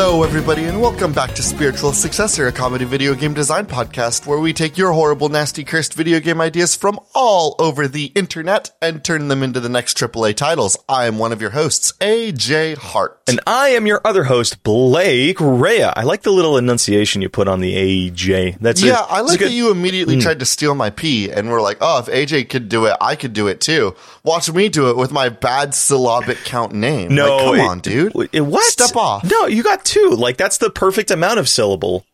Hello, 0.00 0.22
everybody, 0.22 0.66
and 0.66 0.80
welcome 0.80 1.12
back 1.12 1.34
to 1.34 1.42
Spiritual 1.42 1.92
Successor, 1.92 2.46
a 2.46 2.52
comedy 2.52 2.84
video 2.84 3.16
game 3.16 3.34
design 3.34 3.66
podcast 3.66 4.28
where 4.28 4.38
we 4.38 4.52
take 4.52 4.78
your 4.78 4.92
horrible, 4.92 5.28
nasty, 5.28 5.64
cursed 5.64 5.94
video 5.94 6.20
game 6.20 6.40
ideas 6.40 6.76
from 6.76 7.00
all 7.16 7.56
over 7.58 7.88
the 7.88 8.04
internet 8.14 8.70
and 8.80 9.02
turn 9.02 9.26
them 9.26 9.42
into 9.42 9.58
the 9.58 9.68
next 9.68 9.96
AAA 9.96 10.36
titles. 10.36 10.78
I 10.88 11.06
am 11.06 11.18
one 11.18 11.32
of 11.32 11.40
your 11.40 11.50
hosts, 11.50 11.94
AJ 12.00 12.76
Hart. 12.76 13.20
And 13.26 13.40
I 13.44 13.70
am 13.70 13.88
your 13.88 14.00
other 14.04 14.22
host, 14.22 14.62
Blake 14.62 15.40
Rea. 15.40 15.82
I 15.82 16.04
like 16.04 16.22
the 16.22 16.30
little 16.30 16.56
enunciation 16.56 17.20
you 17.20 17.28
put 17.28 17.48
on 17.48 17.58
the 17.58 17.74
AJ. 17.74 18.58
That's 18.60 18.80
it. 18.80 18.86
yeah, 18.86 19.04
I 19.08 19.22
like 19.22 19.40
that 19.40 19.50
you 19.50 19.72
immediately 19.72 20.14
mm. 20.14 20.22
tried 20.22 20.38
to 20.38 20.46
steal 20.46 20.76
my 20.76 20.90
P, 20.90 21.28
and 21.28 21.50
we're 21.50 21.60
like, 21.60 21.78
oh, 21.80 21.98
if 21.98 22.06
AJ 22.06 22.50
could 22.50 22.68
do 22.68 22.86
it, 22.86 22.96
I 23.00 23.16
could 23.16 23.32
do 23.32 23.48
it 23.48 23.60
too. 23.60 23.96
Watch 24.22 24.48
me 24.52 24.68
do 24.68 24.90
it 24.90 24.96
with 24.96 25.10
my 25.10 25.28
bad 25.28 25.74
syllabic 25.74 26.38
count 26.44 26.72
name. 26.72 27.16
No, 27.16 27.36
like, 27.36 27.44
come 27.44 27.56
it- 27.56 27.62
on, 27.62 27.80
dude. 27.80 28.28
it- 28.32 28.42
what? 28.42 28.62
Step 28.62 28.94
off. 28.94 29.24
No, 29.24 29.46
you 29.46 29.64
got 29.64 29.84
two. 29.88 30.10
Like 30.10 30.36
that's 30.36 30.58
the 30.58 30.70
perfect 30.70 31.10
amount 31.10 31.38
of 31.38 31.48
syllable. 31.48 32.04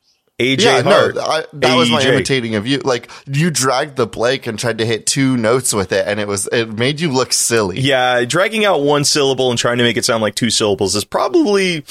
AJ 0.40 0.62
Yeah, 0.62 0.82
Hart. 0.82 1.14
no, 1.14 1.20
I, 1.20 1.44
that 1.52 1.76
was 1.76 1.90
my 1.90 2.02
imitating 2.02 2.56
of 2.56 2.66
you. 2.66 2.78
Like 2.78 3.08
you 3.26 3.52
dragged 3.52 3.94
the 3.96 4.06
Blake 4.06 4.48
and 4.48 4.58
tried 4.58 4.78
to 4.78 4.86
hit 4.86 5.06
two 5.06 5.36
notes 5.36 5.72
with 5.72 5.92
it, 5.92 6.08
and 6.08 6.18
it 6.18 6.26
was 6.26 6.48
it 6.50 6.72
made 6.72 6.98
you 6.98 7.12
look 7.12 7.32
silly. 7.32 7.78
Yeah, 7.80 8.24
dragging 8.24 8.64
out 8.64 8.80
one 8.82 9.04
syllable 9.04 9.50
and 9.50 9.58
trying 9.58 9.78
to 9.78 9.84
make 9.84 9.96
it 9.96 10.04
sound 10.04 10.22
like 10.22 10.34
two 10.34 10.50
syllables 10.50 10.96
is 10.96 11.04
probably 11.04 11.84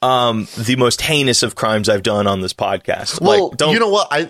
um, 0.00 0.46
the 0.56 0.76
most 0.76 1.00
heinous 1.00 1.42
of 1.42 1.56
crimes 1.56 1.88
I've 1.88 2.04
done 2.04 2.28
on 2.28 2.40
this 2.40 2.52
podcast. 2.52 3.20
Well, 3.20 3.48
like, 3.48 3.58
don't 3.58 3.72
you 3.72 3.80
know 3.80 3.88
what 3.88 4.08
I. 4.12 4.28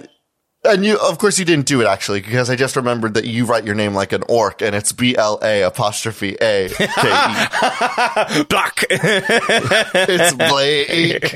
And 0.64 0.84
you, 0.84 0.98
of 0.98 1.18
course, 1.18 1.38
you 1.38 1.44
didn't 1.44 1.66
do 1.66 1.80
it 1.80 1.86
actually, 1.86 2.20
because 2.20 2.50
I 2.50 2.56
just 2.56 2.74
remembered 2.76 3.14
that 3.14 3.24
you 3.24 3.44
write 3.46 3.64
your 3.64 3.76
name 3.76 3.94
like 3.94 4.12
an 4.12 4.24
orc, 4.28 4.60
and 4.60 4.74
it's 4.74 4.90
B 4.92 5.16
L 5.16 5.38
A 5.42 5.62
apostrophe 5.62 6.34
A 6.40 6.68
K 6.68 6.84
E. 6.84 6.88
block. 8.48 8.82
It's 8.90 10.34
Blake. 10.34 11.32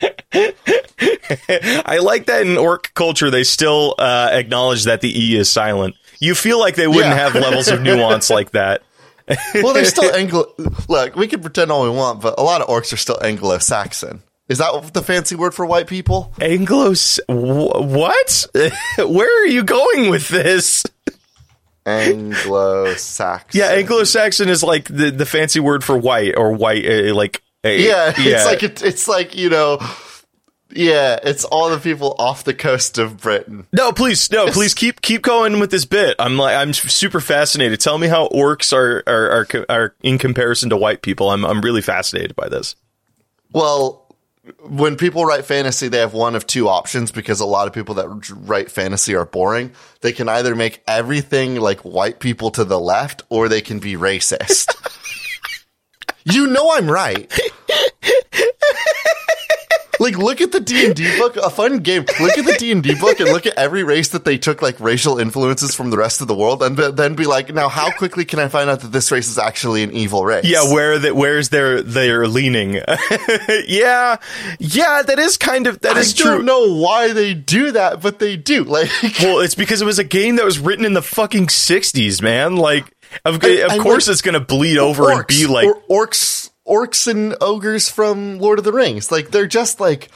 I 1.86 1.98
like 2.02 2.26
that 2.26 2.42
in 2.46 2.58
orc 2.58 2.92
culture 2.94 3.30
they 3.30 3.44
still 3.44 3.94
uh, 3.98 4.28
acknowledge 4.32 4.84
that 4.84 5.00
the 5.00 5.08
e 5.24 5.36
is 5.36 5.48
silent. 5.50 5.94
You 6.20 6.34
feel 6.34 6.58
like 6.58 6.74
they 6.76 6.86
wouldn't 6.86 7.06
Yeah. 7.06 7.30
have 7.30 7.34
levels 7.34 7.68
of 7.68 7.80
nuance 7.82 8.30
like 8.30 8.50
that. 8.52 8.82
Well, 9.54 9.72
they're 9.74 9.84
still 9.84 10.14
Anglo. 10.14 10.46
Look, 10.88 11.16
we 11.16 11.26
can 11.26 11.40
pretend 11.40 11.70
all 11.72 11.82
we 11.84 11.90
want, 11.90 12.20
but 12.22 12.38
a 12.38 12.42
lot 12.42 12.60
of 12.60 12.68
orcs 12.68 12.92
are 12.92 12.96
still 12.96 13.18
Anglo-Saxon. 13.22 14.22
Is 14.48 14.58
that 14.58 14.92
the 14.92 15.02
fancy 15.02 15.34
word 15.34 15.54
for 15.54 15.66
white 15.66 15.88
people? 15.88 16.32
Anglo 16.40 16.94
wh- 16.94 17.80
what? 17.80 18.46
Where 18.98 19.42
are 19.42 19.46
you 19.46 19.64
going 19.64 20.08
with 20.10 20.28
this? 20.28 20.84
Anglo-Saxon. 21.84 23.60
Yeah, 23.60 23.72
Anglo-Saxon 23.72 24.48
is 24.48 24.62
like 24.62 24.86
the, 24.86 25.10
the 25.10 25.26
fancy 25.26 25.60
word 25.60 25.84
for 25.84 25.96
white 25.96 26.34
or 26.36 26.52
white 26.52 26.84
uh, 26.84 27.14
like 27.14 27.42
uh, 27.64 27.68
Yeah, 27.70 28.12
it's 28.16 28.44
like 28.44 28.62
it, 28.62 28.82
it's 28.82 29.08
like 29.08 29.36
you 29.36 29.50
know, 29.50 29.78
yeah, 30.70 31.18
it's 31.22 31.44
all 31.44 31.70
the 31.70 31.78
people 31.78 32.14
off 32.18 32.44
the 32.44 32.54
coast 32.54 32.98
of 32.98 33.20
Britain. 33.20 33.66
No, 33.72 33.92
please, 33.92 34.30
no, 34.30 34.46
please 34.48 34.74
keep 34.74 35.00
keep 35.00 35.22
going 35.22 35.60
with 35.60 35.70
this 35.70 35.84
bit. 35.84 36.16
I'm 36.18 36.36
like 36.36 36.56
I'm 36.56 36.72
super 36.72 37.20
fascinated. 37.20 37.80
Tell 37.80 37.98
me 37.98 38.08
how 38.08 38.28
orcs 38.28 38.72
are 38.72 39.02
are 39.06 39.46
are, 39.54 39.66
are 39.68 39.94
in 40.02 40.18
comparison 40.18 40.70
to 40.70 40.76
white 40.76 41.02
people. 41.02 41.30
I'm 41.30 41.44
I'm 41.44 41.60
really 41.60 41.82
fascinated 41.82 42.34
by 42.36 42.48
this. 42.48 42.76
Well, 43.52 44.05
when 44.60 44.96
people 44.96 45.24
write 45.24 45.44
fantasy, 45.44 45.88
they 45.88 45.98
have 45.98 46.14
one 46.14 46.34
of 46.34 46.46
two 46.46 46.68
options 46.68 47.10
because 47.10 47.40
a 47.40 47.46
lot 47.46 47.66
of 47.66 47.72
people 47.72 47.96
that 47.96 48.08
write 48.46 48.70
fantasy 48.70 49.14
are 49.14 49.26
boring. 49.26 49.72
They 50.00 50.12
can 50.12 50.28
either 50.28 50.54
make 50.54 50.82
everything 50.86 51.56
like 51.56 51.80
white 51.80 52.20
people 52.20 52.50
to 52.52 52.64
the 52.64 52.78
left, 52.78 53.22
or 53.28 53.48
they 53.48 53.60
can 53.60 53.78
be 53.78 53.94
racist. 53.94 54.74
you 56.24 56.46
know 56.46 56.72
I'm 56.72 56.90
right. 56.90 57.32
Like, 59.98 60.18
look 60.18 60.40
at 60.40 60.52
the 60.52 60.60
D 60.60 60.86
and 60.86 60.94
D 60.94 61.16
book. 61.18 61.36
A 61.36 61.50
fun 61.50 61.78
game. 61.78 62.04
Look 62.20 62.36
at 62.38 62.44
the 62.44 62.56
D 62.58 62.72
and 62.72 62.82
D 62.82 62.94
book 62.94 63.20
and 63.20 63.30
look 63.30 63.46
at 63.46 63.54
every 63.56 63.82
race 63.84 64.08
that 64.10 64.24
they 64.24 64.38
took 64.38 64.60
like 64.62 64.78
racial 64.80 65.18
influences 65.18 65.74
from 65.74 65.90
the 65.90 65.96
rest 65.96 66.20
of 66.20 66.28
the 66.28 66.34
world, 66.34 66.62
and 66.62 66.76
then 66.76 67.14
be 67.14 67.24
like, 67.24 67.52
now 67.54 67.68
how 67.68 67.90
quickly 67.92 68.24
can 68.24 68.38
I 68.38 68.48
find 68.48 68.68
out 68.70 68.80
that 68.80 68.92
this 68.92 69.10
race 69.10 69.28
is 69.28 69.38
actually 69.38 69.82
an 69.82 69.92
evil 69.92 70.24
race? 70.24 70.44
Yeah, 70.44 70.72
where 70.72 70.98
that 70.98 71.16
where's 71.16 71.48
their 71.48 71.82
their 71.82 72.26
leaning? 72.28 72.74
yeah, 73.66 74.16
yeah, 74.58 75.02
that 75.02 75.18
is 75.18 75.36
kind 75.36 75.66
of 75.66 75.80
that 75.80 75.96
I 75.96 76.00
is 76.00 76.14
don't 76.14 76.36
true. 76.38 76.42
know 76.42 76.74
why 76.76 77.12
they 77.12 77.34
do 77.34 77.72
that, 77.72 78.00
but 78.02 78.18
they 78.18 78.36
do. 78.36 78.64
Like, 78.76 78.90
Well, 79.20 79.40
it's 79.40 79.54
because 79.54 79.80
it 79.80 79.86
was 79.86 79.98
a 79.98 80.04
game 80.04 80.36
that 80.36 80.44
was 80.44 80.58
written 80.58 80.84
in 80.84 80.92
the 80.92 81.02
fucking 81.02 81.46
'60s, 81.46 82.20
man. 82.20 82.56
Like, 82.56 82.84
of, 83.24 83.42
I- 83.42 83.48
of 83.62 83.70
I 83.70 83.78
course 83.78 84.06
like- 84.08 84.12
it's 84.12 84.22
gonna 84.22 84.40
bleed 84.40 84.76
over 84.78 85.10
and 85.10 85.26
be 85.26 85.46
like, 85.46 85.66
or, 85.88 86.06
orcs, 86.06 86.50
orcs 86.66 87.06
and 87.06 87.36
ogres 87.40 87.88
from 87.88 88.38
Lord 88.38 88.58
of 88.58 88.64
the 88.64 88.72
Rings. 88.72 89.10
Like 89.10 89.30
they're 89.30 89.46
just 89.46 89.80
like, 89.80 90.08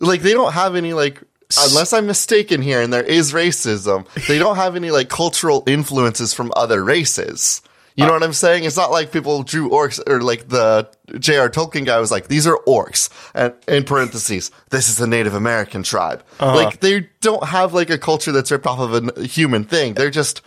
like 0.00 0.22
they 0.22 0.32
don't 0.32 0.52
have 0.52 0.76
any 0.76 0.92
like. 0.92 1.22
Unless 1.68 1.92
I'm 1.92 2.06
mistaken 2.06 2.62
here, 2.62 2.80
and 2.80 2.90
there 2.90 3.02
is 3.02 3.34
racism, 3.34 4.06
they 4.26 4.38
don't 4.38 4.56
have 4.56 4.74
any 4.74 4.90
like 4.90 5.10
cultural 5.10 5.62
influences 5.66 6.32
from 6.32 6.50
other 6.56 6.82
races. 6.82 7.60
You 7.94 8.04
know 8.04 8.10
uh, 8.10 8.14
what 8.14 8.22
I'm 8.22 8.32
saying? 8.32 8.64
It's 8.64 8.76
not 8.76 8.90
like 8.90 9.12
people 9.12 9.42
drew 9.42 9.68
orcs 9.68 10.00
or 10.06 10.22
like 10.22 10.48
the 10.48 10.88
J.R. 11.18 11.50
Tolkien 11.50 11.84
guy 11.84 12.00
was 12.00 12.10
like, 12.10 12.28
these 12.28 12.46
are 12.46 12.58
orcs. 12.66 13.10
And 13.34 13.52
in 13.68 13.84
parentheses, 13.84 14.50
this 14.70 14.88
is 14.88 15.00
a 15.00 15.06
Native 15.06 15.34
American 15.34 15.82
tribe. 15.82 16.24
Uh-huh. 16.40 16.56
Like 16.56 16.80
they 16.80 17.08
don't 17.20 17.44
have 17.44 17.74
like 17.74 17.90
a 17.90 17.98
culture 17.98 18.32
that's 18.32 18.50
ripped 18.50 18.66
off 18.66 18.78
of 18.78 19.18
a 19.18 19.24
human 19.24 19.64
thing. 19.64 19.94
They're 19.94 20.10
just, 20.10 20.40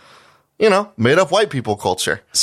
you 0.58 0.70
know, 0.70 0.92
made 0.98 1.20
up 1.20 1.32
white 1.32 1.50
people 1.52 1.76
culture 1.76 2.22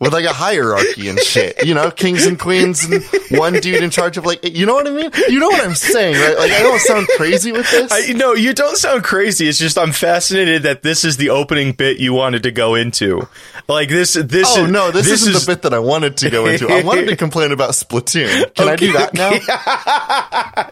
with 0.00 0.12
like 0.12 0.24
a 0.24 0.32
hierarchy 0.32 1.08
and 1.08 1.18
shit. 1.18 1.64
You 1.66 1.74
know, 1.74 1.90
kings 1.90 2.24
and 2.26 2.38
queens 2.38 2.84
and 2.84 3.02
one 3.30 3.54
dude 3.54 3.82
in 3.82 3.90
charge 3.90 4.16
of 4.16 4.24
like, 4.24 4.44
you 4.44 4.64
know 4.64 4.74
what 4.74 4.86
I 4.86 4.90
mean? 4.90 5.10
You 5.28 5.40
know 5.40 5.48
what 5.48 5.64
I'm 5.64 5.74
saying, 5.74 6.14
right? 6.14 6.38
Like, 6.38 6.52
I 6.52 6.62
don't 6.62 6.80
sound 6.80 7.08
crazy 7.16 7.50
with 7.52 7.70
this. 7.70 7.90
I, 7.92 8.12
no, 8.12 8.34
you 8.34 8.54
don't 8.54 8.76
sound 8.76 9.02
crazy. 9.04 9.48
It's 9.48 9.58
just 9.58 9.76
I'm 9.76 9.92
fascinated 9.92 10.62
that 10.62 10.82
this 10.82 11.04
is 11.04 11.16
the 11.16 11.30
opening 11.30 11.72
bit 11.72 11.98
you 11.98 12.12
wanted 12.12 12.44
to 12.44 12.50
go 12.50 12.74
into. 12.74 13.26
Like 13.68 13.88
this, 13.88 14.14
this. 14.14 14.46
oh 14.56 14.64
is, 14.64 14.70
no, 14.70 14.90
this, 14.90 15.10
isn't 15.10 15.34
is, 15.34 15.44
the 15.44 15.52
bit 15.52 15.62
that 15.62 15.74
I 15.74 15.78
wanted 15.78 16.16
to 16.18 16.30
go 16.30 16.46
into. 16.46 16.68
I 16.68 16.82
wanted 16.82 17.08
to 17.08 17.16
complain 17.24 17.52
about 17.52 17.70
Splatoon. 17.70 18.54
Can 18.54 18.68
I 18.68 18.76
do 18.76 18.92
that 18.92 19.14
now? 19.14 19.32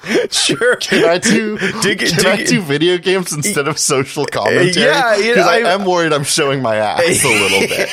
Sure. 0.30 0.76
Can 0.76 1.04
I 1.04 1.18
do? 1.18 1.58
Dig 1.80 1.98
can 1.98 2.26
I 2.26 2.36
dig 2.36 2.40
it. 2.40 2.48
do 2.48 2.60
video 2.60 2.98
games 2.98 3.32
instead 3.32 3.68
of 3.68 3.78
social 3.78 4.24
commentary? 4.26 4.70
Yeah, 4.70 5.16
you 5.16 5.24
know, 5.24 5.30
because 5.30 5.46
I, 5.46 5.56
I- 5.58 5.74
am 5.74 5.84
worried 5.84 6.12
I'm 6.12 6.24
showing 6.24 6.62
my 6.62 6.76
ass 6.76 7.24
a 7.24 7.28
little 7.28 7.60
bit. 7.68 7.88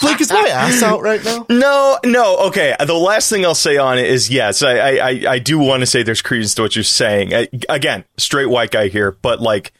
Blake, 0.00 0.20
is 0.20 0.32
my 0.32 0.48
ass 0.52 0.75
out 0.82 1.02
right 1.02 1.24
now? 1.24 1.46
No, 1.48 1.98
no. 2.04 2.38
Okay. 2.48 2.74
The 2.84 2.94
last 2.94 3.30
thing 3.30 3.44
I'll 3.44 3.54
say 3.54 3.76
on 3.76 3.98
it 3.98 4.06
is 4.06 4.30
yes, 4.30 4.62
I, 4.62 4.76
I, 4.76 5.08
I, 5.28 5.38
do 5.38 5.58
want 5.58 5.80
to 5.80 5.86
say 5.86 6.02
there's 6.02 6.22
credence 6.22 6.54
to 6.54 6.62
what 6.62 6.76
you're 6.76 6.84
saying. 6.84 7.34
I, 7.34 7.48
again, 7.68 8.04
straight 8.16 8.46
white 8.46 8.70
guy 8.70 8.88
here, 8.88 9.12
but 9.12 9.40
like 9.40 9.72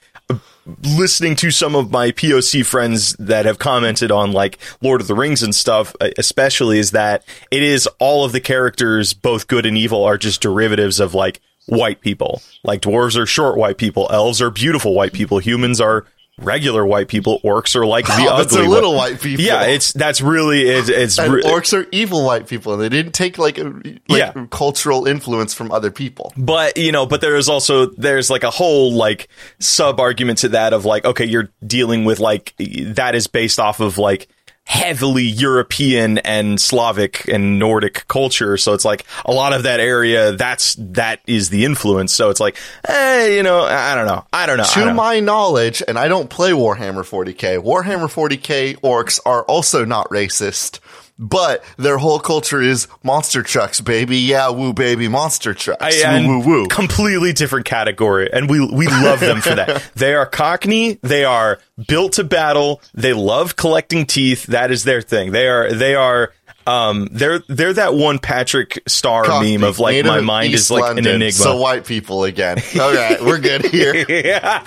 listening 0.83 1.37
to 1.37 1.51
some 1.51 1.75
of 1.75 1.91
my 1.91 2.11
POC 2.11 2.65
friends 2.65 3.15
that 3.15 3.47
have 3.47 3.59
commented 3.59 4.11
on 4.11 4.33
like 4.33 4.59
Lord 4.81 5.01
of 5.01 5.07
the 5.07 5.15
Rings 5.15 5.43
and 5.43 5.55
stuff, 5.55 5.95
especially 6.19 6.79
is 6.79 6.91
that 6.91 7.25
it 7.51 7.63
is 7.63 7.89
all 7.99 8.25
of 8.25 8.33
the 8.33 8.41
characters, 8.41 9.15
both 9.15 9.47
good 9.47 9.67
and 9.67 9.78
evil, 9.78 10.05
are 10.05 10.19
just 10.19 10.41
derivatives 10.41 11.01
of 11.01 11.15
like 11.15 11.41
white 11.67 12.01
people. 12.01 12.43
Like 12.65 12.83
dwarves 12.83 13.17
are 13.17 13.27
short 13.27 13.57
white 13.57 13.78
people, 13.78 14.09
elves 14.11 14.43
are 14.43 14.51
beautiful 14.51 14.95
white 14.95 15.13
people, 15.13 15.39
humans 15.39 15.81
are 15.81 16.07
regular 16.39 16.85
white 16.85 17.09
people, 17.09 17.41
orcs 17.43 17.75
are 17.77 17.87
like 17.87 18.07
the 18.07 18.27
Oh, 18.31 18.37
ugly 18.43 18.67
little 18.67 18.95
white- 18.95 19.21
people. 19.21 19.45
Yeah, 19.45 19.63
it's 19.65 19.93
that's 19.93 20.21
really 20.21 20.63
it's, 20.69 20.89
it's 20.89 21.19
and 21.19 21.33
re- 21.33 21.43
orcs 21.43 21.73
are 21.77 21.87
evil 21.93 22.25
white 22.25 22.47
people, 22.47 22.72
and 22.75 22.83
they 22.83 22.89
didn't 22.89 23.13
take 23.13 23.39
like, 23.39 23.59
a, 23.59 23.65
like 23.65 24.01
Yeah. 24.09 24.47
cultural 24.51 25.07
influence 25.07 25.55
from 25.55 25.72
other 25.72 25.91
people. 25.91 26.33
but 26.37 26.77
you 26.77 26.93
know 26.93 27.07
but 27.07 27.21
there 27.21 27.37
is 27.37 27.49
also 27.49 27.87
there's 27.87 28.28
like 28.31 28.43
a 28.45 28.51
whole 28.51 28.93
like 28.93 29.28
sub 29.59 30.01
argument 30.01 30.39
to 30.39 30.49
that 30.51 30.72
of 30.72 30.84
like 30.84 31.05
okay 31.05 31.25
you're 31.25 31.49
dealing 31.66 32.05
with 32.05 32.21
like 32.21 32.55
that 32.59 33.15
is 33.15 33.27
based 33.27 33.59
off 33.59 33.81
of 33.81 33.99
like 33.99 34.28
heavily 34.66 35.22
European 35.22 36.18
and 36.18 36.60
Slavic 36.60 37.28
and 37.28 37.59
Nordic 37.59 38.07
culture. 38.09 38.57
So 38.57 38.74
it's 38.74 38.84
like 38.84 39.07
a 39.24 39.33
lot 39.33 39.53
of 39.53 39.63
that 39.63 39.78
area, 39.78 40.33
that's, 40.33 40.74
that 40.78 41.21
is 41.27 41.51
the 41.51 41.65
influence. 41.65 42.13
So 42.13 42.30
it's 42.30 42.41
like, 42.41 42.57
eh, 42.84 43.28
you 43.28 43.42
know, 43.45 43.60
I 43.60 43.95
don't 43.95 44.07
know. 44.07 44.27
I 44.33 44.47
don't 44.47 44.59
know. 44.59 44.65
To 44.65 44.74
don't 44.74 44.89
know. 44.89 44.95
my 44.95 45.21
knowledge, 45.21 45.83
and 45.86 45.97
I 45.97 46.09
don't 46.09 46.28
play 46.28 46.51
Warhammer 46.51 47.04
40k, 47.04 47.63
Warhammer 47.63 48.13
40k 48.13 48.80
orcs 48.80 49.21
are 49.24 49.45
also 49.45 49.84
not 49.84 50.09
racist, 50.10 50.80
but 51.18 51.65
their 51.77 51.98
whole 51.98 52.18
culture 52.18 52.60
is 52.60 52.89
monster 53.03 53.42
trucks, 53.42 53.80
baby. 53.80 54.18
Yeah, 54.18 54.51
woo, 54.51 54.72
baby, 54.72 55.09
monster 55.09 55.54
trucks. 55.54 55.83
I- 56.04 56.27
woo, 56.27 56.39
woo, 56.41 56.47
woo. 56.47 56.66
Completely 56.66 57.33
different 57.33 57.66
category, 57.66 58.30
and 58.33 58.48
we 58.51 58.60
we 58.66 58.86
love 58.86 59.21
them 59.21 59.41
for 59.41 59.54
that. 59.54 59.83
They 59.97 60.15
are 60.15 60.27
Cockney. 60.27 60.98
They 61.03 61.24
are 61.24 61.59
built 61.89 62.15
to 62.15 62.24
battle. 62.24 62.80
They 62.95 63.13
love 63.13 63.57
collecting 63.57 64.07
teeth. 64.07 64.47
That 64.47 64.71
is 64.71 64.84
their 64.84 65.01
thing. 65.03 65.33
They 65.33 65.48
are 65.48 65.72
they 65.72 65.95
are 65.95 66.33
Um, 66.66 67.09
they're 67.13 67.39
they're 67.47 67.74
that 67.74 67.95
one 67.95 68.18
Patrick 68.18 68.83
Star 68.89 69.24
Coffee, 69.24 69.57
meme 69.57 69.65
of 69.65 69.78
like 69.78 70.04
my 70.04 70.21
mind 70.21 70.53
East 70.53 70.65
is 70.65 70.71
like 70.72 70.83
London, 70.83 71.07
an 71.07 71.15
enigma. 71.15 71.33
So 71.33 71.57
white 71.59 71.86
people 71.86 72.24
again. 72.24 72.59
All 72.80 72.92
right, 72.92 73.21
we're 73.22 73.39
good 73.39 73.65
here. 73.65 73.95
yeah. 74.09 74.65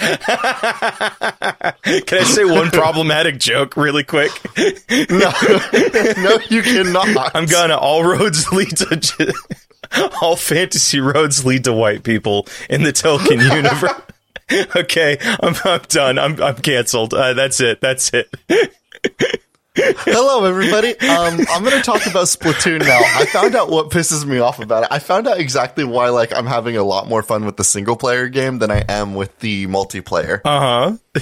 Can 1.84 2.20
I 2.20 2.24
say 2.24 2.46
one 2.46 2.70
problematic 2.72 3.38
joke 3.38 3.76
really 3.76 4.06
quick? 4.06 4.32
no, 4.58 5.32
no, 6.18 6.40
you 6.50 6.62
cannot. 6.62 7.36
I'm 7.36 7.46
gonna 7.46 7.78
all 7.78 8.04
roads 8.04 8.50
lead 8.52 8.78
to 8.78 9.34
all 10.22 10.38
fantasy 10.38 11.02
roads 11.02 11.46
lead 11.46 11.66
to 11.66 11.74
white 11.74 12.04
people 12.04 12.48
in 12.70 12.84
the 12.84 12.94
Tolkien 12.94 13.42
universe. 13.44 13.92
okay, 14.76 15.18
I'm 15.42 15.56
I'm 15.66 15.82
done. 15.90 16.18
I'm 16.18 16.42
I'm 16.42 16.56
canceled. 16.56 17.14
Uh, 17.14 17.34
that's 17.34 17.60
it. 17.60 17.82
That's 17.82 18.12
it. 18.14 18.30
Hello, 19.80 20.46
everybody. 20.46 20.98
Um, 21.00 21.40
I'm 21.50 21.64
going 21.64 21.78
to 21.78 21.84
talk 21.84 22.06
about 22.06 22.26
Splatoon 22.26 22.80
now. 22.80 23.00
I 23.00 23.26
found 23.26 23.56
out 23.56 23.70
what 23.70 23.90
pisses 23.90 24.26
me 24.26 24.40
off 24.40 24.60
about 24.60 24.84
it. 24.84 24.90
I 24.92 25.00
found 25.00 25.28
out 25.28 25.40
exactly 25.40 25.84
why, 25.84 26.10
like, 26.10 26.34
I'm 26.36 26.46
having 26.46 26.76
a 26.78 26.84
lot 26.84 27.08
more 27.08 27.24
fun 27.24 27.46
with 27.46 27.58
the 27.58 27.64
single 27.64 27.96
player 27.96 28.28
game 28.28 28.60
than 28.60 28.72
I 28.72 28.84
am 28.90 29.16
with 29.16 29.38
the 29.40 29.68
multiplayer. 29.68 30.42
Uh 30.44 30.60
huh. 30.60 31.22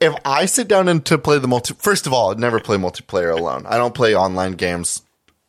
if 0.00 0.14
I 0.24 0.46
sit 0.46 0.68
down 0.68 0.88
and 0.88 1.04
to 1.06 1.18
play 1.18 1.38
the 1.38 1.48
multi, 1.48 1.74
first 1.74 2.06
of 2.06 2.12
all, 2.12 2.30
I'd 2.30 2.38
never 2.38 2.60
play 2.60 2.76
multiplayer 2.76 3.36
alone. 3.36 3.64
I 3.66 3.76
don't 3.76 3.94
play 3.94 4.14
online 4.14 4.52
games 4.52 5.03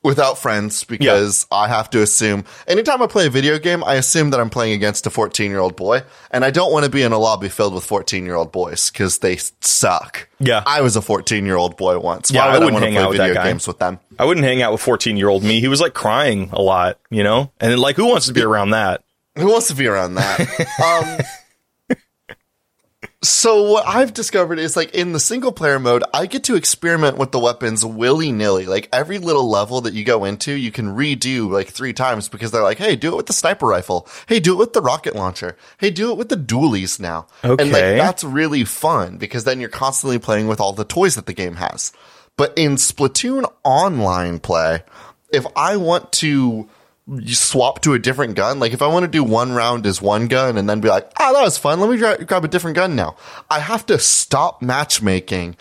without 0.06 0.38
friends 0.38 0.84
because 0.84 1.48
I 1.52 1.68
have 1.68 1.90
to 1.90 2.02
assume 2.02 2.46
anytime 2.68 3.02
I 3.02 3.08
play 3.08 3.26
a 3.26 3.30
video 3.30 3.58
game, 3.60 3.84
I 3.84 3.96
assume 3.96 4.30
that 4.30 4.40
I'm 4.40 4.50
playing 4.50 4.74
against 4.74 5.06
a 5.08 5.10
14 5.10 5.52
year 5.52 5.60
old 5.60 5.76
boy, 5.76 6.04
and 6.32 6.46
I 6.46 6.52
don't 6.52 6.72
want 6.72 6.86
to 6.86 6.92
be 6.92 7.02
in 7.02 7.12
a 7.12 7.18
lobby 7.18 7.50
filled 7.50 7.74
with 7.74 7.84
14 7.84 8.26
year 8.26 8.36
old 8.36 8.52
boys 8.52 8.90
because 8.90 9.20
they 9.20 9.38
suck. 9.60 10.30
Yeah. 10.40 10.64
I 10.66 10.82
was 10.82 10.96
a 10.96 11.02
14 11.02 11.46
year 11.46 11.58
old 11.58 11.76
boy 11.76 12.00
once. 12.00 12.32
Yeah, 12.32 12.46
Why 12.46 12.46
I 12.46 12.48
would 12.54 12.56
I, 12.56 12.66
wouldn't 12.66 12.74
want 12.74 12.84
to 12.84 12.88
hang 12.88 12.94
play 12.94 13.04
out 13.04 13.10
with 13.10 13.18
that 13.18 13.28
video 13.28 13.42
guy. 13.42 13.50
games 13.50 13.68
with 13.68 13.80
them? 13.80 14.00
I 14.20 14.26
wouldn't 14.26 14.46
hang 14.46 14.62
out 14.62 14.72
with 14.72 14.82
14 14.82 15.18
year 15.18 15.28
old 15.28 15.44
me. 15.44 15.60
He 15.60 15.68
was 15.68 15.82
like 15.82 15.94
crying 15.94 16.50
a 16.54 16.62
lot, 16.62 17.00
you 17.10 17.24
know, 17.24 17.52
and 17.60 17.78
like 17.80 17.96
who 17.96 18.06
wants 18.06 18.28
to 18.28 18.34
be 18.34 18.44
around 18.44 18.70
that? 18.70 19.04
Who 19.38 19.48
wants 19.48 19.68
to 19.68 19.76
be 19.76 19.88
around 19.88 20.16
that? 20.16 20.40
um, 21.20 21.26
so 23.26 23.72
what 23.72 23.88
I've 23.88 24.14
discovered 24.14 24.60
is 24.60 24.76
like 24.76 24.94
in 24.94 25.12
the 25.12 25.20
single 25.20 25.52
player 25.52 25.80
mode, 25.80 26.04
I 26.14 26.26
get 26.26 26.44
to 26.46 26.56
experiment 26.56 27.18
with 27.18 27.32
the 27.32 27.40
weapons 27.40 27.84
willy 27.86 28.32
nilly. 28.32 28.66
Like 28.66 28.88
every 28.94 29.18
little 29.18 29.50
level 29.50 29.82
that 29.82 29.94
you 29.94 30.04
go 30.04 30.26
into, 30.26 30.52
you 30.54 30.72
can 30.72 30.96
redo 30.96 31.50
like 31.50 31.70
three 31.70 31.94
times 31.94 32.30
because 32.30 32.52
they're 32.52 32.64
like, 32.64 32.78
Hey, 32.78 32.96
do 32.96 33.14
it 33.14 33.18
with 33.18 33.26
the 33.26 33.34
sniper 33.34 33.68
rifle. 33.68 34.08
Hey, 34.28 34.40
do 34.40 34.54
it 34.54 34.58
with 34.58 34.74
the 34.74 34.82
rocket 34.82 35.16
launcher. 35.16 35.58
Hey, 35.78 35.90
do 35.90 36.12
it 36.12 36.18
with 36.18 36.30
the 36.30 36.38
dualies 36.38 37.00
now. 37.00 37.28
And 37.44 37.60
like 37.60 37.84
Okay. 37.84 37.98
that's 37.98 38.24
really 38.24 38.64
fun 38.66 39.18
because 39.18 39.44
then 39.44 39.60
you're 39.60 39.70
constantly 39.70 40.20
playing 40.20 40.48
with 40.48 40.60
all 40.60 40.74
the 40.74 40.86
toys 40.86 41.16
that 41.16 41.26
the 41.26 41.34
game 41.34 41.56
has. 41.56 41.92
But 42.38 42.54
in 42.58 42.76
Splatoon 42.76 43.50
online 43.64 44.40
play, 44.40 44.84
if 45.32 45.46
I 45.56 45.78
want 45.78 46.12
to 46.14 46.70
swap 47.28 47.82
to 47.82 47.94
a 47.94 48.00
different 48.00 48.36
gun. 48.36 48.60
Like 48.60 48.74
if 48.74 48.82
I 48.82 48.88
want 48.88 49.04
to 49.04 49.12
do 49.12 49.24
one 49.24 49.54
round 49.54 49.86
as 49.86 50.02
one 50.02 50.28
gun 50.28 50.58
and 50.58 50.68
then 50.68 50.82
be 50.82 50.90
like, 50.90 51.12
oh, 51.20 51.34
that 51.34 51.42
was 51.42 51.58
fun. 51.58 51.80
Let 51.80 51.90
me 51.90 51.98
gra- 51.98 52.24
grab 52.26 52.44
a 52.44 52.48
different 52.48 52.76
gun 52.76 52.96
now. 52.96 53.16
I 53.50 53.60
have 53.60 53.86
to 53.88 54.00
stop 54.00 54.62
matchmaking 54.62 55.56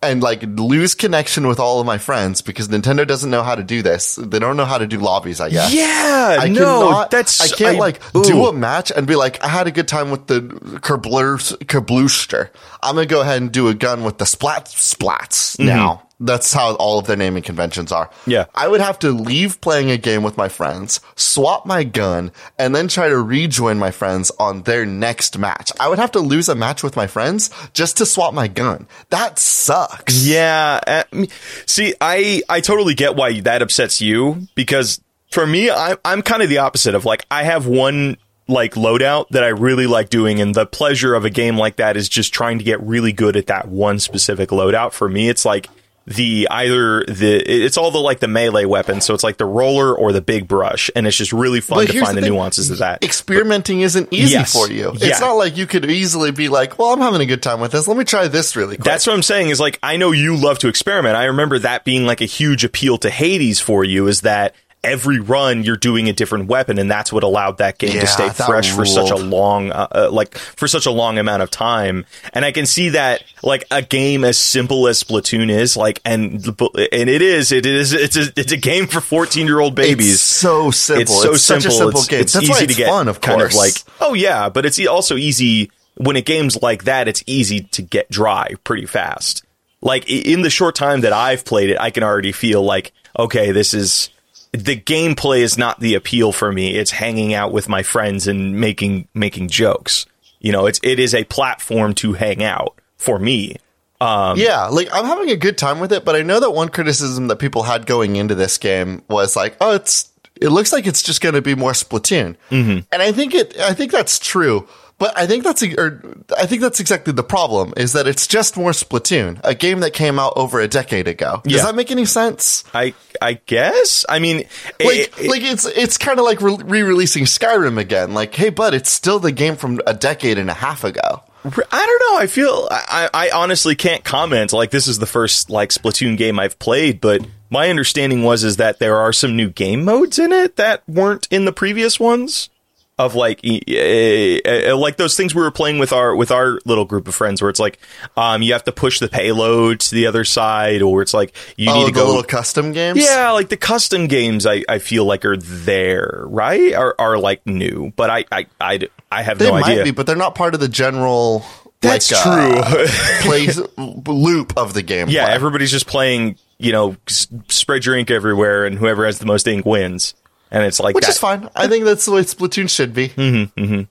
and 0.00 0.22
like 0.22 0.42
lose 0.42 0.94
connection 0.94 1.46
with 1.46 1.58
all 1.58 1.80
of 1.80 1.86
my 1.86 1.98
friends 1.98 2.40
because 2.40 2.68
Nintendo 2.68 3.06
doesn't 3.06 3.30
know 3.30 3.42
how 3.42 3.54
to 3.54 3.64
do 3.64 3.82
this. 3.82 4.16
They 4.16 4.38
don't 4.38 4.56
know 4.56 4.64
how 4.64 4.78
to 4.78 4.86
do 4.86 4.98
lobbies, 4.98 5.40
I 5.40 5.50
guess. 5.50 5.72
Yeah, 5.72 6.38
I 6.40 6.48
no, 6.48 6.60
cannot, 6.60 7.10
that's 7.10 7.40
I 7.40 7.56
can't 7.56 7.76
I- 7.76 7.80
like 7.80 8.16
ooh. 8.16 8.24
do 8.24 8.46
a 8.46 8.52
match 8.52 8.92
and 8.94 9.06
be 9.06 9.16
like, 9.16 9.42
I 9.42 9.48
had 9.48 9.66
a 9.66 9.72
good 9.72 9.88
time 9.88 10.10
with 10.10 10.26
the 10.26 10.40
Kerblers, 10.40 11.56
Kerblooster. 11.64 12.50
I'm 12.82 12.94
gonna 12.94 13.06
go 13.06 13.20
ahead 13.20 13.42
and 13.42 13.50
do 13.50 13.68
a 13.68 13.74
gun 13.74 14.04
with 14.04 14.18
the 14.18 14.26
Splat 14.26 14.66
Splats 14.66 15.56
mm-hmm. 15.56 15.66
now. 15.66 16.07
That's 16.20 16.52
how 16.52 16.74
all 16.74 16.98
of 16.98 17.06
their 17.06 17.16
naming 17.16 17.44
conventions 17.44 17.92
are. 17.92 18.10
Yeah. 18.26 18.46
I 18.54 18.66
would 18.66 18.80
have 18.80 18.98
to 19.00 19.12
leave 19.12 19.60
playing 19.60 19.90
a 19.90 19.96
game 19.96 20.24
with 20.24 20.36
my 20.36 20.48
friends, 20.48 21.00
swap 21.14 21.64
my 21.64 21.84
gun, 21.84 22.32
and 22.58 22.74
then 22.74 22.88
try 22.88 23.08
to 23.08 23.18
rejoin 23.18 23.78
my 23.78 23.92
friends 23.92 24.32
on 24.40 24.62
their 24.62 24.84
next 24.84 25.38
match. 25.38 25.70
I 25.78 25.88
would 25.88 26.00
have 26.00 26.10
to 26.12 26.20
lose 26.20 26.48
a 26.48 26.56
match 26.56 26.82
with 26.82 26.96
my 26.96 27.06
friends 27.06 27.50
just 27.72 27.98
to 27.98 28.06
swap 28.06 28.34
my 28.34 28.48
gun. 28.48 28.88
That 29.10 29.38
sucks. 29.38 30.26
Yeah. 30.26 30.80
Eh, 30.86 31.04
me- 31.12 31.28
see, 31.66 31.94
I 32.00 32.42
I 32.48 32.60
totally 32.60 32.94
get 32.94 33.14
why 33.14 33.40
that 33.40 33.62
upsets 33.62 34.00
you 34.00 34.48
because 34.56 35.00
for 35.30 35.46
me, 35.46 35.70
I, 35.70 35.96
I'm 36.04 36.22
kind 36.22 36.42
of 36.42 36.48
the 36.48 36.58
opposite 36.58 36.94
of 36.94 37.04
like 37.04 37.26
I 37.30 37.44
have 37.44 37.66
one 37.66 38.16
like 38.48 38.74
loadout 38.74 39.28
that 39.28 39.44
I 39.44 39.48
really 39.48 39.86
like 39.86 40.08
doing, 40.08 40.40
and 40.40 40.54
the 40.54 40.66
pleasure 40.66 41.14
of 41.14 41.24
a 41.24 41.30
game 41.30 41.56
like 41.56 41.76
that 41.76 41.96
is 41.96 42.08
just 42.08 42.32
trying 42.32 42.58
to 42.58 42.64
get 42.64 42.80
really 42.82 43.12
good 43.12 43.36
at 43.36 43.46
that 43.46 43.68
one 43.68 43.98
specific 44.00 44.48
loadout. 44.48 44.92
For 44.92 45.08
me, 45.08 45.28
it's 45.28 45.44
like 45.44 45.68
the 46.08 46.48
either 46.50 47.04
the 47.04 47.36
it's 47.36 47.76
all 47.76 47.90
the 47.90 47.98
like 47.98 48.20
the 48.20 48.28
melee 48.28 48.64
weapons, 48.64 49.04
so 49.04 49.14
it's 49.14 49.22
like 49.24 49.36
the 49.36 49.44
roller 49.44 49.94
or 49.94 50.12
the 50.12 50.20
big 50.20 50.48
brush, 50.48 50.90
and 50.96 51.06
it's 51.06 51.16
just 51.16 51.32
really 51.32 51.60
fun 51.60 51.78
But 51.84 51.92
to 51.92 52.00
find 52.00 52.16
the, 52.16 52.22
thing. 52.22 52.32
nuances 52.32 52.70
of 52.70 52.78
that. 52.78 53.02
Experimenting 53.04 53.82
isn't 53.82 54.08
easy 54.12 54.32
Yes. 54.32 54.52
for 54.52 54.70
you. 54.70 54.92
Yeah. 54.96 55.08
It's 55.08 55.20
not 55.20 55.32
like 55.34 55.56
you 55.56 55.66
could 55.66 55.90
easily 55.90 56.30
be 56.30 56.48
like, 56.48 56.78
well, 56.78 56.92
I'm 56.92 57.00
having 57.00 57.20
a 57.20 57.26
good 57.26 57.42
time 57.42 57.60
with 57.60 57.72
this. 57.72 57.86
Let 57.86 57.96
me 57.96 58.04
try 58.04 58.28
this 58.28 58.56
really 58.56 58.76
quick. 58.76 58.84
That's 58.84 59.06
what 59.06 59.12
I'm 59.14 59.22
saying 59.22 59.50
is 59.50 59.60
like 59.60 59.78
I 59.82 59.96
know 59.96 60.12
you 60.12 60.36
love 60.36 60.58
to 60.60 60.68
experiment. 60.68 61.16
I 61.16 61.24
remember 61.24 61.58
that 61.60 61.84
being 61.84 62.06
like 62.06 62.20
a 62.20 62.26
huge 62.26 62.64
appeal 62.64 62.98
to 62.98 63.10
Hades 63.10 63.60
for 63.60 63.84
you 63.84 64.06
is 64.08 64.22
that 64.22 64.54
every 64.84 65.18
run 65.18 65.64
you're 65.64 65.76
doing 65.76 66.08
a 66.08 66.12
different 66.12 66.46
weapon 66.46 66.78
and 66.78 66.90
that's 66.90 67.12
what 67.12 67.22
allowed 67.22 67.58
that 67.58 67.78
game 67.78 67.94
Yeah, 67.94 68.02
to 68.02 68.06
stay 68.06 68.28
fresh 68.30 68.70
for 68.70 68.86
such 68.86 69.10
a 69.10 69.16
long 69.16 69.72
uh, 69.72 69.88
uh, 69.90 70.10
like 70.10 70.36
for 70.38 70.68
such 70.68 70.86
a 70.86 70.90
long 70.90 71.18
amount 71.18 71.42
of 71.42 71.50
time. 71.50 72.06
And 72.32 72.44
I 72.44 72.52
can 72.52 72.64
see 72.66 72.90
that 72.90 73.24
like 73.42 73.64
a 73.70 73.82
game 73.82 74.24
as 74.24 74.38
simple 74.38 74.86
as 74.86 75.02
Splatoon 75.02 75.50
is 75.50 75.76
like 75.76 76.00
and 76.04 76.34
and 76.44 77.10
it 77.10 77.22
is 77.22 77.50
it 77.52 77.66
is 77.66 77.92
it's 77.92 78.16
a 78.16 78.32
it's 78.36 78.52
a 78.52 78.56
game 78.56 78.86
for 78.86 79.00
14-year-old 79.00 79.74
babies. 79.74 80.14
It's 80.14 80.22
so 80.22 80.70
simple. 80.70 81.02
It's 81.02 81.22
so 81.22 81.34
such 81.34 81.62
simple. 81.62 81.76
a 81.76 81.78
simple 81.78 82.00
it's, 82.00 82.08
game. 82.08 82.20
it's 82.20 82.36
easy 82.36 82.50
why 82.50 82.58
to 82.58 82.64
it's 82.64 82.76
get 82.76 82.88
fun, 82.88 83.08
of 83.08 83.20
kind 83.20 83.40
course. 83.40 83.54
of 83.54 83.58
like 83.58 83.74
oh 84.00 84.14
yeah, 84.14 84.48
but 84.48 84.64
it's 84.64 84.84
also 84.86 85.16
easy 85.16 85.70
when 85.96 86.16
a 86.16 86.22
game's 86.22 86.60
like 86.62 86.84
that. 86.84 87.08
It's 87.08 87.24
easy 87.26 87.60
to 87.62 87.82
get 87.82 88.10
dry 88.10 88.54
pretty 88.64 88.86
fast. 88.86 89.44
Like 89.80 90.08
in 90.08 90.42
the 90.42 90.50
short 90.50 90.74
time 90.74 91.02
that 91.02 91.12
I've 91.12 91.44
played 91.44 91.70
it, 91.70 91.78
I 91.80 91.90
can 91.90 92.02
already 92.02 92.32
feel 92.32 92.62
like 92.62 92.92
okay, 93.18 93.50
this 93.52 93.74
is 93.74 94.10
the 94.52 94.76
gameplay 94.76 95.40
is 95.40 95.58
not 95.58 95.80
the 95.80 95.94
appeal 95.94 96.32
for 96.32 96.50
me. 96.52 96.74
It's 96.74 96.90
hanging 96.90 97.34
out 97.34 97.52
with 97.52 97.68
my 97.68 97.82
friends 97.82 98.26
and 98.26 98.60
making 98.60 99.08
making 99.14 99.48
jokes. 99.48 100.06
You 100.40 100.52
know, 100.52 100.66
it's 100.66 100.80
it 100.82 100.98
is 100.98 101.14
a 101.14 101.24
platform 101.24 101.94
to 101.94 102.14
hang 102.14 102.42
out 102.42 102.78
for 102.96 103.18
me. 103.18 103.56
Um, 104.00 104.38
yeah, 104.38 104.66
like 104.66 104.88
I'm 104.92 105.04
having 105.04 105.30
a 105.30 105.36
good 105.36 105.58
time 105.58 105.80
with 105.80 105.92
it, 105.92 106.04
but 106.04 106.14
I 106.14 106.22
know 106.22 106.38
that 106.40 106.52
one 106.52 106.68
criticism 106.68 107.28
that 107.28 107.36
people 107.36 107.64
had 107.64 107.86
going 107.86 108.16
into 108.16 108.34
this 108.34 108.56
game 108.56 109.02
was 109.08 109.34
like, 109.34 109.56
oh, 109.60 109.74
it's 109.74 110.10
it 110.40 110.50
looks 110.50 110.72
like 110.72 110.86
it's 110.86 111.02
just 111.02 111.20
going 111.20 111.34
to 111.34 111.42
be 111.42 111.56
more 111.56 111.72
Splatoon, 111.72 112.36
mm-hmm. 112.50 112.80
and 112.92 113.02
I 113.02 113.10
think 113.10 113.34
it, 113.34 113.58
I 113.58 113.74
think 113.74 113.90
that's 113.90 114.18
true. 114.18 114.68
But 114.98 115.16
I 115.16 115.28
think 115.28 115.44
that's 115.44 115.62
or 115.62 116.02
I 116.36 116.46
think 116.46 116.60
that's 116.60 116.80
exactly 116.80 117.12
the 117.12 117.22
problem 117.22 117.72
is 117.76 117.92
that 117.92 118.08
it's 118.08 118.26
just 118.26 118.56
more 118.56 118.72
Splatoon, 118.72 119.40
a 119.44 119.54
game 119.54 119.78
that 119.80 119.92
came 119.92 120.18
out 120.18 120.32
over 120.34 120.58
a 120.60 120.66
decade 120.66 121.06
ago. 121.06 121.40
Does 121.44 121.52
Yeah. 121.58 121.62
that 121.66 121.76
make 121.76 121.92
any 121.92 122.04
sense? 122.04 122.64
I 122.74 122.94
I 123.22 123.34
guess. 123.46 124.04
I 124.08 124.18
mean, 124.18 124.38
Like, 124.80 125.12
it- 125.20 125.28
like 125.28 125.42
it's 125.42 125.66
it's 125.66 125.98
kind 125.98 126.18
of 126.18 126.24
like 126.24 126.40
re- 126.42 126.58
re-releasing 126.64 127.24
Skyrim 127.26 127.78
again. 127.78 128.12
Like, 128.12 128.34
hey, 128.34 128.50
bud, 128.50 128.74
it's 128.74 128.90
still 128.90 129.20
the 129.20 129.30
game 129.30 129.54
from 129.56 129.80
a 129.86 129.94
decade 129.94 130.36
and 130.36 130.50
a 130.50 130.54
half 130.54 130.82
ago. 130.82 131.22
I 131.44 131.50
don't 131.86 132.12
know. 132.12 132.18
I 132.18 132.26
feel 132.26 132.66
I, 132.70 133.08
I 133.14 133.30
honestly 133.30 133.76
can't 133.76 134.02
comment. 134.02 134.52
Like 134.52 134.70
this 134.72 134.88
is 134.88 134.98
the 134.98 135.06
first 135.06 135.48
like 135.48 135.70
Splatoon 135.70 136.16
game 136.16 136.40
I've 136.40 136.58
played, 136.58 137.00
but 137.00 137.24
my 137.50 137.70
understanding 137.70 138.24
was 138.24 138.42
is 138.42 138.56
that 138.56 138.80
there 138.80 138.96
are 138.96 139.12
some 139.12 139.36
new 139.36 139.48
game 139.48 139.84
modes 139.84 140.18
in 140.18 140.32
it 140.32 140.56
that 140.56 140.82
weren't 140.88 141.28
in 141.30 141.44
the 141.44 141.52
previous 141.52 142.00
ones. 142.00 142.50
Of 142.98 143.14
like, 143.14 143.38
eh, 143.44 144.40
eh, 144.44 144.72
like 144.72 144.96
those 144.96 145.16
things 145.16 145.32
we 145.32 145.40
were 145.40 145.52
playing 145.52 145.78
with 145.78 145.92
our 145.92 146.16
with 146.16 146.32
our 146.32 146.58
little 146.64 146.84
group 146.84 147.06
of 147.06 147.14
friends, 147.14 147.40
where 147.40 147.48
it's 147.48 147.60
like, 147.60 147.78
um, 148.16 148.42
you 148.42 148.52
have 148.54 148.64
to 148.64 148.72
push 148.72 148.98
the 148.98 149.08
payload 149.08 149.78
to 149.80 149.94
the 149.94 150.06
other 150.08 150.24
side, 150.24 150.82
or 150.82 151.00
it's 151.00 151.14
like 151.14 151.36
you 151.56 151.70
Oh, 151.70 151.74
need 151.74 151.86
to 151.86 151.92
the 151.92 152.00
go 152.00 152.06
little 152.06 152.22
custom 152.24 152.72
games. 152.72 152.98
yeah, 153.00 153.30
like 153.30 153.50
the 153.50 153.56
custom 153.56 154.08
games, 154.08 154.46
I, 154.46 154.64
I 154.68 154.80
feel 154.80 155.04
like 155.04 155.24
are 155.24 155.36
there, 155.36 156.22
right? 156.26 156.74
Are 156.74 156.96
are 156.98 157.18
like 157.18 157.46
new, 157.46 157.92
but 157.94 158.10
I 158.10 158.24
I 158.32 158.46
I, 158.60 158.80
I 159.12 159.22
have 159.22 159.38
they 159.38 159.46
no 159.46 159.52
might 159.52 159.64
idea. 159.66 159.84
be, 159.84 159.90
but 159.92 160.06
they're 160.06 160.16
not 160.16 160.34
part 160.34 160.54
of 160.54 160.60
the 160.60 160.68
general. 160.68 161.44
That's 161.80 162.10
like, 162.10 162.20
true. 162.22 162.58
Uh, 162.58 162.88
plays 163.22 163.60
loop 163.76 164.54
of 164.56 164.74
the 164.74 164.82
game. 164.82 165.08
yeah, 165.08 165.28
everybody's 165.28 165.70
just 165.70 165.86
playing. 165.86 166.36
You 166.58 166.72
know, 166.72 166.96
s- 167.08 167.28
spread 167.48 167.86
your 167.86 167.96
ink 167.96 168.10
everywhere, 168.10 168.66
and 168.66 168.76
whoever 168.76 169.06
has 169.06 169.20
the 169.20 169.26
most 169.26 169.46
ink 169.46 169.64
wins. 169.64 170.14
And 170.50 170.64
it's 170.64 170.80
like 170.80 170.94
which 170.94 171.04
that. 171.04 171.10
is 171.10 171.18
fine. 171.18 171.48
I 171.54 171.68
think 171.68 171.84
that's 171.84 172.04
the 172.04 172.12
way 172.12 172.22
Splatoon 172.22 172.70
should 172.70 172.94
be. 172.94 173.08
Mm-hmm, 173.10 173.60
mm-hmm. 173.60 173.82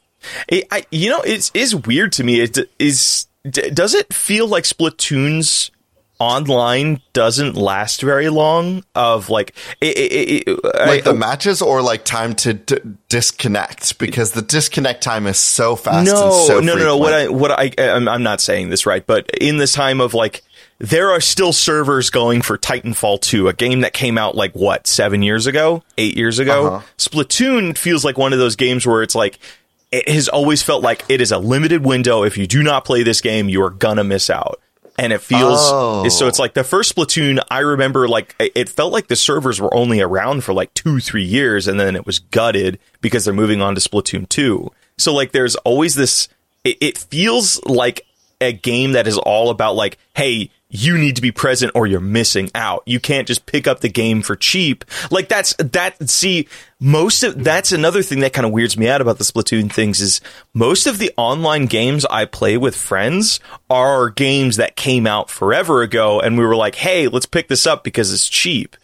It, 0.48 0.68
I, 0.72 0.86
you 0.92 1.10
know, 1.10 1.22
it's 1.24 1.52
weird 1.76 2.12
to 2.14 2.24
me. 2.24 2.42
It 2.42 2.58
is. 2.80 3.28
d- 3.50 3.70
Does 3.70 3.94
it 3.94 4.12
feel 4.14 4.48
like 4.48 4.64
Splatoon's 4.64 5.70
online 6.20 7.00
doesn't 7.14 7.56
last 7.56 8.02
very 8.02 8.30
long? 8.30 8.84
Of 8.96 9.30
like, 9.30 9.54
it, 9.80 9.96
it, 9.98 10.48
it, 10.50 10.64
Like 10.64 11.02
I- 11.08 11.12
the 11.12 11.14
matches, 11.14 11.62
or 11.62 11.82
like 11.84 12.04
time 12.04 12.34
to 12.38 12.54
d- 12.56 12.78
disconnect 13.10 14.00
because 14.00 14.32
the 14.32 14.42
disconnect 14.42 15.04
time 15.04 15.28
is 15.28 15.38
so 15.38 15.76
fast. 15.76 16.06
no, 16.12 16.26
and 16.26 16.48
so 16.48 16.60
no, 16.60 16.76
no, 16.76 16.84
no. 16.84 16.98
What. 16.98 17.14
I, 17.14 17.28
what 17.30 17.52
I, 17.52 17.72
I'm, 17.78 18.08
I'm 18.08 18.24
not 18.24 18.42
saying 18.42 18.70
this 18.70 18.86
right, 18.86 19.06
but 19.06 19.30
in 19.40 19.58
this 19.58 19.74
time 19.74 20.02
of 20.02 20.14
like 20.16 20.44
there 20.80 21.10
are 21.12 21.22
still 21.22 21.54
servers 21.54 22.10
going 22.10 22.42
for 22.42 22.58
Titanfall 22.58 23.22
2, 23.22 23.48
a 23.48 23.54
game 23.54 23.82
that 23.82 23.94
came 23.94 24.18
out 24.18 24.36
like 24.36 24.54
what, 24.54 24.86
seven 24.88 25.24
years 25.24 25.48
ago, 25.48 25.84
eight 25.98 26.16
years 26.16 26.40
ago. 26.40 26.68
Uh-huh. 26.68 26.86
Splatoon 26.98 27.78
feels 27.78 28.06
like 28.06 28.18
one 28.18 28.34
of 28.34 28.40
those 28.40 28.56
games 28.56 28.86
where 28.86 29.02
it's 29.02 29.16
like, 29.16 29.40
it 29.92 30.08
has 30.10 30.28
always 30.28 30.62
felt 30.62 30.84
like 30.84 31.04
it 31.10 31.22
is 31.22 31.32
a 31.32 31.38
limited 31.40 31.84
window. 31.86 32.24
If 32.24 32.38
you 32.38 32.46
do 32.46 32.62
not 32.62 32.86
play 32.86 33.04
this 33.04 33.22
game, 33.22 33.48
you 33.50 33.64
are 33.64 33.70
gonna 33.70 34.04
miss 34.04 34.30
out. 34.30 34.60
And 35.00 35.14
it 35.14 35.22
feels 35.22 35.60
Oh. 35.72 36.08
so. 36.10 36.28
It's 36.28 36.40
like 36.40 36.56
the 36.56 36.64
first 36.64 36.96
Splatoon. 36.96 37.40
I 37.52 37.60
remember 37.60 38.08
like 38.08 38.36
it 38.40 38.68
felt 38.68 38.92
like 38.92 39.08
the 39.08 39.16
servers 39.16 39.62
were 39.62 39.72
only 39.74 40.02
around 40.02 40.44
for 40.44 40.54
like 40.54 40.74
two, 40.74 41.00
three 41.00 41.24
years, 41.24 41.68
and 41.68 41.80
then 41.80 41.96
it 41.96 42.06
was 42.06 42.18
gutted 42.20 42.80
because 43.00 43.24
they're 43.24 43.34
moving 43.34 43.62
on 43.62 43.76
to 43.76 43.82
Splatoon 43.82 44.28
two. 44.28 44.72
So 44.98 45.14
like, 45.14 45.32
there's 45.34 45.56
always 45.58 45.94
this. 45.96 46.28
It, 46.64 46.78
it 46.82 46.98
feels 46.98 47.64
like 47.64 48.02
a 48.42 48.52
game 48.52 48.92
that 48.94 49.08
is 49.08 49.18
all 49.20 49.52
about 49.52 49.76
like, 49.76 49.98
hey, 50.16 50.50
you 50.70 50.98
need 50.98 51.16
to 51.16 51.22
be 51.22 51.32
present 51.32 51.72
or 51.76 51.88
you're 51.88 52.00
missing 52.02 52.50
out. 52.54 52.84
You 52.86 53.00
can't 53.00 53.26
just 53.28 53.46
pick 53.46 53.68
up 53.68 53.80
the 53.80 53.88
game 53.90 54.22
for 54.22 54.36
cheap. 54.36 54.84
Like 55.10 55.30
that's 55.30 55.56
that 55.58 56.10
see 56.10 56.48
most 56.80 57.24
of 57.24 57.42
that's 57.44 57.72
another 57.72 58.04
thing 58.04 58.20
that 58.20 58.34
kind 58.34 58.46
of 58.46 58.52
weirds 58.52 58.78
me 58.78 58.90
out 58.90 59.00
about 59.00 59.18
the 59.18 59.24
Splatoon 59.24 59.72
things 59.72 60.02
is 60.02 60.20
most 60.54 60.86
of 60.86 60.98
the 61.00 61.12
online 61.16 61.68
games 61.68 62.06
I 62.06 62.26
play 62.26 62.58
with 62.58 62.76
friends 62.76 63.40
are 63.70 64.10
games 64.10 64.58
that 64.58 64.76
came 64.76 65.08
out 65.08 65.30
forever 65.30 65.82
ago 65.82 66.20
and 66.20 66.38
we 66.38 66.46
were 66.46 66.56
like, 66.56 66.76
"Hey, 66.76 67.08
let's 67.08 67.26
pick 67.26 67.48
this 67.48 67.66
up 67.66 67.84
because 67.86 68.12
it's 68.14 68.28
cheap." 68.28 68.76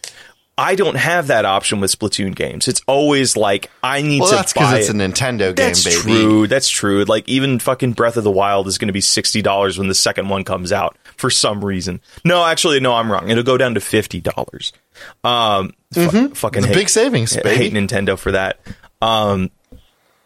I 0.56 0.76
don't 0.76 0.94
have 0.94 1.26
that 1.26 1.44
option 1.44 1.80
with 1.80 1.90
Splatoon 1.90 2.32
games. 2.32 2.68
It's 2.68 2.80
always 2.86 3.36
like 3.36 3.72
I 3.82 4.02
need 4.02 4.20
Well, 4.20 4.30
to 4.30 4.36
that's 4.36 4.52
buy 4.52 4.60
because 4.76 4.78
it's 4.78 4.88
it. 4.88 4.94
a 4.94 4.98
Nintendo 4.98 5.38
game, 5.48 5.54
That's 5.56 5.82
baby. 5.84 5.96
true. 6.00 6.46
That's 6.46 6.68
true. 6.68 7.02
Like 7.04 7.28
even 7.28 7.58
fucking 7.58 7.94
Breath 7.94 8.16
of 8.16 8.22
the 8.22 8.30
Wild 8.30 8.68
is 8.68 8.78
going 8.78 8.86
to 8.86 8.92
be 8.92 9.00
sixty 9.00 9.42
dollars 9.42 9.78
when 9.78 9.88
the 9.88 9.96
second 9.96 10.28
one 10.28 10.44
comes 10.44 10.70
out 10.72 10.96
for 11.24 11.30
some 11.30 11.64
reason. 11.64 12.02
No, 12.22 12.44
actually, 12.44 12.80
no, 12.80 12.92
I'm 12.92 13.10
wrong. 13.10 13.30
It'll 13.30 13.42
go 13.42 13.56
down 13.56 13.72
to 13.76 13.80
fifty 13.80 14.20
dollars. 14.20 14.74
Um, 15.24 15.72
fu- 15.90 16.34
fucking 16.34 16.64
hate, 16.64 16.74
big 16.74 16.90
savings, 16.90 17.34
baby. 17.34 17.56
hate 17.56 17.72
Nintendo 17.72 18.18
for 18.18 18.32
that. 18.32 18.60
Um. 19.00 19.50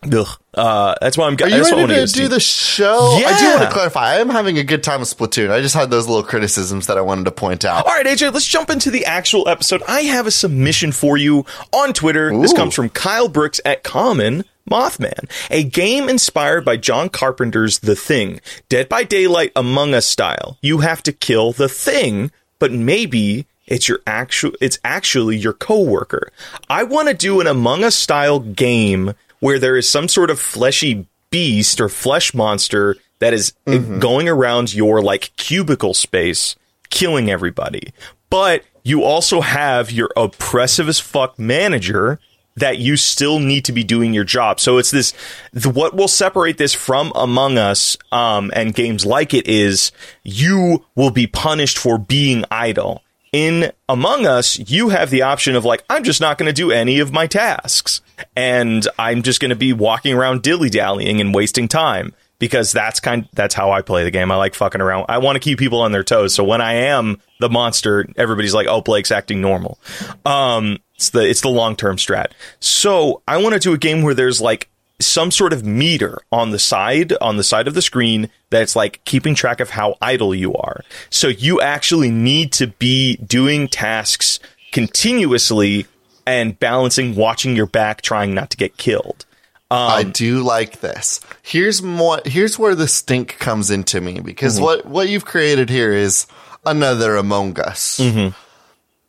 Uh, 0.02 0.94
that's 1.00 1.16
why 1.16 1.28
I'm. 1.28 1.34
Are 1.40 1.48
you 1.48 1.54
I 1.56 1.60
ready 1.60 1.76
wanna 1.76 2.04
to 2.04 2.12
do 2.12 2.26
the 2.26 2.40
show? 2.40 3.20
I 3.24 3.38
do 3.38 3.46
want 3.46 3.62
to 3.62 3.70
clarify. 3.70 4.14
I 4.14 4.14
am 4.16 4.28
having 4.28 4.58
a 4.58 4.64
good 4.64 4.82
time 4.82 4.98
with 4.98 5.16
Splatoon. 5.16 5.50
I 5.50 5.60
just 5.60 5.74
had 5.76 5.88
those 5.88 6.08
little 6.08 6.24
criticisms 6.24 6.88
that 6.88 6.98
I 6.98 7.00
wanted 7.00 7.26
to 7.26 7.30
point 7.30 7.64
out. 7.64 7.86
All 7.86 7.92
right, 7.92 8.06
AJ, 8.06 8.32
let's 8.32 8.46
jump 8.46 8.70
into 8.70 8.90
the 8.90 9.04
actual 9.06 9.48
episode. 9.48 9.82
I 9.86 10.00
have 10.02 10.26
a 10.26 10.32
submission 10.32 10.90
for 10.90 11.16
you 11.16 11.46
on 11.72 11.92
Twitter. 11.92 12.36
This 12.40 12.52
comes 12.52 12.74
from 12.74 12.88
Kyle 12.88 13.28
Brooks 13.28 13.60
at 13.64 13.84
Common 13.84 14.44
Mothman, 14.70 15.30
a 15.50 15.64
game 15.64 16.08
inspired 16.08 16.64
by 16.64 16.76
John 16.76 17.08
Carpenter's 17.08 17.80
The 17.80 17.96
Thing, 17.96 18.40
Dead 18.68 18.88
by 18.88 19.04
Daylight 19.04 19.52
Among 19.56 19.94
Us 19.94 20.06
style. 20.06 20.58
You 20.62 20.78
have 20.78 21.02
to 21.04 21.12
kill 21.12 21.52
the 21.52 21.68
thing, 21.68 22.30
but 22.58 22.72
maybe 22.72 23.46
it's 23.66 23.88
your 23.88 24.00
actual 24.06 24.52
it's 24.60 24.78
actually 24.84 25.36
your 25.36 25.52
coworker. 25.52 26.32
I 26.68 26.84
want 26.84 27.08
to 27.08 27.14
do 27.14 27.40
an 27.40 27.46
Among 27.46 27.84
Us 27.84 27.94
style 27.94 28.40
game 28.40 29.14
where 29.40 29.58
there 29.58 29.76
is 29.76 29.90
some 29.90 30.08
sort 30.08 30.30
of 30.30 30.40
fleshy 30.40 31.06
beast 31.30 31.80
or 31.80 31.88
flesh 31.88 32.34
monster 32.34 32.96
that 33.18 33.34
is 33.34 33.52
uh, 33.66 33.78
going 33.98 34.28
around 34.28 34.74
your 34.74 35.02
like 35.02 35.32
cubicle 35.36 35.94
space 35.94 36.56
killing 36.90 37.30
everybody. 37.30 37.92
But 38.30 38.64
you 38.82 39.04
also 39.04 39.40
have 39.40 39.90
your 39.90 40.10
oppressive 40.16 40.88
as 40.88 41.00
fuck 41.00 41.38
manager 41.38 42.18
that 42.60 42.78
you 42.78 42.96
still 42.96 43.38
need 43.38 43.64
to 43.64 43.72
be 43.72 43.84
doing 43.84 44.14
your 44.14 44.24
job. 44.24 44.60
So 44.60 44.78
it's 44.78 44.90
this, 44.90 45.14
the, 45.52 45.70
what 45.70 45.94
will 45.94 46.08
separate 46.08 46.58
this 46.58 46.74
from 46.74 47.12
Among 47.14 47.58
Us, 47.58 47.96
um, 48.12 48.50
and 48.54 48.74
games 48.74 49.04
like 49.04 49.34
it 49.34 49.46
is 49.46 49.92
you 50.22 50.84
will 50.94 51.10
be 51.10 51.26
punished 51.26 51.78
for 51.78 51.98
being 51.98 52.44
idle. 52.50 53.02
In 53.32 53.72
Among 53.88 54.26
Us, 54.26 54.58
you 54.58 54.88
have 54.88 55.10
the 55.10 55.22
option 55.22 55.54
of 55.54 55.64
like, 55.64 55.84
I'm 55.90 56.02
just 56.02 56.20
not 56.20 56.38
going 56.38 56.46
to 56.46 56.52
do 56.52 56.70
any 56.70 56.98
of 56.98 57.12
my 57.12 57.26
tasks. 57.26 58.00
And 58.34 58.86
I'm 58.98 59.22
just 59.22 59.40
going 59.40 59.50
to 59.50 59.56
be 59.56 59.72
walking 59.72 60.14
around 60.14 60.42
dilly 60.42 60.70
dallying 60.70 61.20
and 61.20 61.34
wasting 61.34 61.68
time 61.68 62.14
because 62.38 62.72
that's 62.72 63.00
kind 63.00 63.28
that's 63.32 63.54
how 63.54 63.72
I 63.72 63.82
play 63.82 64.04
the 64.04 64.10
game. 64.10 64.30
I 64.30 64.36
like 64.36 64.54
fucking 64.54 64.80
around. 64.80 65.06
I 65.08 65.18
want 65.18 65.36
to 65.36 65.40
keep 65.40 65.58
people 65.58 65.80
on 65.80 65.92
their 65.92 66.04
toes. 66.04 66.34
So 66.34 66.44
when 66.44 66.60
I 66.60 66.74
am 66.74 67.20
the 67.40 67.48
monster, 67.48 68.06
everybody's 68.16 68.54
like, 68.54 68.66
"Oh, 68.66 68.80
Blake's 68.80 69.10
acting 69.10 69.40
normal." 69.40 69.78
Um, 70.24 70.78
it's 70.94 71.10
the 71.10 71.28
it's 71.28 71.40
the 71.40 71.48
long 71.48 71.76
term 71.76 71.96
strat. 71.96 72.28
So 72.60 73.22
I 73.26 73.38
want 73.38 73.54
to 73.54 73.60
do 73.60 73.72
a 73.72 73.78
game 73.78 74.02
where 74.02 74.14
there's 74.14 74.40
like 74.40 74.68
some 75.00 75.30
sort 75.30 75.52
of 75.52 75.64
meter 75.64 76.18
on 76.32 76.50
the 76.50 76.58
side 76.58 77.12
on 77.20 77.36
the 77.36 77.44
side 77.44 77.68
of 77.68 77.74
the 77.74 77.82
screen 77.82 78.30
that's 78.50 78.74
like 78.74 79.00
keeping 79.04 79.34
track 79.34 79.60
of 79.60 79.70
how 79.70 79.96
idle 80.00 80.34
you 80.34 80.54
are. 80.54 80.82
So 81.10 81.28
you 81.28 81.60
actually 81.60 82.10
need 82.10 82.52
to 82.54 82.66
be 82.66 83.16
doing 83.16 83.68
tasks 83.68 84.40
continuously 84.72 85.86
and 86.26 86.58
balancing, 86.58 87.14
watching 87.14 87.56
your 87.56 87.66
back, 87.66 88.02
trying 88.02 88.34
not 88.34 88.50
to 88.50 88.56
get 88.56 88.76
killed. 88.76 89.24
I 89.70 90.02
um, 90.02 90.12
do 90.12 90.42
like 90.42 90.80
this. 90.80 91.20
Here's 91.42 91.82
more. 91.82 92.20
Here's 92.24 92.58
where 92.58 92.74
the 92.74 92.88
stink 92.88 93.38
comes 93.38 93.70
into 93.70 94.00
me 94.00 94.20
because 94.20 94.56
mm-hmm. 94.56 94.64
what 94.64 94.86
what 94.86 95.08
you've 95.08 95.26
created 95.26 95.68
here 95.68 95.92
is 95.92 96.26
another 96.64 97.16
Among 97.16 97.58
Us. 97.60 97.98
Mm-hmm. 98.00 98.34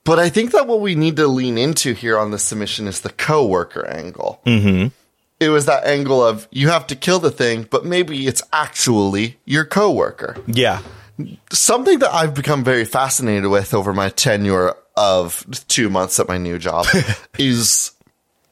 But 0.04 0.20
I 0.20 0.30
think 0.30 0.51
that 0.51 0.68
what 0.68 0.82
we 0.82 0.96
need 0.96 1.18
to 1.18 1.28
lean 1.28 1.58
into 1.58 1.94
here 1.94 2.18
on 2.18 2.32
the 2.32 2.39
submission 2.39 2.88
is 2.88 3.01
the 3.01 3.12
coworker 3.12 3.86
angle. 3.86 4.42
Mm-hmm. 4.46 4.88
It 5.39 5.50
was 5.50 5.66
that 5.68 5.86
angle 5.86 6.25
of 6.25 6.48
you 6.51 6.70
have 6.70 6.88
to 6.88 6.96
kill 6.96 7.20
the 7.20 7.32
thing, 7.32 7.68
but 7.70 7.86
maybe 7.86 8.28
it's 8.28 8.42
actually 8.51 9.38
your 9.46 9.66
coworker. 9.66 10.36
Yeah. 10.48 10.82
Something 11.51 12.00
that 12.00 12.13
I've 12.13 12.34
become 12.34 12.63
very 12.63 12.86
fascinated 12.86 13.50
with 13.50 13.74
over 13.74 13.94
my 13.94 14.10
tenure 14.10 14.74
of 14.96 15.46
two 15.68 15.89
months 15.89 16.20
at 16.20 16.28
my 16.28 16.38
new 16.38 16.58
job 16.58 16.86
is 17.38 17.92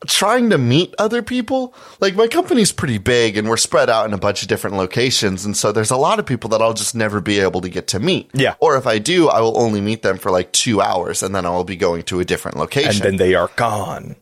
trying 0.06 0.51
to 0.51 0.58
meet 0.58 0.94
other 1.00 1.22
people. 1.24 1.74
Like 2.00 2.16
my 2.16 2.27
company's 2.27 2.72
pretty 2.72 3.00
big 3.00 3.36
and 3.38 3.50
we're 3.50 3.58
spread 3.58 3.89
out 3.89 4.06
in 4.06 4.13
a 4.13 4.18
bunch 4.18 4.44
of 4.44 4.48
different 4.48 4.75
locations. 4.77 5.44
And 5.44 5.58
so 5.58 5.72
there's 5.72 5.89
a 5.92 5.98
lot 5.98 6.20
of 6.20 6.25
people 6.25 6.50
that 6.51 6.62
I'll 6.62 6.74
just 6.75 6.94
never 6.94 7.20
be 7.20 7.39
able 7.39 7.62
to 7.62 7.70
get 7.70 7.88
to 7.88 8.00
meet. 8.00 8.30
Yeah. 8.34 8.56
Or 8.60 8.77
if 8.77 8.86
I 8.86 9.00
do, 9.00 9.27
I 9.27 9.42
will 9.42 9.58
only 9.60 9.82
meet 9.82 10.04
them 10.04 10.18
for 10.20 10.30
like 10.32 10.51
two 10.51 10.82
hours 10.82 11.24
and 11.24 11.34
then 11.34 11.46
I 11.46 11.50
will 11.50 11.63
be 11.63 11.75
going 11.75 12.04
to 12.04 12.20
a 12.20 12.25
different 12.25 12.58
location. 12.58 12.89
And 12.92 13.01
then 13.01 13.16
they 13.18 13.34
are 13.34 13.50
gone. 13.56 14.16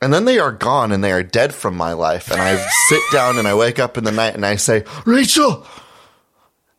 And 0.00 0.12
then 0.12 0.26
they 0.26 0.38
are 0.38 0.52
gone 0.52 0.92
and 0.92 1.02
they 1.02 1.10
are 1.10 1.22
dead 1.22 1.54
from 1.54 1.76
my 1.76 1.92
life. 1.94 2.30
And 2.30 2.40
I 2.40 2.56
sit 2.88 3.00
down 3.12 3.38
and 3.38 3.48
I 3.48 3.54
wake 3.54 3.78
up 3.78 3.98
in 3.98 4.04
the 4.04 4.12
night 4.12 4.34
and 4.34 4.46
I 4.46 4.56
say, 4.56 4.84
Rachel. 5.06 5.66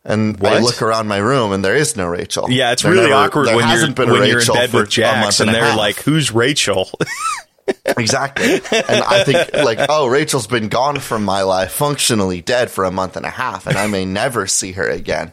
And 0.04 0.42
I 0.46 0.60
look 0.60 0.80
around 0.80 1.06
my 1.08 1.18
room 1.18 1.52
and 1.52 1.62
there 1.62 1.76
is 1.76 1.94
no 1.96 2.06
Rachel. 2.06 2.50
Yeah, 2.50 2.72
it's 2.72 2.82
There 2.82 2.92
really 2.92 3.10
never- 3.10 3.14
awkward 3.26 3.46
when 3.48 3.68
you're 3.68 3.92
been 3.92 4.10
when 4.10 4.26
you're 4.26 4.40
in 4.40 4.46
bed 4.46 4.70
for 4.70 4.80
with 4.82 4.90
Jax 4.90 5.38
month 5.38 5.40
and 5.40 5.54
they're 5.54 5.64
half. 5.64 5.76
like, 5.76 5.96
"Who's 5.96 6.32
Rachel?" 6.32 6.88
Exactly. 7.96 8.54
and 8.54 9.02
I 9.02 9.24
think 9.24 9.52
like, 9.54 9.78
oh, 9.88 10.06
Rachel's 10.06 10.46
been 10.46 10.68
gone 10.68 11.00
from 11.00 11.24
my 11.24 11.42
life, 11.42 11.72
functionally 11.72 12.40
dead 12.40 12.70
for 12.70 12.84
a 12.84 12.90
month 12.90 13.16
and 13.16 13.26
a 13.26 13.30
half, 13.30 13.66
and 13.66 13.76
I 13.76 13.86
may 13.86 14.04
never 14.04 14.46
see 14.46 14.72
her 14.72 14.88
again. 14.88 15.32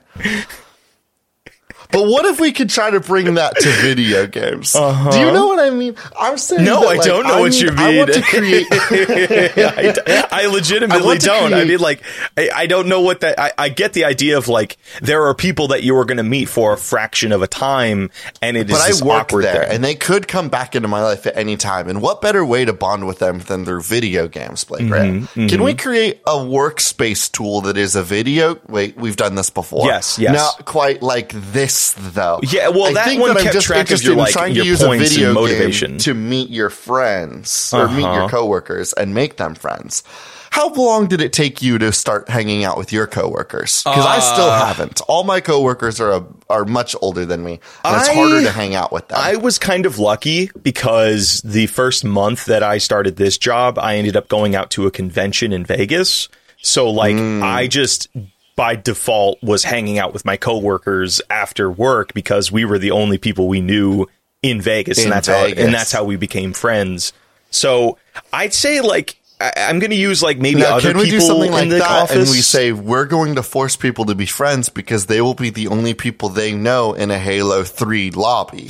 But 1.92 2.08
what 2.08 2.26
if 2.26 2.40
we 2.40 2.52
could 2.52 2.70
try 2.70 2.90
to 2.90 3.00
bring 3.00 3.36
that 3.36 3.56
to 3.58 3.70
video 3.82 4.28
games? 4.28 4.74
Do 4.74 4.80
you 4.80 5.32
know 5.32 5.48
what 5.48 5.60
I 5.60 5.70
mean? 5.70 5.96
I'm 6.20 6.38
saying 6.38 6.68
Uh-huh. 6.68 6.82
No, 6.82 6.90
that, 6.90 7.00
I 7.02 7.04
don't 7.06 7.24
know 7.28 7.40
what 7.40 7.52
need- 7.52 7.62
you 7.62 7.70
I 7.76 7.98
want 7.98 8.10
mean. 8.10 8.22
to 8.22 8.22
create. 8.22 8.68
I, 8.72 10.28
I 10.32 10.46
legitimately 10.48 11.16
I 11.16 11.18
don't. 11.18 11.54
I 11.54 11.64
mean, 11.66 11.80
like, 11.80 12.02
I, 12.38 12.50
I 12.54 12.66
don't 12.68 12.88
know 12.88 13.02
what 13.02 13.22
that. 13.22 13.40
I, 13.40 13.52
I 13.58 13.70
get 13.70 13.94
the 13.94 14.06
idea 14.06 14.38
of 14.38 14.48
like 14.48 14.78
there 15.02 15.26
are 15.26 15.34
people 15.34 15.70
that 15.70 15.84
you 15.84 15.96
are 15.98 16.06
going 16.06 16.18
to 16.18 16.24
meet 16.24 16.46
for 16.46 16.74
a 16.74 16.78
fraction 16.78 17.32
of 17.32 17.42
a 17.42 17.48
time, 17.48 18.10
and 18.42 18.58
it 18.58 18.70
is 18.70 18.76
but 18.76 19.04
I 19.04 19.06
work 19.08 19.22
awkward 19.24 19.46
there, 19.46 19.64
thing. 19.64 19.76
and 19.76 19.84
they 19.84 19.96
could 19.96 20.28
come 20.28 20.50
back 20.50 20.76
into 20.76 20.88
my 20.88 21.02
life 21.02 21.26
at 21.28 21.38
any 21.38 21.58
time. 21.58 21.88
And 21.90 22.02
what 22.02 22.22
better 22.22 22.46
way 22.46 22.66
to 22.66 22.74
bond 22.74 23.08
with 23.08 23.20
them 23.20 23.40
than 23.40 23.66
through 23.66 23.82
video 23.84 24.28
games, 24.28 24.64
Blake? 24.64 24.90
Right? 24.90 25.12
Mm-hmm, 25.12 25.48
Can 25.48 25.64
we 25.64 25.74
create 25.76 26.22
a 26.28 26.32
workspace 26.36 27.32
tool 27.32 27.62
that 27.62 27.78
is 27.78 27.96
a 27.96 28.04
video? 28.04 28.60
Wait, 28.68 28.98
we've 28.98 29.16
done 29.16 29.36
this 29.36 29.50
before. 29.50 29.86
Yes, 29.86 30.18
yes. 30.20 30.34
Not 30.34 30.66
quite 30.66 31.02
like 31.02 31.32
this 31.34 31.75
though. 31.98 32.40
Yeah, 32.44 32.70
well, 32.70 32.86
I 32.88 32.94
that 32.94 33.20
one 33.20 33.30
that 33.30 33.38
I'm 33.38 33.44
kept 33.44 33.54
just 33.54 33.68
track 33.68 33.92
of 33.92 34.02
your, 34.04 34.16
like, 34.16 34.32
trying 34.32 34.56
your 34.56 34.64
to 34.64 34.70
use 34.70 34.82
a 34.82 34.86
points 34.88 35.04
and 35.10 35.14
video 35.14 35.34
motivation. 35.34 35.92
game 35.92 35.98
to 36.00 36.14
meet 36.14 36.50
your 36.50 36.70
friends 36.70 37.74
or 37.74 37.88
meet 37.88 38.02
your 38.02 38.10
Uh-huh. 38.12 38.28
coworkers 38.30 38.94
and 38.94 39.14
make 39.14 39.38
them 39.38 39.56
friends. 39.56 40.04
How 40.52 40.70
long 40.70 41.08
did 41.08 41.20
it 41.20 41.34
take 41.34 41.62
you 41.62 41.78
to 41.80 41.92
start 41.92 42.30
hanging 42.30 42.64
out 42.64 42.78
with 42.78 42.94
your 42.94 43.08
coworkers? 43.08 43.84
Because 43.84 44.06
I 44.06 44.20
still 44.20 44.46
Uh, 44.50 44.66
haven't. 44.68 45.02
All 45.10 45.24
my 45.26 45.42
coworkers 45.42 46.00
are 46.00 46.24
are 46.50 46.64
much 46.64 46.96
older 47.02 47.26
than 47.26 47.44
me, 47.44 47.60
and 47.84 47.96
it's 47.98 48.08
I- 48.10 48.14
harder 48.14 48.42
to 48.44 48.52
hang 48.52 48.74
out 48.76 48.94
with 48.94 49.08
them. 49.10 49.18
I 49.22 49.36
was 49.36 49.58
kind 49.58 49.86
of 49.86 50.00
lucky 50.00 50.50
because 50.62 51.42
the 51.44 51.66
first 51.68 52.06
month 52.06 52.46
that 52.46 52.64
I 52.64 52.78
started 52.78 53.18
this 53.18 53.38
job, 53.38 53.78
I 53.80 53.98
ended 53.98 54.16
up 54.16 54.30
going 54.30 54.56
out 54.56 54.70
to 54.72 54.86
a 54.88 54.92
convention 54.92 55.52
in 55.52 55.66
Vegas. 55.66 56.30
So 56.62 56.90
like 56.90 57.16
Hmm. 57.18 57.42
I 57.44 57.68
just 57.68 58.08
by 58.56 58.76
default 58.76 59.42
was 59.44 59.64
hanging 59.64 60.00
out 60.00 60.14
with 60.14 60.26
my 60.26 60.38
coworkers 60.38 61.22
after 61.30 61.70
work 61.70 62.14
because 62.14 62.52
we 62.52 62.66
were 62.66 62.80
the 62.80 62.92
only 62.92 63.18
people 63.18 63.48
we 63.48 63.62
knew 63.62 64.08
in 64.42 64.62
Vegas 64.62 64.98
In 65.00 65.06
and 65.06 65.14
that's 65.14 65.28
Vegas. 65.28 65.60
how 65.60 65.66
and 65.66 65.74
that's 65.74 65.92
how 65.92 66.04
we 66.04 66.16
became 66.16 66.54
friends. 66.54 67.12
So 67.52 67.98
I'd 68.32 68.54
say 68.54 68.82
like 68.82 69.18
I, 69.42 69.52
I'm 69.58 69.80
going 69.80 69.90
to 69.92 69.98
use 69.98 70.24
like 70.24 70.38
maybe 70.38 70.62
Now, 70.62 70.78
other 70.78 70.90
can 70.92 70.98
we 70.98 71.06
people 71.06 71.20
do 71.20 71.26
something 71.26 71.52
like 71.52 71.64
in 71.64 71.70
the 71.70 71.78
that 71.80 72.04
office. 72.04 72.16
and 72.16 72.30
we 72.30 72.42
say 72.42 72.72
we're 72.72 73.06
going 73.06 73.36
to 73.36 73.44
force 73.44 73.76
people 73.76 74.06
to 74.06 74.16
be 74.16 74.26
friends 74.26 74.70
because 74.70 75.08
they 75.08 75.20
will 75.20 75.34
be 75.34 75.50
the 75.50 75.68
only 75.68 75.94
people 75.94 76.30
they 76.30 76.54
know 76.54 76.94
in 76.94 77.12
a 77.12 77.20
Halo 77.20 77.64
3 77.64 78.12
lobby? 78.12 78.70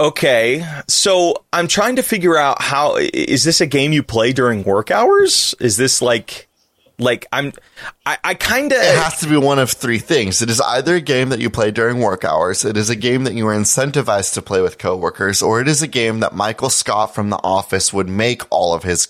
Okay, 0.00 0.66
so 0.88 1.44
I'm 1.52 1.68
trying 1.68 1.96
to 1.96 2.02
figure 2.02 2.36
out 2.36 2.60
how 2.62 2.96
is 2.96 3.44
this 3.44 3.60
a 3.60 3.66
game 3.66 3.92
you 3.92 4.02
play 4.02 4.32
during 4.32 4.64
work 4.64 4.90
hours? 4.90 5.54
Is 5.60 5.76
this 5.76 6.00
like 6.00 6.48
like 6.98 7.26
I'm 7.32 7.52
I, 8.06 8.18
I 8.22 8.34
kind 8.34 8.72
of 8.72 8.78
It 8.78 8.96
has 8.98 9.20
to 9.20 9.28
be 9.28 9.36
one 9.36 9.58
of 9.58 9.70
three 9.70 9.98
things. 9.98 10.42
It 10.42 10.50
is 10.50 10.60
either 10.60 10.96
a 10.96 11.00
game 11.00 11.28
that 11.30 11.40
you 11.40 11.50
play 11.50 11.70
during 11.70 12.00
work 12.00 12.24
hours, 12.24 12.64
it 12.64 12.76
is 12.76 12.90
a 12.90 12.96
game 12.96 13.24
that 13.24 13.34
you 13.34 13.46
are 13.48 13.54
incentivized 13.54 14.34
to 14.34 14.42
play 14.42 14.60
with 14.60 14.78
coworkers, 14.78 15.42
or 15.42 15.60
it 15.60 15.68
is 15.68 15.82
a 15.82 15.86
game 15.88 16.20
that 16.20 16.34
Michael 16.34 16.70
Scott 16.70 17.14
from 17.14 17.30
The 17.30 17.40
Office 17.42 17.92
would 17.92 18.08
make 18.08 18.42
all 18.50 18.74
of 18.74 18.82
his 18.82 19.08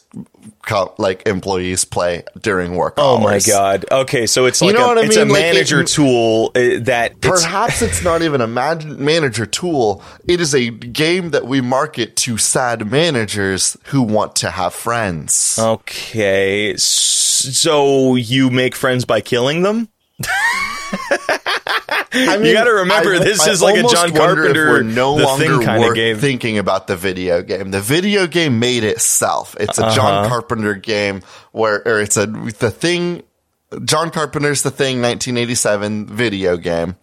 co- 0.62 0.94
like 0.98 1.26
employees 1.26 1.84
play 1.84 2.24
during 2.40 2.74
work 2.76 2.94
Oh 2.98 3.18
hours. 3.18 3.46
my 3.46 3.52
god. 3.52 3.84
Okay, 3.90 4.26
so 4.26 4.46
it's 4.46 4.60
You 4.60 4.68
like 4.68 4.76
know 4.76 4.84
a, 4.84 4.88
what 4.88 4.98
I 4.98 5.04
it's 5.04 5.16
a? 5.16 5.24
Like, 5.24 5.32
manager 5.32 5.80
it- 5.80 5.88
tool 5.88 6.52
uh, 6.54 6.60
that 6.82 7.20
Perhaps 7.20 7.82
it's 7.82 8.02
not 8.02 8.22
even 8.22 8.40
a 8.40 8.46
man- 8.46 9.04
manager 9.04 9.46
tool. 9.46 10.02
It 10.26 10.40
is 10.40 10.54
a 10.54 10.70
game 10.70 11.30
that 11.30 11.46
we 11.46 11.60
market 11.60 12.16
to 12.16 12.38
sad 12.38 12.90
managers 12.90 13.76
who 13.86 14.02
want 14.02 14.36
to 14.36 14.50
have 14.50 14.74
friends. 14.74 15.58
Okay, 15.60 16.72
s- 16.74 16.82
so 17.42 18.14
you 18.16 18.50
make 18.50 18.74
friends 18.74 19.04
by 19.04 19.20
killing 19.20 19.62
them? 19.62 19.88
I 22.14 22.36
mean, 22.36 22.46
you 22.46 22.52
gotta 22.52 22.72
remember, 22.74 23.18
this 23.18 23.46
is 23.46 23.62
like 23.62 23.76
a 23.76 23.88
John 23.88 24.12
Carpenter, 24.12 24.68
We're 24.68 24.82
no 24.82 25.16
The 25.16 25.24
longer 25.24 25.58
Thing 25.58 25.80
worth 25.80 25.94
game. 25.94 26.18
thinking 26.18 26.58
about 26.58 26.86
the 26.86 26.96
video 26.96 27.42
game. 27.42 27.70
The 27.70 27.80
video 27.80 28.26
game 28.26 28.58
made 28.58 28.84
itself. 28.84 29.56
It's 29.58 29.78
a 29.78 29.90
John 29.94 30.24
Uh-huh. 30.24 30.28
Carpenter 30.28 30.74
game 30.74 31.22
where, 31.52 31.82
or 31.86 32.00
it's 32.00 32.16
a 32.18 32.26
the 32.26 32.70
thing. 32.70 33.22
John 33.86 34.10
Carpenter's 34.10 34.60
The 34.62 34.70
Thing, 34.70 35.00
1987 35.00 36.06
video 36.06 36.58
game. 36.58 36.96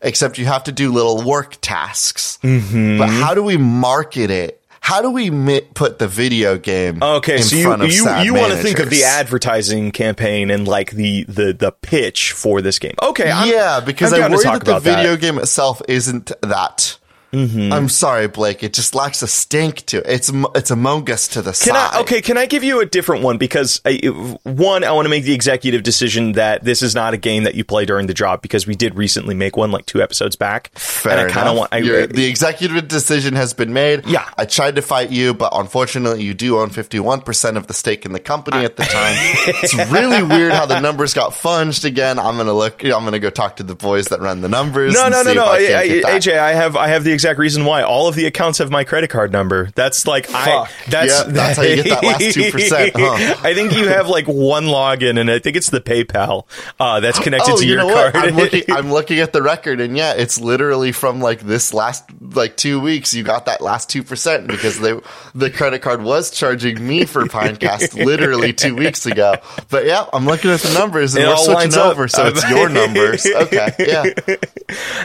Except 0.00 0.38
you 0.38 0.46
have 0.46 0.64
to 0.64 0.72
do 0.72 0.90
little 0.90 1.22
work 1.22 1.56
tasks. 1.60 2.38
Mm-hmm. 2.42 2.98
But 2.98 3.08
how 3.10 3.34
do 3.34 3.42
we 3.42 3.58
market 3.58 4.30
it? 4.30 4.62
How 4.84 5.00
do 5.00 5.10
we 5.10 5.30
mi- 5.30 5.62
put 5.62 5.98
the 5.98 6.06
video 6.06 6.58
game? 6.58 7.02
Okay, 7.02 7.36
in 7.36 7.42
so 7.42 7.56
you 7.56 7.64
front 7.64 7.80
of 7.80 7.90
you, 7.90 8.06
you 8.22 8.34
want 8.34 8.52
to 8.52 8.58
think 8.58 8.80
of 8.80 8.90
the 8.90 9.04
advertising 9.04 9.92
campaign 9.92 10.50
and 10.50 10.68
like 10.68 10.90
the 10.90 11.24
the 11.24 11.54
the 11.54 11.72
pitch 11.72 12.32
for 12.32 12.60
this 12.60 12.78
game. 12.78 12.92
Okay, 13.02 13.30
I'm, 13.30 13.48
yeah, 13.48 13.80
because 13.80 14.12
I'm 14.12 14.24
I 14.24 14.28
worry 14.28 14.44
that 14.44 14.62
the 14.62 14.72
about 14.72 14.82
that. 14.82 14.96
video 14.96 15.16
game 15.16 15.38
itself 15.38 15.80
isn't 15.88 16.32
that. 16.42 16.98
Mm-hmm. 17.34 17.72
I'm 17.72 17.88
sorry, 17.88 18.28
Blake. 18.28 18.62
It 18.62 18.72
just 18.72 18.94
lacks 18.94 19.22
a 19.22 19.26
stink 19.26 19.86
to 19.86 19.98
it. 19.98 20.06
It's 20.06 20.32
it's 20.54 20.70
Among 20.70 21.10
Us 21.10 21.28
to 21.28 21.42
the 21.42 21.50
Can 21.50 21.74
side. 21.74 21.90
I, 21.94 22.00
okay, 22.00 22.22
can 22.22 22.38
I 22.38 22.46
give 22.46 22.62
you 22.62 22.80
a 22.80 22.86
different 22.86 23.22
one? 23.22 23.38
Because 23.38 23.80
I, 23.84 23.96
one, 24.44 24.84
I 24.84 24.92
want 24.92 25.06
to 25.06 25.10
make 25.10 25.24
the 25.24 25.34
executive 25.34 25.82
decision 25.82 26.32
that 26.32 26.64
this 26.64 26.82
is 26.82 26.94
not 26.94 27.14
a 27.14 27.16
game 27.16 27.44
that 27.44 27.54
you 27.54 27.64
play 27.64 27.84
during 27.84 28.06
the 28.06 28.14
job 28.14 28.42
because 28.42 28.66
we 28.66 28.74
did 28.74 28.94
recently 28.94 29.34
make 29.34 29.56
one 29.56 29.70
like 29.70 29.86
two 29.86 30.02
episodes 30.02 30.36
back. 30.36 30.70
Fair 30.78 31.12
and 31.12 31.20
I 31.22 31.32
kind 31.32 31.48
of 31.48 31.56
enough. 31.56 31.70
want. 31.72 31.74
I, 31.74 32.06
the 32.06 32.26
executive 32.26 32.88
decision 32.88 33.34
has 33.34 33.52
been 33.54 33.72
made. 33.72 34.06
Yeah. 34.06 34.28
I 34.36 34.44
tried 34.44 34.76
to 34.76 34.82
fight 34.82 35.10
you, 35.10 35.34
but 35.34 35.52
unfortunately, 35.54 36.22
you 36.22 36.34
do 36.34 36.58
own 36.58 36.70
51% 36.70 37.56
of 37.56 37.66
the 37.66 37.74
stake 37.74 38.04
in 38.06 38.12
the 38.12 38.20
company 38.20 38.64
at 38.64 38.76
the 38.76 38.84
time. 38.84 39.14
it's 39.62 39.74
really 39.90 40.22
weird 40.22 40.52
how 40.52 40.66
the 40.66 40.80
numbers 40.80 41.14
got 41.14 41.34
funged 41.34 41.84
again. 41.84 42.18
I'm 42.18 42.36
gonna 42.36 42.52
look. 42.52 42.84
I'm 42.84 43.04
gonna 43.04 43.18
go 43.18 43.30
talk 43.30 43.56
to 43.56 43.62
the 43.62 43.74
boys 43.74 44.06
that 44.08 44.20
run 44.20 44.40
the 44.40 44.48
numbers. 44.48 44.94
no, 44.94 45.08
no, 45.08 45.22
no, 45.22 45.32
no. 45.32 45.46
AJ, 45.46 46.38
I 46.38 46.52
have, 46.52 46.76
I 46.76 46.88
have 46.88 47.04
the 47.04 47.12
exact 47.24 47.38
reason 47.38 47.64
why. 47.64 47.82
All 47.82 48.06
of 48.06 48.14
the 48.14 48.26
accounts 48.26 48.58
have 48.58 48.70
my 48.70 48.84
credit 48.84 49.08
card 49.08 49.32
number. 49.32 49.70
That's 49.74 50.06
like, 50.06 50.26
I, 50.30 50.68
that's 50.88 51.10
Yeah, 51.10 51.32
that's 51.32 51.56
how 51.56 51.62
you 51.62 51.76
get 51.82 51.88
that 51.88 52.04
last 52.04 52.20
2%, 52.36 52.92
huh? 52.94 53.34
I 53.42 53.54
think 53.54 53.74
you 53.74 53.88
have 53.88 54.08
like 54.08 54.26
one 54.26 54.64
login, 54.64 55.18
and 55.18 55.30
I 55.30 55.38
think 55.38 55.56
it's 55.56 55.70
the 55.70 55.80
PayPal 55.80 56.44
uh, 56.78 57.00
that's 57.00 57.18
connected 57.18 57.52
Oh, 57.52 57.56
to 57.58 57.66
you 57.66 57.74
your 57.74 57.92
card. 57.92 58.14
I'm 58.14 58.34
looking. 58.36 58.64
I'm 58.70 58.92
looking 58.92 59.20
at 59.20 59.32
the 59.32 59.42
record, 59.42 59.80
and 59.80 59.96
yeah, 59.96 60.12
it's 60.14 60.38
literally 60.38 60.92
from 60.92 61.20
like 61.20 61.40
this 61.40 61.72
last 61.72 62.04
like 62.20 62.56
two 62.56 62.80
weeks. 62.80 63.14
You 63.14 63.22
got 63.22 63.46
that 63.46 63.60
last 63.60 63.88
two 63.88 64.02
percent 64.02 64.46
because 64.46 64.78
they 64.80 64.98
the 65.34 65.50
credit 65.50 65.80
card 65.80 66.02
was 66.02 66.30
charging 66.30 66.86
me 66.86 67.04
for 67.04 67.24
Pinecast 67.24 67.94
literally 68.04 68.52
two 68.52 68.74
weeks 68.76 69.06
ago. 69.06 69.36
But 69.70 69.86
yeah, 69.86 70.06
I'm 70.12 70.26
looking 70.26 70.50
at 70.50 70.60
the 70.60 70.74
numbers, 70.74 71.14
and 71.14 71.24
It 71.24 71.28
we're 71.28 71.34
all 71.34 71.52
lines 71.52 71.74
switching 71.74 71.90
over, 71.90 72.08
so 72.08 72.26
it's 72.26 72.48
your 72.50 72.68
numbers. 72.68 73.26
Okay, 73.34 73.68
yeah. 73.78 74.36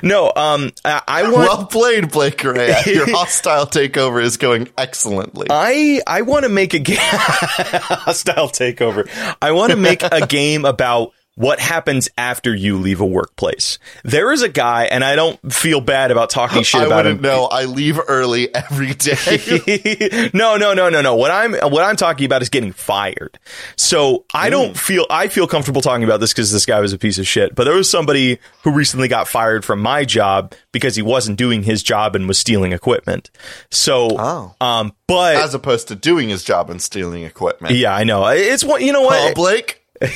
no, 0.04 0.32
um, 0.36 0.72
I, 0.86 1.02
I 1.08 1.24
want. 1.24 1.36
Well 1.36 1.66
played, 1.66 1.99
Blake 2.08 2.38
Correa. 2.38 2.82
Your 2.86 3.10
hostile 3.10 3.66
takeover 3.66 4.22
is 4.24 4.38
going 4.38 4.70
excellently. 4.78 5.48
I 5.50 6.02
I 6.06 6.22
want 6.22 6.44
to 6.44 6.50
make 6.50 6.74
a 6.74 6.80
game 6.80 6.98
hostile 7.02 8.48
takeover. 8.48 9.10
I 9.42 9.52
want 9.52 9.72
to 9.72 9.78
make 9.78 10.04
a 10.04 10.26
game 10.28 10.66
about 10.66 11.14
what 11.40 11.62
happens 11.62 12.10
after 12.18 12.54
you 12.54 12.78
leave 12.78 13.00
a 13.00 13.06
workplace. 13.06 13.80
There 14.04 14.34
is 14.34 14.42
a 14.42 14.50
guy, 14.50 14.84
and 14.86 15.06
I 15.06 15.16
don't 15.16 15.40
feel 15.54 15.80
bad 15.80 16.12
about 16.12 16.30
talking 16.30 16.64
shit 16.64 16.82
I 16.82 16.86
about 16.86 16.98
wouldn't 17.06 17.20
him. 17.20 17.22
know. 17.22 17.46
I 17.46 17.64
leave 17.64 17.98
early 18.10 18.54
every 18.54 18.94
day. 18.94 20.30
no, 20.34 20.58
no, 20.58 20.74
no, 20.74 20.90
no, 20.90 21.02
no. 21.02 21.16
What 21.16 21.32
I'm 21.32 21.54
what 21.54 21.84
I'm 21.86 21.96
talking 21.96 22.26
about 22.26 22.42
is 22.42 22.50
getting 22.50 22.74
fired. 22.74 23.40
So 23.78 24.26
I 24.34 24.50
don't 24.50 24.78
feel 24.78 25.06
I 25.10 25.30
feel 25.30 25.48
comfortable 25.48 25.82
talking 25.82 26.04
about 26.04 26.20
this 26.20 26.34
because 26.34 26.52
this 26.52 26.66
guy 26.66 26.82
was 26.82 26.92
a 26.92 26.98
piece 26.98 27.18
of 27.18 27.26
shit. 27.26 27.56
But 27.56 27.64
there 27.64 27.76
was 27.76 27.90
somebody 27.90 28.40
who 28.64 28.72
recently 28.72 29.08
got 29.08 29.28
fired 29.30 29.64
from 29.64 29.80
my 29.80 30.04
job 30.04 30.54
because 30.74 30.98
he 30.98 31.02
wasn't 31.02 31.38
doing 31.38 31.64
his 31.64 31.82
job 31.84 32.18
and 32.18 32.28
was 32.28 32.38
stealing 32.38 32.74
equipment. 32.74 33.32
So, 33.72 34.10
Oh. 34.20 34.56
um, 34.60 34.92
but 35.08 35.38
As 35.38 35.54
opposed 35.54 35.88
to 35.88 35.96
doing 35.96 36.28
his 36.28 36.44
job 36.44 36.70
and 36.70 36.82
stealing 36.82 37.24
equipment. 37.24 37.76
yeah, 37.76 37.96
I 37.96 38.04
know 38.04 38.28
it's 38.28 38.64
one. 38.66 38.82
You 38.82 38.92
know 38.92 39.04
what? 39.04 39.32
Oh, 39.32 39.34
Blake. 39.34 39.79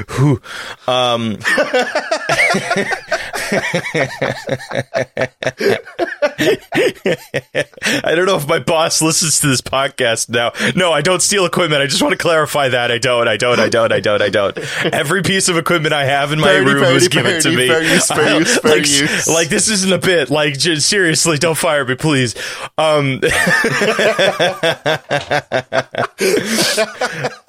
Who- 0.08 0.40
um, 0.88 1.36
I 8.02 8.14
don't 8.14 8.26
know 8.26 8.36
if 8.36 8.46
my 8.48 8.58
boss 8.58 9.02
listens 9.02 9.40
to 9.40 9.48
this 9.48 9.60
podcast 9.60 10.28
now. 10.28 10.52
No, 10.76 10.92
I 10.92 11.02
don't 11.02 11.20
steal 11.20 11.44
equipment. 11.46 11.82
I 11.82 11.86
just 11.86 12.02
want 12.02 12.12
to 12.12 12.18
clarify 12.18 12.68
that. 12.68 12.90
I 12.90 12.98
don't. 12.98 13.28
I 13.28 13.36
don't. 13.36 13.58
I 13.58 13.68
don't. 13.68 13.92
I 13.92 14.00
don't. 14.00 14.22
I 14.22 14.28
don't. 14.28 14.56
Every 14.84 15.22
piece 15.22 15.48
of 15.48 15.56
equipment 15.56 15.92
I 15.92 16.04
have 16.04 16.32
in 16.32 16.40
my 16.40 16.48
Parody, 16.48 16.74
room 16.74 16.94
was 16.94 17.08
parody, 17.08 17.40
given 17.40 17.42
to 17.42 17.56
me. 17.56 17.68
fair 17.68 17.82
use, 17.82 18.06
fair 18.06 18.38
use, 18.40 18.58
fair 18.58 18.70
like, 18.70 18.86
use. 18.88 19.28
like 19.28 19.48
this 19.48 19.68
isn't 19.68 19.92
a 19.92 19.98
bit. 19.98 20.30
Like 20.30 20.58
just, 20.58 20.88
seriously, 20.88 21.38
don't 21.38 21.58
fire 21.58 21.84
me, 21.84 21.94
please. 21.96 22.34
Um, 22.78 23.20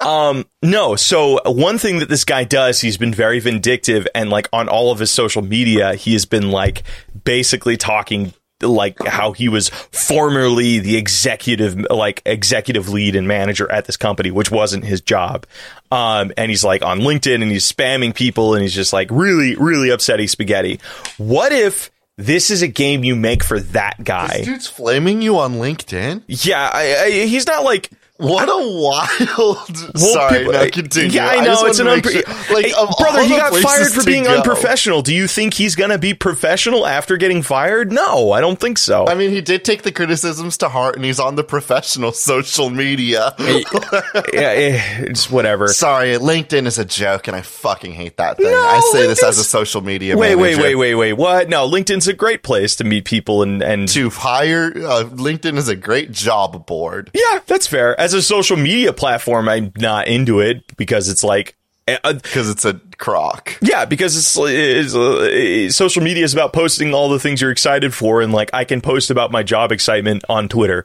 um, 0.00 0.44
no. 0.62 0.96
So 0.96 1.40
one 1.50 1.78
thing 1.78 1.98
that 1.98 2.08
this 2.08 2.24
guy 2.24 2.44
does, 2.44 2.80
he's 2.80 2.96
been 2.96 3.14
very 3.14 3.40
vindictive, 3.40 4.06
and 4.14 4.30
like 4.30 4.48
on 4.52 4.68
all 4.68 4.90
of 4.90 4.98
his 4.98 5.10
social 5.10 5.42
media, 5.42 5.91
he 5.94 6.12
has 6.12 6.24
been 6.24 6.50
like 6.50 6.82
basically 7.24 7.76
talking 7.76 8.32
like 8.60 8.96
how 9.04 9.32
he 9.32 9.48
was 9.48 9.70
formerly 9.70 10.78
the 10.78 10.96
executive 10.96 11.74
like 11.90 12.22
executive 12.24 12.88
lead 12.88 13.16
and 13.16 13.26
manager 13.26 13.70
at 13.72 13.86
this 13.86 13.96
company 13.96 14.30
which 14.30 14.50
wasn't 14.50 14.84
his 14.84 15.00
job. 15.00 15.46
Um 15.90 16.32
and 16.36 16.50
he's 16.50 16.64
like 16.64 16.82
on 16.82 17.00
linkedin 17.00 17.42
and 17.42 17.50
he's 17.50 17.70
spamming 17.70 18.14
people 18.14 18.54
and 18.54 18.62
he's 18.62 18.74
just 18.74 18.92
like 18.92 19.08
really 19.10 19.56
really 19.56 19.90
upsetting 19.90 20.28
spaghetti. 20.28 20.78
What 21.18 21.52
if 21.52 21.90
this 22.16 22.50
is 22.50 22.62
a 22.62 22.68
game 22.68 23.02
you 23.02 23.16
make 23.16 23.42
for 23.42 23.58
that 23.58 24.04
guy? 24.04 24.38
This 24.38 24.46
dude's 24.46 24.66
flaming 24.68 25.22
you 25.22 25.38
on 25.38 25.54
LinkedIn. 25.54 26.22
yeah 26.28 26.70
I, 26.72 27.04
I, 27.04 27.10
he's 27.26 27.46
not 27.46 27.64
like 27.64 27.90
What 28.18 28.48
a 28.48 28.78
wild. 28.80 29.76
Sorry, 29.98 30.38
people- 30.40 30.52
no, 30.52 30.68
continue. 30.70 31.10
Yeah, 31.10 31.28
I 31.28 31.44
know 31.44 31.54
wanted 31.54 31.70
it's 31.70 31.78
an 31.80 31.86
unpre- 31.86 32.12
sure- 32.12 32.54
like 32.54 32.66
Hey, 32.66 32.72
brother. 33.00 33.22
He 33.24 33.30
got 33.30 33.54
fired 33.56 33.90
for 33.90 34.04
being 34.04 34.24
go- 34.24 34.36
unprofessional. 34.36 35.02
Do 35.02 35.12
you 35.14 35.26
think 35.26 35.54
he's 35.54 35.74
gonna 35.74 35.98
be 35.98 36.14
professional 36.14 36.86
after 36.86 37.16
getting 37.16 37.42
fired? 37.42 37.90
No, 37.90 38.30
I 38.30 38.40
don't 38.40 38.60
think 38.60 38.78
so. 38.78 39.06
I 39.08 39.14
mean, 39.14 39.30
he 39.30 39.40
did 39.40 39.64
take 39.64 39.82
the 39.82 39.90
criticisms 39.92 40.58
to 40.58 40.68
heart, 40.68 40.94
and 40.96 41.04
he's 41.04 41.18
on 41.18 41.34
the 41.36 41.42
professional 41.42 42.12
social 42.12 42.70
media. 42.70 43.34
yeah, 43.38 44.52
it's 44.52 45.30
whatever. 45.30 45.68
Sorry, 45.68 46.10
LinkedIn 46.18 46.66
is 46.66 46.78
a 46.78 46.84
joke, 46.84 47.26
and 47.28 47.36
I 47.36 47.40
fucking 47.42 47.92
hate 47.92 48.18
that 48.18 48.36
thing. 48.36 48.46
No, 48.46 48.56
I 48.62 48.80
say 48.92 49.06
this 49.06 49.22
as 49.22 49.38
a 49.38 49.44
social 49.44 49.80
media. 49.80 50.16
Wait, 50.16 50.36
wait, 50.36 50.58
wait, 50.58 50.74
wait, 50.76 50.94
wait. 50.94 51.12
What? 51.14 51.48
No, 51.48 51.68
LinkedIn's 51.68 52.06
a 52.08 52.12
great 52.12 52.42
place 52.42 52.76
to 52.76 52.84
meet 52.84 53.04
people 53.04 53.42
and 53.42 53.62
and 53.62 53.88
To 53.88 54.10
hire, 54.10 54.66
uh, 54.76 55.04
LinkedIn 55.04 55.56
is 55.56 55.68
a 55.68 55.76
great 55.76 56.12
job 56.12 56.66
board. 56.66 57.10
yeah, 57.14 57.40
that's 57.46 57.66
fair. 57.66 57.98
As 57.98 58.11
a 58.12 58.22
social 58.22 58.56
media 58.56 58.92
platform, 58.92 59.48
I'm 59.48 59.72
not 59.78 60.08
into 60.08 60.40
it 60.40 60.64
because 60.76 61.08
it's 61.08 61.24
like 61.24 61.56
Uh, 61.88 62.12
because 62.12 62.48
it's 62.48 62.64
a 62.64 62.80
crock. 63.02 63.58
Yeah, 63.60 63.84
because 63.84 64.16
it's, 64.16 64.36
it's 64.38 64.94
uh, 64.94 65.70
social 65.70 66.04
media 66.04 66.22
is 66.22 66.32
about 66.32 66.52
posting 66.52 66.94
all 66.94 67.08
the 67.08 67.18
things 67.18 67.40
you're 67.40 67.50
excited 67.50 67.92
for, 67.92 68.22
and 68.22 68.32
like 68.32 68.48
I 68.54 68.64
can 68.64 68.80
post 68.80 69.10
about 69.10 69.32
my 69.32 69.42
job 69.42 69.72
excitement 69.72 70.22
on 70.28 70.48
Twitter. 70.48 70.84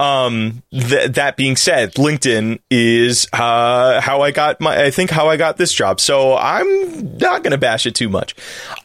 Um, 0.00 0.62
th- 0.72 1.12
that 1.12 1.36
being 1.36 1.56
said, 1.56 1.92
LinkedIn 1.94 2.60
is 2.70 3.28
uh, 3.34 4.00
how 4.00 4.22
I 4.22 4.30
got 4.30 4.62
my, 4.62 4.84
I 4.84 4.90
think 4.90 5.10
how 5.10 5.28
I 5.28 5.36
got 5.36 5.58
this 5.58 5.74
job. 5.74 6.00
So 6.00 6.36
I'm 6.36 7.18
not 7.18 7.42
going 7.42 7.50
to 7.50 7.58
bash 7.58 7.84
it 7.84 7.94
too 7.94 8.08
much. 8.08 8.34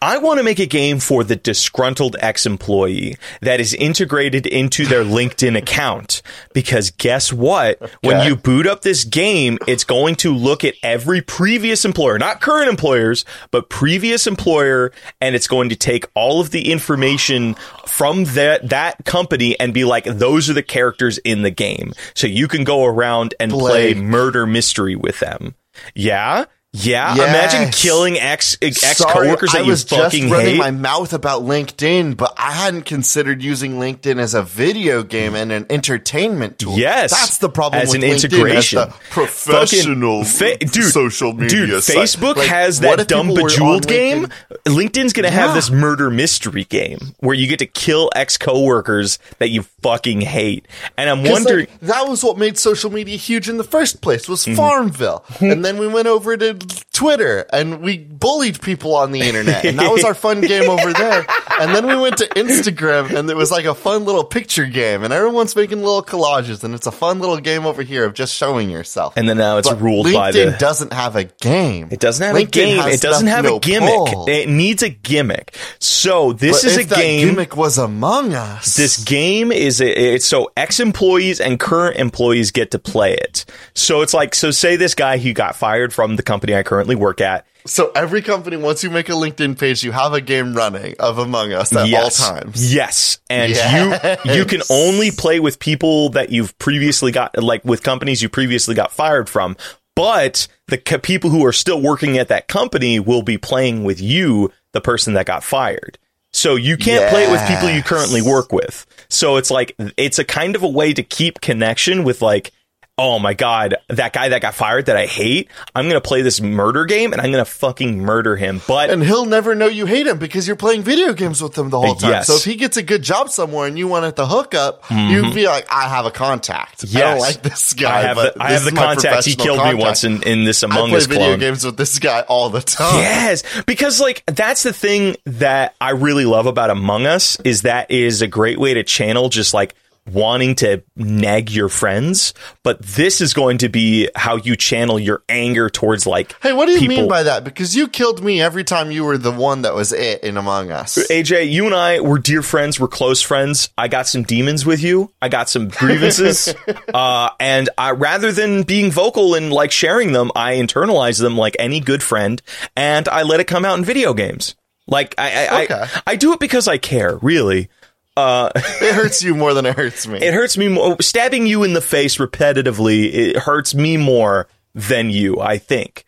I 0.02 0.18
want 0.18 0.40
to 0.40 0.44
make 0.44 0.60
a 0.60 0.66
game 0.66 1.00
for 1.00 1.24
the 1.24 1.38
disgruntled 1.38 2.18
ex-employee 2.20 3.16
that 3.42 3.62
is 3.62 3.74
integrated 3.74 4.46
into 4.46 4.86
their 4.86 5.06
LinkedIn 5.06 5.58
account. 5.58 6.22
Because 6.52 6.92
guess 6.92 7.32
what? 7.32 7.82
Okay. 7.82 7.96
When 8.02 8.28
you 8.28 8.36
boot 8.36 8.68
up 8.68 8.82
this 8.82 9.06
game, 9.06 9.58
it's 9.68 9.86
going 9.86 10.16
to 10.16 10.36
look 10.36 10.66
at 10.66 10.74
every 10.84 11.22
previous 11.22 11.86
employer, 11.86 12.20
not 12.20 12.42
current 12.42 12.73
employers, 12.74 13.24
but 13.52 13.70
previous 13.70 14.28
employer, 14.28 14.92
and 15.22 15.36
it's 15.36 15.48
going 15.48 15.70
to 15.70 15.76
take 15.76 16.06
all 16.16 16.42
of 16.42 16.50
the 16.50 16.72
information 16.72 17.56
from 17.86 18.26
that 18.26 18.70
that 18.70 19.06
company 19.06 19.58
and 19.60 19.74
be 19.74 19.86
like, 19.86 20.06
those 20.06 20.50
are 20.50 20.54
the 20.54 20.64
characters 20.64 21.18
in 21.20 21.44
the 21.44 21.52
game. 21.52 21.94
So 22.16 22.28
you 22.28 22.48
can 22.48 22.64
go 22.64 22.86
around 22.86 23.36
and 23.40 23.52
Blake. 23.52 23.96
play 23.96 24.02
murder 24.02 24.46
mystery 24.46 24.96
with 24.96 25.20
them. 25.20 25.56
Yeah. 25.96 26.46
Yeah, 26.76 27.14
yes. 27.16 27.30
imagine 27.30 27.72
killing 27.72 28.18
ex 28.18 28.58
ex 28.60 29.00
coworkers 29.00 29.52
that 29.52 29.62
I 29.62 29.62
was 29.62 29.90
you 29.92 29.96
fucking 29.96 30.22
just 30.22 30.34
running 30.34 30.54
hate. 30.54 30.58
my 30.58 30.72
mouth 30.72 31.14
about 31.14 31.44
LinkedIn, 31.44 32.18
but 32.18 32.34
I 32.36 32.52
hadn't 32.52 32.86
considered 32.86 33.44
using 33.44 33.74
LinkedIn 33.74 34.18
as 34.18 34.34
a 34.34 34.42
video 34.42 35.04
game 35.04 35.36
and 35.36 35.52
an 35.52 35.68
entertainment 35.70 36.58
tool. 36.58 36.76
Yes, 36.76 37.12
that's 37.12 37.38
the 37.38 37.50
problem 37.50 37.84
as 37.84 37.90
with 37.90 38.04
an 38.04 38.10
LinkedIn, 38.10 38.24
integration. 38.24 38.80
As 38.80 38.94
professional 39.12 40.24
fa- 40.24 40.58
dude, 40.58 40.92
social 40.92 41.34
media. 41.34 41.48
Dude, 41.68 41.70
Facebook 41.70 42.38
like, 42.38 42.50
has 42.50 42.80
that 42.80 43.08
dumb 43.08 43.28
Bejeweled 43.28 43.88
game. 43.88 44.26
LinkedIn's 44.66 45.14
gonna 45.14 45.28
yeah. 45.28 45.34
have 45.46 45.54
this 45.54 45.70
murder 45.70 46.10
mystery 46.10 46.64
game 46.64 46.98
where 47.20 47.36
you 47.36 47.46
get 47.46 47.60
to 47.60 47.68
kill 47.68 48.10
ex 48.16 48.36
coworkers 48.36 49.20
that 49.38 49.50
you 49.50 49.62
fucking 49.84 50.22
hate. 50.22 50.68
And 50.98 51.08
I'm 51.08 51.24
wondering, 51.24 51.68
like, 51.68 51.80
that 51.82 52.08
was 52.08 52.24
what 52.24 52.40
made 52.40 52.58
social 52.58 52.90
media 52.90 53.16
huge 53.16 53.48
in 53.48 53.58
the 53.58 53.64
first 53.64 54.02
place 54.02 54.28
was 54.28 54.44
mm-hmm. 54.44 54.56
Farmville, 54.56 55.24
and 55.40 55.64
then 55.64 55.78
we 55.78 55.88
went 55.88 56.08
over 56.08 56.36
to 56.36 56.63
Twitter 56.94 57.46
and 57.52 57.82
we 57.82 57.98
bullied 57.98 58.62
people 58.62 58.96
on 58.96 59.12
the 59.12 59.22
internet. 59.22 59.66
And 59.66 59.80
that 59.80 59.92
was 59.92 60.04
our 60.04 60.14
fun 60.14 60.42
game 60.42 60.70
over 60.70 60.94
there. 60.94 61.26
And 61.60 61.76
then 61.76 61.88
we 61.88 61.96
went 61.96 62.18
to 62.18 62.26
Instagram 62.26 63.16
and 63.16 63.30
it 63.30 63.36
was 63.36 63.52
like 63.52 63.66
a 63.66 63.76
fun 63.76 64.06
little 64.06 64.24
picture 64.24 64.66
game 64.66 65.04
and 65.04 65.14
everyone's 65.14 65.56
making 65.56 65.80
little 65.80 66.04
collages 66.04 66.64
and 66.64 66.74
it's 66.74 66.88
a 66.88 66.92
fun 66.92 67.20
little 67.20 67.38
game 67.38 67.66
over 67.66 67.82
here 67.82 68.06
of 68.06 68.14
just 68.14 68.36
showing 68.36 68.70
yourself. 68.70 69.16
And 69.18 69.28
then 69.28 69.38
now 69.38 69.58
it's 69.58 69.70
but 69.70 69.82
ruled 69.82 70.08
LinkedIn 70.08 70.14
by 70.14 70.32
the 70.32 70.56
doesn't 70.60 70.94
have 70.94 71.16
a 71.16 71.26
game. 71.26 71.90
It 71.92 72.00
doesn't 72.00 72.26
have 72.26 72.36
LinkedIn 72.36 72.48
a 72.48 72.50
game. 72.52 72.88
It 72.88 73.02
doesn't 73.02 73.28
have 73.28 73.46
no 73.46 73.58
a 73.58 73.60
gimmick. 73.60 73.90
Pull. 73.90 74.30
It 74.30 74.48
needs 74.48 74.84
a 74.84 74.90
gimmick. 74.90 75.56
So 75.80 76.34
this 76.34 76.64
but 76.64 76.72
is 76.72 76.78
a 76.78 76.96
game. 76.96 77.28
gimmick 77.28 77.58
was 77.58 77.78
Among 77.78 78.34
Us. 78.34 78.76
This 78.76 79.04
game 79.04 79.52
is 79.52 79.82
a, 79.82 80.14
it's 80.14 80.26
so 80.26 80.52
ex-employees 80.56 81.40
and 81.40 81.60
current 81.60 81.98
employees 81.98 82.52
get 82.52 82.72
to 82.72 82.80
play 82.80 83.14
it. 83.14 83.46
So 83.74 84.02
it's 84.02 84.14
like 84.14 84.36
so 84.36 84.52
say 84.52 84.76
this 84.76 84.96
guy 84.96 85.18
who 85.18 85.34
got 85.34 85.56
fired 85.56 85.94
from 85.94 86.16
the 86.16 86.24
company 86.24 86.53
I 86.56 86.64
currently 86.64 86.96
work 86.96 87.22
at 87.22 87.46
so 87.66 87.92
every 87.96 88.22
company, 88.22 88.58
once 88.58 88.84
you 88.84 88.90
make 88.90 89.10
a 89.10 89.14
LinkedIn 89.14 89.58
page, 89.58 89.84
you 89.84 89.92
have 89.92 90.14
a 90.14 90.22
game 90.22 90.54
running 90.54 90.96
of 91.00 91.18
Among 91.18 91.54
Us 91.54 91.74
at 91.74 91.88
yes. 91.88 92.22
all 92.22 92.34
times. 92.36 92.74
Yes, 92.74 93.20
and 93.30 93.52
yes. 93.52 94.26
you 94.26 94.34
you 94.34 94.46
can 94.46 94.62
only 94.70 95.12
play 95.12 95.40
with 95.40 95.60
people 95.60 96.10
that 96.10 96.30
you've 96.30 96.58
previously 96.60 97.12
got, 97.12 97.42
like 97.42 97.64
with 97.64 97.84
companies 97.84 98.22
you 98.22 98.30
previously 98.30 98.76
got 98.76 98.92
fired 98.92 99.30
from. 99.30 99.56
But 99.96 100.48
the 100.68 100.78
co- 100.78 100.98
people 100.98 101.30
who 101.30 101.46
are 101.46 101.54
still 101.54 101.82
working 101.82 102.18
at 102.18 102.30
that 102.30 102.48
company 102.48 103.00
will 103.00 103.22
be 103.22 103.38
playing 103.38 103.84
with 103.84 104.02
you, 104.02 104.52
the 104.72 104.82
person 104.82 105.14
that 105.14 105.26
got 105.26 105.44
fired. 105.44 105.98
So 106.34 106.56
you 106.56 106.78
can't 106.78 107.04
yes. 107.04 107.12
play 107.12 107.24
it 107.26 107.32
with 107.32 107.48
people 107.48 107.70
you 107.70 107.84
currently 107.84 108.22
work 108.22 108.52
with. 108.52 108.86
So 109.08 109.38
it's 109.38 109.52
like 109.52 109.76
it's 109.96 110.20
a 110.20 110.26
kind 110.26 110.56
of 110.56 110.64
a 110.64 110.68
way 110.68 110.92
to 110.94 111.04
keep 111.04 111.42
connection 111.42 112.04
with 112.04 112.22
like 112.22 112.52
oh 112.98 113.18
my 113.18 113.34
god, 113.34 113.76
that 113.90 114.14
guy 114.14 114.30
that 114.30 114.42
got 114.42 114.54
fired 114.54 114.86
that 114.86 114.96
I 114.96 115.06
hate, 115.06 115.50
I'm 115.74 115.88
gonna 115.88 116.02
play 116.02 116.22
this 116.22 116.40
murder 116.42 116.86
game 116.86 117.12
and 117.12 117.22
I'm 117.22 117.32
gonna 117.32 117.46
fucking 117.46 118.00
murder 118.00 118.36
him. 118.36 118.62
But 118.68 118.90
and 118.90 119.04
he'll 119.04 119.26
never 119.26 119.56
know 119.56 119.68
you 119.68 119.86
hate 119.86 120.08
him 120.08 120.20
because 120.20 120.48
you're 120.48 120.56
playing 120.56 120.84
video 120.84 121.14
games 121.14 121.42
with 121.42 121.58
him 121.58 121.70
the 121.70 121.80
whole 121.80 121.96
time. 121.96 122.12
Yes. 122.12 122.28
So 122.28 122.36
if 122.36 122.44
he 122.44 122.56
gets 122.56 122.78
a 122.78 122.84
good 122.84 123.02
job 123.02 123.30
somewhere 123.30 123.68
and 123.68 123.78
you 123.78 123.88
want 123.88 124.06
it 124.06 124.16
to 124.18 124.26
hook 124.26 124.54
up, 124.54 124.84
mm-hmm. 124.84 125.12
you'd 125.12 125.34
be 125.34 125.48
like, 125.48 125.66
I 125.72 125.90
have 125.90 126.06
a 126.06 126.12
contact. 126.12 126.84
Yes. 126.84 126.96
I 126.96 127.12
don't 127.12 127.20
like 127.20 127.42
this 127.42 127.74
guy. 127.74 128.00
I 128.00 128.02
have 128.02 128.18
the, 128.18 128.34
I 128.40 128.52
have 128.52 128.64
the 128.64 128.72
contact. 128.72 129.26
He 129.26 129.36
killed 129.36 129.58
contact. 129.58 129.78
me 129.78 129.84
once 129.84 130.04
in, 130.04 130.24
in 130.24 130.44
this 130.44 130.62
Among 130.64 130.88
I 130.88 130.90
play 130.90 130.98
Us 130.98 131.06
video 131.08 131.28
clone. 131.28 131.40
games 131.40 131.66
with 131.66 131.78
this 131.78 131.98
guy 132.00 132.22
all 132.22 132.50
the 132.50 132.62
time. 132.62 133.00
Yes, 133.00 133.44
because 133.66 134.00
like 134.00 134.24
that's 134.28 134.64
the 134.64 134.74
thing 134.74 135.16
that 135.26 135.76
I 135.82 135.92
really 135.92 136.26
love 136.26 136.46
about 136.46 136.70
Among 136.70 137.06
Us 137.06 137.40
is 137.42 137.64
that 137.64 137.90
is 137.92 138.22
a 138.22 138.28
great 138.28 138.60
way 138.60 138.76
to 138.76 138.84
channel 138.84 139.30
just 139.30 139.54
like 139.54 139.76
wanting 140.12 140.56
to 140.56 140.84
nag 140.96 141.50
your 141.50 141.70
friends, 141.70 142.34
but 142.64 142.82
this 142.82 143.22
is 143.22 143.34
going 143.34 143.60
to 143.60 143.70
be 143.70 144.10
how 144.16 144.36
you 144.36 144.56
channel 144.56 145.00
your 145.00 145.24
anger 145.30 145.70
towards 145.70 146.06
like. 146.06 146.36
Hey, 146.42 146.54
what 146.54 146.66
do 146.66 146.74
you 146.74 146.80
people. 146.80 146.98
mean 146.98 147.08
by 147.08 147.24
that? 147.24 147.44
Because 147.44 147.76
you 147.76 147.88
killed 147.88 148.24
me 148.24 148.42
every 148.42 148.64
time 148.64 148.92
you 148.92 149.04
were 149.06 149.18
the 149.18 149.32
one 149.32 149.62
that 149.62 149.74
was 149.74 149.94
it 149.94 150.24
in 150.24 150.38
Among 150.38 150.72
Us. 150.72 150.96
AJ, 151.10 151.52
you 151.52 151.66
and 151.66 151.76
I 151.76 152.02
were 152.02 152.20
dear 152.20 152.42
friends. 152.42 152.80
We're 152.80 152.88
close 152.88 153.22
friends. 153.22 153.70
I 153.78 153.88
got 153.88 154.08
some 154.08 154.24
demons 154.24 154.66
with 154.66 154.82
you. 154.82 155.12
I 155.22 155.30
got 155.30 155.50
some 155.50 155.70
grievances, 155.70 156.54
uh, 156.94 157.30
and 157.40 157.70
I, 157.78 157.92
rather 157.92 158.32
than 158.32 158.64
being 158.64 158.92
vocal 158.92 159.36
and 159.36 159.52
like 159.52 159.72
sharing 159.72 160.12
them, 160.12 160.32
I 160.36 160.56
internalize 160.56 161.20
them 161.20 161.38
like 161.38 161.56
any 161.60 161.80
good 161.80 162.04
friend, 162.04 162.42
and 162.76 163.08
I 163.08 163.24
let 163.24 163.40
it 163.40 163.46
come 163.46 163.66
out 163.66 163.78
in 163.78 163.86
video 163.86 164.14
games. 164.14 164.56
Like 164.88 165.16
I, 165.18 165.48
I, 165.48 165.64
okay. 165.64 165.82
I, 165.82 166.02
I 166.08 166.16
do 166.16 166.34
it 166.34 166.40
because 166.40 166.68
I 166.68 166.78
care, 166.78 167.16
really. 167.18 167.70
Uh, 168.16 168.52
it 168.56 168.94
hurts 168.94 169.24
you 169.24 169.36
more 169.36 169.54
than 169.54 169.66
it 169.66 169.76
hurts 169.76 170.08
me. 170.08 170.20
It 170.20 170.34
hurts 170.34 170.58
me 170.58 170.68
more. 170.68 171.02
Stabbing 171.02 171.48
you 171.48 171.64
in 171.64 171.74
the 171.74 171.82
face 171.82 172.18
repetitively, 172.18 173.12
it 173.14 173.38
hurts 173.38 173.74
me 173.74 173.98
more 173.98 174.48
than 174.76 175.10
you, 175.10 175.40
I 175.40 175.58
think. 175.58 176.06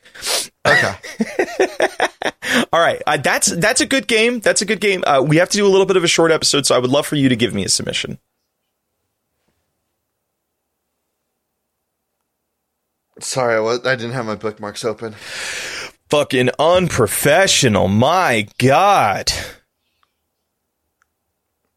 Okay. 0.66 0.96
All 2.74 2.80
right. 2.80 3.02
Uh, 3.06 3.18
that's 3.18 3.48
that's 3.48 3.82
a 3.82 3.86
good 3.86 4.08
game. 4.08 4.40
That's 4.40 4.62
a 4.62 4.66
good 4.66 4.80
game. 4.80 5.04
Uh, 5.06 5.22
we 5.22 5.38
have 5.38 5.50
to 5.50 5.58
do 5.58 5.66
a 5.66 5.70
little 5.70 5.86
bit 5.86 5.98
of 5.98 6.04
a 6.04 6.08
short 6.08 6.32
episode, 6.32 6.66
so 6.66 6.76
I 6.76 6.80
would 6.80 6.90
love 6.90 7.06
for 7.06 7.16
you 7.16 7.30
to 7.30 7.36
give 7.36 7.54
me 7.54 7.64
a 7.66 7.70
submission. 7.70 8.20
Sorry, 13.20 13.56
I, 13.56 13.60
was, 13.60 13.86
I 13.86 13.96
didn't 13.96 14.12
have 14.12 14.26
my 14.26 14.36
bookmarks 14.36 14.84
open. 14.84 15.14
Fucking 16.10 16.50
unprofessional. 16.60 17.88
My 17.88 18.48
God. 18.58 19.32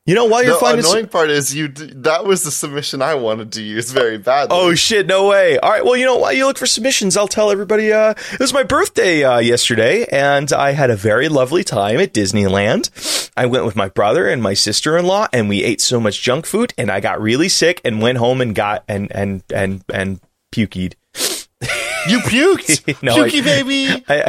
You 0.08 0.14
know 0.14 0.24
why 0.24 0.40
you're 0.40 0.54
the 0.54 0.60
finding 0.60 0.86
annoying 0.86 1.08
part 1.08 1.28
is 1.28 1.54
you. 1.54 1.68
That 1.68 2.24
was 2.24 2.42
the 2.42 2.50
submission 2.50 3.02
I 3.02 3.14
wanted 3.16 3.52
to 3.52 3.62
use 3.62 3.92
very 3.92 4.16
badly. 4.16 4.56
Oh 4.58 4.74
shit! 4.74 5.06
No 5.06 5.28
way. 5.28 5.58
All 5.58 5.70
right. 5.70 5.84
Well, 5.84 5.98
you 5.98 6.06
know 6.06 6.16
why 6.16 6.30
you 6.30 6.46
look 6.46 6.56
for 6.56 6.64
submissions? 6.64 7.14
I'll 7.14 7.28
tell 7.28 7.50
everybody. 7.50 7.92
Uh, 7.92 8.14
it 8.32 8.40
was 8.40 8.54
my 8.54 8.62
birthday 8.62 9.22
uh, 9.22 9.38
yesterday, 9.38 10.06
and 10.06 10.50
I 10.50 10.72
had 10.72 10.88
a 10.88 10.96
very 10.96 11.28
lovely 11.28 11.62
time 11.62 11.98
at 11.98 12.14
Disneyland. 12.14 13.30
I 13.36 13.44
went 13.44 13.66
with 13.66 13.76
my 13.76 13.90
brother 13.90 14.26
and 14.26 14.42
my 14.42 14.54
sister 14.54 14.96
in 14.96 15.04
law, 15.04 15.28
and 15.30 15.46
we 15.46 15.62
ate 15.62 15.82
so 15.82 16.00
much 16.00 16.22
junk 16.22 16.46
food, 16.46 16.72
and 16.78 16.90
I 16.90 17.00
got 17.00 17.20
really 17.20 17.50
sick, 17.50 17.82
and 17.84 18.00
went 18.00 18.16
home 18.16 18.40
and 18.40 18.54
got 18.54 18.84
and 18.88 19.12
and 19.14 19.42
and 19.52 19.84
and 19.92 20.20
puked. 20.54 20.94
You 22.10 22.20
puked, 22.20 23.02
no, 23.02 23.16
pukey 23.16 23.40
I, 23.40 23.62
baby. 23.62 24.04
I, 24.08 24.22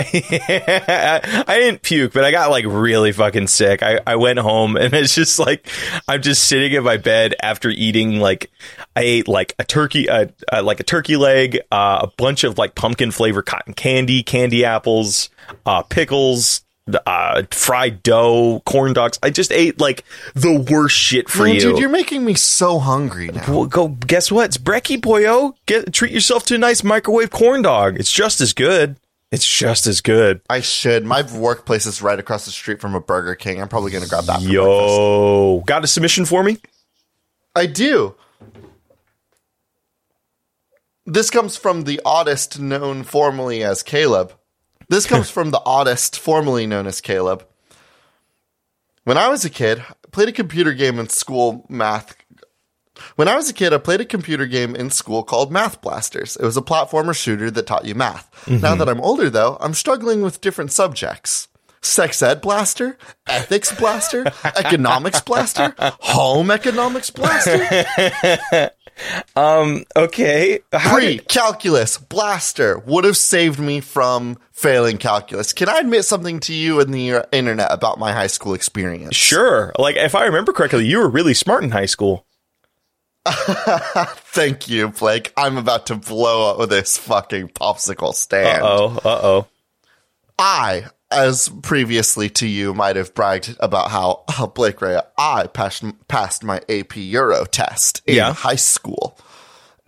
I, 0.87 1.43
I, 1.47 1.59
didn't 1.59 1.81
puke, 1.81 2.13
but 2.13 2.23
I 2.23 2.31
got 2.31 2.49
like 2.49 2.65
really 2.67 3.11
fucking 3.11 3.47
sick. 3.47 3.83
I, 3.83 3.99
I 4.05 4.15
went 4.15 4.39
home 4.39 4.75
and 4.75 4.93
it's 4.93 5.15
just 5.15 5.39
like 5.39 5.67
I'm 6.07 6.21
just 6.21 6.45
sitting 6.45 6.73
in 6.73 6.83
my 6.83 6.97
bed 6.97 7.35
after 7.41 7.69
eating 7.69 8.19
like 8.19 8.51
I 8.95 9.01
ate 9.01 9.27
like 9.27 9.55
a 9.59 9.63
turkey, 9.63 10.09
uh, 10.09 10.27
uh, 10.51 10.63
like 10.63 10.79
a 10.79 10.83
turkey 10.83 11.17
leg, 11.17 11.59
uh, 11.71 11.99
a 12.03 12.07
bunch 12.17 12.43
of 12.43 12.57
like 12.57 12.75
pumpkin 12.75 13.11
flavor 13.11 13.41
cotton 13.41 13.73
candy, 13.73 14.23
candy 14.23 14.65
apples, 14.65 15.29
uh, 15.65 15.83
pickles, 15.83 16.63
uh, 16.95 17.43
fried 17.51 18.03
dough, 18.03 18.61
corn 18.65 18.93
dogs. 18.93 19.19
I 19.21 19.29
just 19.29 19.51
ate 19.51 19.79
like 19.79 20.03
the 20.33 20.59
worst 20.71 20.95
shit 20.95 21.29
for 21.29 21.43
Man, 21.43 21.55
you. 21.55 21.61
Dude, 21.61 21.79
you're 21.79 21.89
making 21.89 22.23
me 22.25 22.33
so 22.33 22.79
hungry 22.79 23.27
now. 23.27 23.43
Well, 23.47 23.65
go 23.65 23.89
guess 23.89 24.31
what? 24.31 24.45
It's 24.45 24.57
brekkie 24.57 24.99
boyo. 24.99 25.55
Get 25.65 25.93
treat 25.93 26.11
yourself 26.11 26.45
to 26.45 26.55
a 26.55 26.57
nice 26.57 26.83
microwave 26.83 27.31
corn 27.31 27.61
dog. 27.61 27.99
It's 27.99 28.11
just 28.11 28.41
as 28.41 28.53
good. 28.53 28.95
It's 29.31 29.47
just 29.47 29.85
as 29.85 30.01
good. 30.01 30.41
I 30.49 30.61
should. 30.61 31.05
My 31.05 31.21
workplace 31.21 31.85
is 31.85 32.01
right 32.01 32.17
across 32.17 32.45
the 32.45 32.51
street 32.51 32.81
from 32.81 32.95
a 32.95 32.99
Burger 32.99 33.35
King. 33.35 33.61
I'm 33.61 33.67
probably 33.67 33.91
going 33.91 34.03
to 34.03 34.09
grab 34.09 34.23
that. 34.25 34.41
Yo, 34.41 35.57
breakfast. 35.57 35.67
got 35.67 35.83
a 35.83 35.87
submission 35.87 36.25
for 36.25 36.43
me? 36.43 36.57
I 37.55 37.67
do. 37.67 38.15
This 41.05 41.29
comes 41.29 41.57
from 41.57 41.83
the 41.83 42.01
oddest 42.05 42.59
known 42.59 43.03
formally 43.03 43.63
as 43.63 43.83
Caleb. 43.83 44.33
This 44.89 45.05
comes 45.07 45.29
from 45.29 45.51
the 45.51 45.61
oddest, 45.65 46.19
formerly 46.19 46.67
known 46.67 46.87
as 46.87 47.01
Caleb. 47.01 47.45
When 49.03 49.17
I 49.17 49.29
was 49.29 49.45
a 49.45 49.49
kid, 49.49 49.79
I 49.79 50.09
played 50.11 50.29
a 50.29 50.33
computer 50.33 50.73
game 50.73 50.99
in 50.99 51.09
school 51.09 51.65
math. 51.69 52.15
When 53.15 53.27
I 53.27 53.35
was 53.35 53.49
a 53.49 53.53
kid, 53.53 53.73
I 53.73 53.77
played 53.77 54.01
a 54.01 54.05
computer 54.05 54.45
game 54.45 54.75
in 54.75 54.89
school 54.89 55.23
called 55.23 55.51
Math 55.51 55.81
Blasters. 55.81 56.35
It 56.35 56.43
was 56.43 56.57
a 56.57 56.61
platformer 56.61 57.15
shooter 57.15 57.49
that 57.49 57.65
taught 57.65 57.85
you 57.85 57.95
math. 57.95 58.29
Now 58.47 58.55
mm-hmm. 58.55 58.79
that 58.79 58.89
I'm 58.89 58.99
older, 58.99 59.29
though, 59.29 59.57
I'm 59.61 59.73
struggling 59.73 60.21
with 60.21 60.41
different 60.41 60.71
subjects. 60.71 61.47
Sex 61.81 62.21
ed 62.21 62.41
blaster, 62.41 62.97
ethics 63.27 63.73
blaster, 63.73 64.25
economics 64.43 65.21
blaster, 65.21 65.73
home 65.79 66.51
economics 66.51 67.09
blaster, 67.09 67.85
Okay. 69.37 70.59
Pre 70.71 71.17
did- 71.17 71.27
calculus 71.27 71.97
blaster 71.97 72.79
would 72.79 73.05
have 73.05 73.17
saved 73.17 73.59
me 73.59 73.79
from 73.79 74.37
failing 74.51 74.97
calculus. 74.97 75.53
Can 75.53 75.69
I 75.69 75.79
admit 75.79 76.03
something 76.05 76.39
to 76.41 76.53
you 76.53 76.79
and 76.81 76.93
the 76.93 77.25
internet 77.31 77.71
about 77.71 77.97
my 77.97 78.11
high 78.11 78.27
school 78.27 78.53
experience? 78.53 79.15
sure. 79.15 79.71
Like, 79.79 79.95
if 79.95 80.15
I 80.15 80.25
remember 80.25 80.51
correctly, 80.51 80.85
you 80.85 80.97
were 80.99 81.09
really 81.09 81.33
smart 81.33 81.63
in 81.63 81.71
high 81.71 81.85
school. 81.85 82.25
Thank 83.25 84.67
you, 84.69 84.89
Blake. 84.89 85.31
I'm 85.37 85.57
about 85.57 85.87
to 85.87 85.95
blow 85.95 86.61
up 86.61 86.69
this 86.69 86.97
fucking 86.97 87.49
popsicle 87.49 88.13
stand. 88.13 88.61
Oh, 88.63 88.97
uh 89.05 89.19
oh. 89.23 89.47
I, 90.37 90.85
as 91.11 91.49
previously 91.61 92.29
to 92.29 92.47
you, 92.47 92.73
might 92.73 92.95
have 92.95 93.13
bragged 93.13 93.55
about 93.59 93.91
how 93.91 94.23
oh, 94.39 94.47
Blake 94.47 94.81
Rea, 94.81 94.99
I 95.17 95.47
passed 95.47 95.83
passed 96.07 96.43
my 96.43 96.61
AP 96.69 96.97
Euro 96.97 97.45
test 97.45 98.01
in 98.05 98.15
Yeah. 98.15 98.33
high 98.33 98.55
school. 98.55 99.17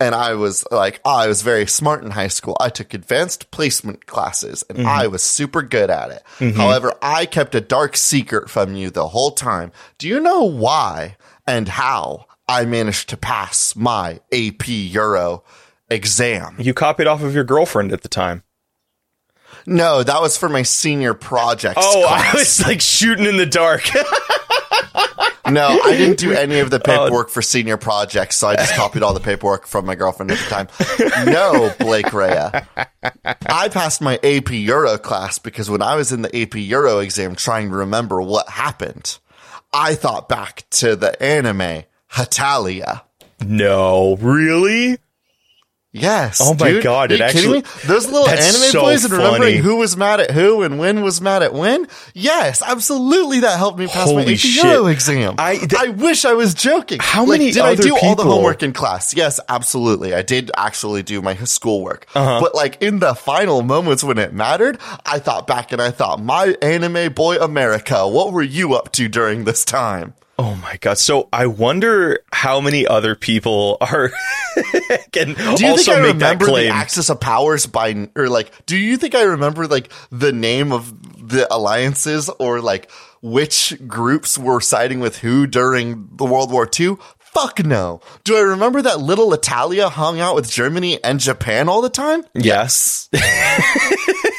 And 0.00 0.16
I 0.16 0.34
was 0.34 0.64
like, 0.72 1.00
oh, 1.04 1.14
I 1.14 1.28
was 1.28 1.42
very 1.42 1.64
smart 1.68 2.02
in 2.02 2.10
high 2.10 2.26
school. 2.26 2.56
I 2.58 2.70
took 2.70 2.92
advanced 2.92 3.52
placement 3.52 4.06
classes 4.06 4.64
and 4.68 4.78
mm-hmm. 4.78 4.88
I 4.88 5.06
was 5.06 5.22
super 5.22 5.62
good 5.62 5.90
at 5.90 6.10
it. 6.10 6.24
Mm-hmm. 6.40 6.56
However, 6.58 6.92
I 7.00 7.24
kept 7.24 7.54
a 7.54 7.60
dark 7.60 7.96
secret 7.96 8.50
from 8.50 8.74
you 8.74 8.90
the 8.90 9.06
whole 9.08 9.30
time. 9.30 9.70
Do 9.98 10.08
you 10.08 10.18
know 10.18 10.42
why 10.42 11.16
and 11.46 11.68
how 11.68 12.26
I 12.48 12.64
managed 12.64 13.10
to 13.10 13.16
pass 13.16 13.76
my 13.76 14.18
AP 14.32 14.66
Euro 14.66 15.44
exam? 15.88 16.56
You 16.58 16.74
copied 16.74 17.06
off 17.06 17.22
of 17.22 17.32
your 17.32 17.44
girlfriend 17.44 17.92
at 17.92 18.02
the 18.02 18.08
time. 18.08 18.42
No, 19.66 20.02
that 20.02 20.20
was 20.20 20.36
for 20.36 20.48
my 20.48 20.62
senior 20.62 21.14
project. 21.14 21.78
Oh, 21.80 22.04
class. 22.06 22.34
I 22.34 22.38
was 22.38 22.66
like 22.66 22.80
shooting 22.80 23.26
in 23.26 23.36
the 23.36 23.46
dark. 23.46 23.88
No, 25.50 25.80
I 25.82 25.96
didn't 25.96 26.18
do 26.18 26.32
any 26.32 26.60
of 26.60 26.70
the 26.70 26.76
oh. 26.80 26.80
paperwork 26.80 27.28
for 27.28 27.42
senior 27.42 27.76
projects, 27.76 28.36
so 28.36 28.48
I 28.48 28.56
just 28.56 28.74
copied 28.74 29.02
all 29.02 29.12
the 29.12 29.20
paperwork 29.20 29.66
from 29.66 29.86
my 29.86 29.94
girlfriend 29.94 30.30
at 30.30 30.38
the 30.38 30.44
time. 30.44 30.68
No, 31.26 31.74
Blake 31.78 32.12
Rea. 32.12 32.50
I 33.46 33.68
passed 33.68 34.00
my 34.00 34.18
AP 34.22 34.50
Euro 34.50 34.98
class 34.98 35.38
because 35.38 35.68
when 35.68 35.82
I 35.82 35.96
was 35.96 36.12
in 36.12 36.22
the 36.22 36.42
AP 36.42 36.54
Euro 36.54 37.00
exam 37.00 37.34
trying 37.34 37.70
to 37.70 37.76
remember 37.76 38.22
what 38.22 38.48
happened, 38.48 39.18
I 39.72 39.94
thought 39.94 40.28
back 40.28 40.64
to 40.70 40.94
the 40.96 41.20
anime 41.22 41.84
Hetalia. 42.12 43.02
no, 43.44 44.16
really? 44.16 44.98
Yes. 45.94 46.40
Oh 46.42 46.54
my 46.58 46.70
dude. 46.72 46.82
God, 46.82 47.12
Are 47.12 47.14
it 47.14 47.20
you 47.20 47.26
kidding 47.26 47.38
actually- 47.56 47.58
me? 47.60 47.64
Those 47.86 48.06
little 48.10 48.26
anime 48.26 48.42
so 48.70 48.80
boys 48.80 49.04
and 49.04 49.12
remembering 49.12 49.40
funny. 49.42 49.56
who 49.58 49.76
was 49.76 49.94
mad 49.94 50.20
at 50.20 50.30
who 50.30 50.62
and 50.62 50.78
when 50.78 51.02
was 51.02 51.20
mad 51.20 51.42
at 51.42 51.52
when. 51.52 51.86
Yes, 52.14 52.62
absolutely. 52.66 53.40
That 53.40 53.58
helped 53.58 53.78
me 53.78 53.86
pass 53.86 54.06
my 54.06 54.22
Holy 54.22 54.32
AP 54.32 54.38
shit. 54.38 54.86
Exam. 54.90 55.34
I- 55.36 55.60
I, 55.78 55.88
wish 55.88 56.24
I 56.24 56.32
was 56.32 56.54
joking. 56.54 56.98
How 57.02 57.26
Like, 57.26 57.40
many 57.40 57.52
did 57.52 57.60
I 57.62 57.74
do 57.74 57.94
all 58.02 58.14
the 58.14 58.22
homework 58.24 58.62
in 58.62 58.72
class? 58.72 59.14
Yes, 59.14 59.38
absolutely. 59.50 60.14
I 60.14 60.22
did 60.22 60.50
actually 60.56 61.02
do 61.02 61.20
my 61.20 61.34
schoolwork. 61.36 62.06
Uh-huh. 62.14 62.40
But 62.40 62.54
like 62.54 62.80
in 62.82 63.00
the 63.00 63.14
final 63.14 63.60
moments 63.60 64.02
when 64.02 64.16
it 64.16 64.32
mattered, 64.32 64.78
I 65.04 65.18
thought 65.18 65.46
back 65.46 65.72
and 65.72 65.82
I 65.82 65.90
thought, 65.90 66.22
my 66.22 66.56
anime 66.62 67.12
boy 67.12 67.36
America, 67.36 68.08
what 68.08 68.32
were 68.32 68.40
you 68.42 68.72
up 68.74 68.92
to 68.92 69.08
during 69.08 69.44
this 69.44 69.62
time? 69.64 70.14
Oh 70.42 70.56
my 70.56 70.76
god! 70.80 70.98
So 70.98 71.28
I 71.32 71.46
wonder 71.46 72.24
how 72.32 72.60
many 72.60 72.84
other 72.84 73.14
people 73.14 73.78
are 73.80 74.10
can 75.12 75.34
Do 75.34 75.64
you 75.64 75.70
also 75.70 75.76
think 75.76 75.88
I 75.88 76.00
make 76.00 76.18
that 76.18 76.40
remember 76.40 76.46
the. 76.46 76.66
Axis 76.66 77.10
of 77.10 77.20
Powers 77.20 77.66
by, 77.66 78.08
or 78.16 78.28
like, 78.28 78.66
do 78.66 78.76
you 78.76 78.96
think 78.96 79.14
I 79.14 79.22
remember 79.22 79.68
like 79.68 79.92
the 80.10 80.32
name 80.32 80.72
of 80.72 81.28
the 81.28 81.46
alliances 81.48 82.28
or 82.40 82.60
like 82.60 82.90
which 83.22 83.86
groups 83.86 84.36
were 84.36 84.60
siding 84.60 84.98
with 84.98 85.18
who 85.18 85.46
during 85.46 86.08
the 86.16 86.24
World 86.24 86.50
War 86.50 86.68
II? 86.68 86.96
Fuck 87.20 87.64
no. 87.64 88.00
Do 88.24 88.36
I 88.36 88.40
remember 88.40 88.82
that 88.82 88.98
little 88.98 89.32
Italia 89.32 89.88
hung 89.88 90.18
out 90.18 90.34
with 90.34 90.50
Germany 90.50 91.02
and 91.04 91.20
Japan 91.20 91.68
all 91.68 91.82
the 91.82 91.88
time? 91.88 92.24
Yes. 92.34 93.08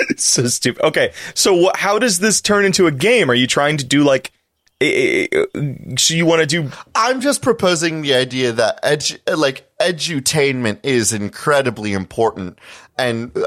so 0.16 0.46
stupid. 0.46 0.82
Okay, 0.84 1.12
so 1.34 1.54
what? 1.54 1.76
How 1.76 1.98
does 1.98 2.18
this 2.18 2.40
turn 2.40 2.64
into 2.64 2.86
a 2.86 2.92
game? 2.92 3.30
Are 3.30 3.34
you 3.34 3.46
trying 3.46 3.76
to 3.78 3.84
do 3.84 4.04
like? 4.04 4.32
So 4.80 6.14
you 6.14 6.26
want 6.26 6.40
to 6.40 6.46
do? 6.46 6.70
I'm 6.94 7.20
just 7.20 7.40
proposing 7.40 8.02
the 8.02 8.14
idea 8.14 8.52
that 8.52 8.82
edu- 8.82 9.36
like 9.36 9.70
edutainment 9.78 10.80
is 10.82 11.12
incredibly 11.12 11.92
important, 11.92 12.58
and 12.98 13.36
uh, 13.36 13.46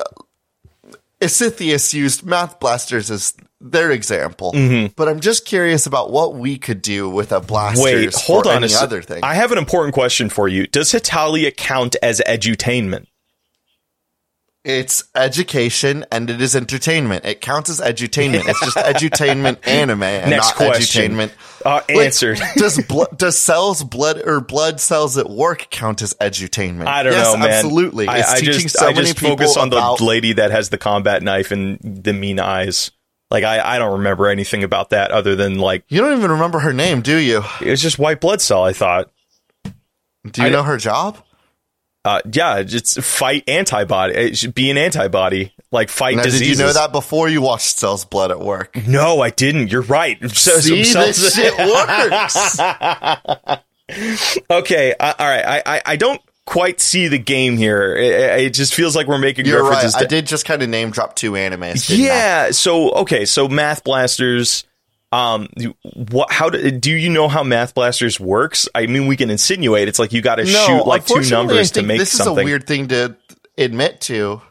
Isithius 1.22 1.94
used 1.94 2.26
math 2.26 2.60
blasters 2.60 3.12
as 3.12 3.34
their 3.60 3.92
example. 3.92 4.54
Mm-hmm. 4.54 4.94
But 4.96 5.10
I'm 5.10 5.20
just 5.20 5.46
curious 5.46 5.86
about 5.86 6.12
what 6.12 6.36
we 6.36 6.58
could 6.58 6.82
do 6.82 7.10
with 7.10 7.32
a 7.32 7.42
blasters. 7.42 7.84
Wait, 7.84 8.14
hold 8.14 8.48
on 8.48 8.64
any 8.64 8.74
a 8.74 8.80
other 8.80 9.02
thing. 9.02 9.24
I 9.24 9.34
have 9.34 9.52
an 9.52 9.58
important 9.58 9.94
question 9.94 10.30
for 10.30 10.48
you. 10.48 10.68
Does 10.68 10.92
Hetalia 10.92 11.56
count 11.56 11.96
as 12.02 12.22
edutainment? 12.28 13.08
It's 14.66 15.04
education 15.14 16.06
and 16.12 16.28
it 16.30 16.42
is 16.42 16.56
entertainment. 16.56 17.24
It 17.24 17.40
counts 17.40 17.70
as 17.70 17.80
edutainment. 17.80 18.48
It's 18.48 18.60
just 18.60 18.76
edutainment 18.78 19.60
anime 19.68 20.02
and 20.04 20.32
Next 20.32 20.48
not 20.48 20.56
question. 20.56 21.12
edutainment. 21.14 21.32
Uh, 21.64 21.82
Like, 21.88 22.08
answered. 22.08 22.40
does 22.56 22.82
blo- 22.84 23.06
does 23.16 23.38
cells 23.38 23.84
blood 23.84 24.22
or 24.26 24.42
blood 24.42 24.80
cells 24.80 25.18
at 25.18 25.30
work 25.30 25.68
count 25.70 26.02
as 26.02 26.16
edutainment? 26.16 26.88
I 26.88 27.04
don't 27.04 27.14
yes, 27.14 27.32
know, 27.34 27.38
man. 27.40 27.50
Absolutely. 27.52 28.08
I, 28.08 28.18
It's 28.20 28.32
I 28.34 28.40
teaching 28.40 28.54
just, 28.62 28.78
so 28.80 28.88
I 28.88 28.94
many 28.94 29.02
just 29.06 29.18
people 29.20 29.38
focus 29.38 29.56
on 29.56 29.68
about 29.68 30.00
the 30.00 30.04
lady 30.06 30.34
that 30.34 30.50
has 30.52 30.70
the 30.70 30.78
combat 30.80 31.22
knife 31.22 31.52
and 31.52 31.80
the 31.82 32.14
mean 32.14 32.40
eyes. 32.40 32.90
Like 33.32 33.44
I, 33.44 33.76
I 33.76 33.78
don't 33.80 33.94
remember 34.00 34.28
anything 34.28 34.64
about 34.64 34.90
that 34.92 35.12
other 35.12 35.36
than 35.36 35.60
like 35.60 35.84
You 35.90 36.02
don't 36.02 36.18
even 36.18 36.32
remember 36.32 36.60
her 36.60 36.74
name, 36.74 37.02
do 37.02 37.18
you? 37.18 37.44
it 37.62 37.70
was 37.70 37.82
just 37.82 38.00
white 38.00 38.20
blood 38.22 38.42
cell. 38.42 38.64
I 38.64 38.74
thought, 38.74 39.12
Do 40.32 40.44
you 40.44 40.50
know 40.50 40.64
her 40.64 40.78
job? 40.78 41.18
Uh, 42.06 42.22
yeah, 42.32 42.64
just 42.64 43.02
fight 43.02 43.44
antibody. 43.50 44.14
It 44.14 44.38
should 44.38 44.54
be 44.56 44.70
an 44.72 44.78
antibody, 44.78 45.54
like 45.72 45.90
fight 45.90 46.16
Now, 46.16 46.24
diseases. 46.24 46.48
did 46.48 46.58
you 46.60 46.64
know 46.66 46.72
that 46.74 46.92
before 46.94 47.28
you 47.28 47.42
watched 47.42 47.78
Cell's 47.78 48.06
Blood 48.06 48.32
at 48.32 48.40
work? 48.40 48.88
No, 48.88 49.20
I 49.22 49.32
didn't. 49.32 49.72
You're 49.72 49.82
right. 49.82 50.18
So- 50.34 50.60
See, 50.60 50.84
so- 50.86 51.02
this 51.06 51.36
shit 51.36 51.58
works. 51.58 52.60
okay, 54.50 54.94
uh, 55.00 55.14
all 55.20 55.28
right. 55.28 55.46
I, 55.46 55.64
I, 55.78 55.82
I 55.86 55.96
don't 55.96 56.22
quite 56.46 56.80
see 56.80 57.08
the 57.08 57.18
game 57.18 57.58
here. 57.58 57.96
It, 57.96 58.46
it 58.46 58.50
just 58.54 58.74
feels 58.74 58.96
like 58.96 59.08
we're 59.08 59.18
making 59.18 59.46
You're 59.46 59.64
right. 59.64 59.70
references 59.72 59.96
I 59.96 60.06
did 60.06 60.28
just 60.28 60.46
kind 60.46 60.62
of 60.62 60.70
name 60.70 60.92
drop 60.92 61.16
two 61.16 61.32
animes. 61.34 61.88
didn't 61.88 62.04
I? 62.06 62.08
Yeah. 62.08 62.52
So 62.52 62.92
okay. 62.92 63.26
So 63.26 63.48
Math 63.48 63.84
Blasters. 63.84 64.64
Um. 65.16 65.48
What? 66.12 66.32
How 66.32 66.50
do, 66.50 66.72
do 66.72 66.92
you 66.92 67.10
know 67.10 67.28
how 67.28 67.44
Math 67.44 67.74
Blasters 67.74 68.20
works? 68.20 68.68
I 68.76 68.88
mean, 68.88 69.08
we 69.08 69.16
can 69.16 69.30
insinuate 69.30 69.88
it's 69.88 70.00
like 70.00 70.14
you 70.14 70.22
got 70.22 70.36
to 70.36 70.46
shoot 70.46 70.84
like 70.84 71.06
two 71.06 71.22
numbers 71.30 71.72
to 71.72 71.84
make 71.84 72.00
this 72.00 72.12
something. 72.12 72.40
is 72.40 72.42
a 72.42 72.46
weird 72.46 72.68
thing 72.68 72.90
to 72.90 73.16
admit 73.58 74.02
to. 74.02 74.42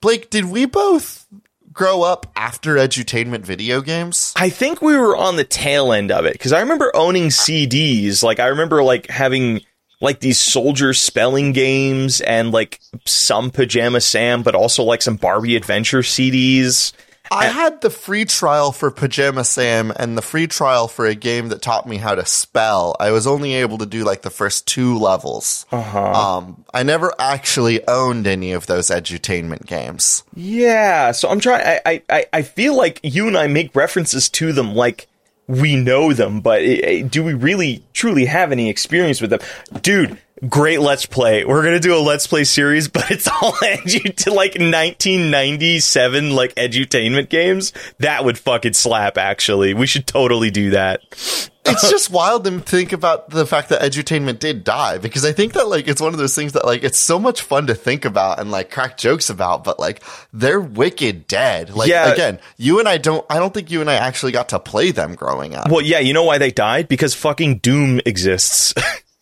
Blake, 0.00 0.30
did 0.30 0.44
we 0.46 0.64
both 0.64 1.26
grow 1.72 2.02
up 2.02 2.26
after 2.34 2.74
edutainment 2.74 3.44
video 3.44 3.80
games? 3.80 4.32
I 4.36 4.48
think 4.48 4.80
we 4.80 4.96
were 4.96 5.16
on 5.16 5.36
the 5.36 5.44
tail 5.44 5.92
end 5.92 6.10
of 6.10 6.24
it 6.24 6.32
because 6.32 6.52
I 6.52 6.60
remember 6.60 6.90
owning 6.94 7.28
CDs. 7.28 8.22
Like 8.22 8.40
I 8.40 8.46
remember 8.46 8.82
like 8.82 9.08
having 9.08 9.60
like 10.00 10.20
these 10.20 10.38
soldier 10.38 10.94
spelling 10.94 11.52
games 11.52 12.20
and 12.20 12.52
like 12.52 12.80
some 13.04 13.50
Pajama 13.50 14.00
Sam, 14.00 14.42
but 14.42 14.54
also 14.54 14.82
like 14.84 15.02
some 15.02 15.16
Barbie 15.16 15.56
Adventure 15.56 16.00
CDs. 16.00 16.92
I 17.30 17.46
had 17.46 17.80
the 17.80 17.90
free 17.90 18.24
trial 18.24 18.72
for 18.72 18.90
Pajama 18.90 19.44
Sam 19.44 19.92
and 19.96 20.16
the 20.16 20.22
free 20.22 20.46
trial 20.46 20.88
for 20.88 21.06
a 21.06 21.14
game 21.14 21.48
that 21.48 21.62
taught 21.62 21.86
me 21.86 21.96
how 21.96 22.14
to 22.14 22.24
spell. 22.24 22.96
I 23.00 23.10
was 23.10 23.26
only 23.26 23.54
able 23.54 23.78
to 23.78 23.86
do 23.86 24.04
like 24.04 24.22
the 24.22 24.30
first 24.30 24.66
two 24.66 24.98
levels. 24.98 25.66
Uh-huh. 25.72 26.12
Um, 26.12 26.64
I 26.72 26.82
never 26.82 27.12
actually 27.18 27.86
owned 27.88 28.26
any 28.26 28.52
of 28.52 28.66
those 28.66 28.88
edutainment 28.88 29.66
games. 29.66 30.22
Yeah, 30.34 31.12
so 31.12 31.28
I'm 31.28 31.40
trying. 31.40 31.80
I, 31.84 32.02
I- 32.08 32.26
I, 32.32 32.42
feel 32.42 32.76
like 32.76 33.00
you 33.02 33.26
and 33.28 33.36
I 33.36 33.46
make 33.46 33.74
references 33.76 34.28
to 34.30 34.52
them 34.52 34.74
like 34.74 35.06
we 35.46 35.76
know 35.76 36.12
them, 36.12 36.40
but 36.40 36.60
i 36.60 36.82
i- 36.86 37.00
do 37.02 37.24
we 37.24 37.34
really 37.34 37.82
truly 37.94 38.26
have 38.26 38.52
any 38.52 38.68
experience 38.68 39.20
with 39.20 39.30
them, 39.30 39.40
dude? 39.82 40.18
Great 40.48 40.80
let's 40.80 41.06
play. 41.06 41.44
We're 41.44 41.62
gonna 41.62 41.80
do 41.80 41.96
a 41.96 41.98
let's 41.98 42.26
play 42.26 42.44
series, 42.44 42.88
but 42.98 43.10
it's 43.10 43.26
all 43.26 43.52
edu 43.62 44.14
to 44.24 44.30
like 44.30 44.52
1997 44.54 46.34
like 46.34 46.54
edutainment 46.54 47.28
games. 47.28 47.72
That 47.98 48.24
would 48.24 48.38
fucking 48.38 48.74
slap. 48.74 49.18
Actually, 49.18 49.74
we 49.74 49.86
should 49.86 50.06
totally 50.06 50.50
do 50.50 50.70
that. 50.70 51.00
it's 51.10 51.90
just 51.90 52.10
wild 52.10 52.44
to 52.44 52.60
think 52.60 52.92
about 52.92 53.30
the 53.30 53.46
fact 53.46 53.70
that 53.70 53.80
edutainment 53.82 54.38
did 54.38 54.64
die 54.64 54.98
because 54.98 55.24
I 55.24 55.32
think 55.32 55.54
that 55.54 55.68
like 55.68 55.88
it's 55.88 56.00
one 56.00 56.12
of 56.14 56.18
those 56.18 56.34
things 56.34 56.52
that 56.52 56.64
like 56.64 56.82
it's 56.84 56.98
so 56.98 57.18
much 57.18 57.42
fun 57.42 57.66
to 57.66 57.74
think 57.74 58.04
about 58.04 58.38
and 58.38 58.50
like 58.50 58.70
crack 58.70 58.96
jokes 58.98 59.30
about, 59.30 59.64
but 59.64 59.78
like 59.80 60.02
they're 60.32 60.60
wicked 60.60 61.26
dead. 61.26 61.70
Like 61.70 61.88
Yeah. 61.88 62.12
again, 62.12 62.38
you 62.56 62.78
and 62.78 62.88
I 62.88 62.98
don't. 62.98 63.24
I 63.30 63.38
don't 63.38 63.52
think 63.52 63.70
you 63.70 63.80
and 63.80 63.90
I 63.90 63.94
actually 63.94 64.32
got 64.32 64.50
to 64.50 64.58
play 64.60 64.90
them 64.92 65.14
growing 65.14 65.54
up. 65.54 65.68
Well, 65.70 65.80
yeah, 65.82 65.98
you 65.98 66.12
know 66.12 66.24
why 66.24 66.38
they 66.38 66.50
died? 66.50 66.88
Because 66.88 67.14
fucking 67.14 67.58
Doom 67.58 68.00
exists. 68.06 68.74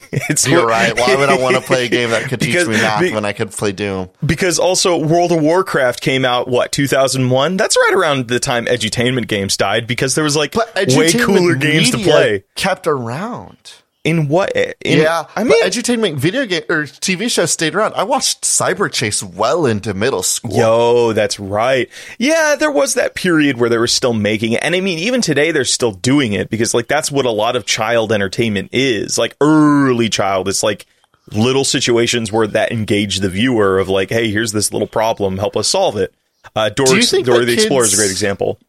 it's 0.28 0.46
You're 0.46 0.66
right. 0.66 0.96
Why 0.96 1.16
would 1.16 1.28
I 1.28 1.38
want 1.38 1.56
to 1.56 1.62
play 1.66 1.86
a 1.86 1.88
game 1.88 2.10
that 2.10 2.28
could 2.28 2.40
teach 2.40 2.66
me 2.66 2.74
math 2.74 3.00
be- 3.00 3.12
when 3.12 3.24
I 3.24 3.32
could 3.32 3.50
play 3.50 3.72
Doom? 3.72 4.10
Because 4.24 4.58
also 4.58 4.96
World 4.96 5.32
of 5.32 5.42
Warcraft 5.42 6.00
came 6.00 6.24
out 6.24 6.48
what 6.48 6.72
2001. 6.72 7.56
That's 7.56 7.76
right 7.76 7.94
around 7.94 8.28
the 8.28 8.40
time 8.40 8.66
edutainment 8.66 9.28
games 9.28 9.56
died 9.56 9.86
because 9.86 10.14
there 10.14 10.24
was 10.24 10.36
like 10.36 10.54
way 10.54 11.12
cooler 11.12 11.54
games 11.54 11.90
to 11.90 11.98
play. 11.98 12.44
kept 12.54 12.86
around. 12.86 13.74
In 14.06 14.28
what? 14.28 14.52
In, 14.54 14.74
yeah, 15.00 15.24
I 15.34 15.42
mean, 15.42 15.60
edutainment 15.64 16.14
video 16.14 16.46
game 16.46 16.62
or 16.68 16.84
TV 16.84 17.28
shows 17.28 17.50
stayed 17.50 17.74
around. 17.74 17.94
I 17.94 18.04
watched 18.04 18.42
Cyberchase 18.42 19.20
well 19.24 19.66
into 19.66 19.94
middle 19.94 20.22
school. 20.22 20.56
Yo, 20.56 21.12
that's 21.12 21.40
right. 21.40 21.90
Yeah, 22.16 22.54
there 22.56 22.70
was 22.70 22.94
that 22.94 23.16
period 23.16 23.58
where 23.58 23.68
they 23.68 23.78
were 23.78 23.88
still 23.88 24.12
making 24.12 24.52
it. 24.52 24.62
And 24.62 24.76
I 24.76 24.80
mean, 24.80 25.00
even 25.00 25.22
today, 25.22 25.50
they're 25.50 25.64
still 25.64 25.90
doing 25.90 26.34
it 26.34 26.50
because, 26.50 26.72
like, 26.72 26.86
that's 26.86 27.10
what 27.10 27.26
a 27.26 27.32
lot 27.32 27.56
of 27.56 27.66
child 27.66 28.12
entertainment 28.12 28.68
is. 28.72 29.18
Like, 29.18 29.36
early 29.40 30.08
child. 30.08 30.46
It's 30.46 30.62
like 30.62 30.86
little 31.32 31.64
situations 31.64 32.30
where 32.30 32.46
that 32.46 32.70
engage 32.70 33.18
the 33.18 33.28
viewer 33.28 33.80
of, 33.80 33.88
like, 33.88 34.10
hey, 34.10 34.30
here's 34.30 34.52
this 34.52 34.72
little 34.72 34.86
problem, 34.86 35.36
help 35.36 35.56
us 35.56 35.66
solve 35.66 35.96
it. 35.96 36.14
Uh, 36.54 36.68
Dora, 36.68 37.02
think 37.02 37.26
Dora 37.26 37.44
the 37.44 37.54
Explorer 37.54 37.82
is 37.82 37.94
a 37.94 37.96
great 37.96 38.12
example. 38.12 38.60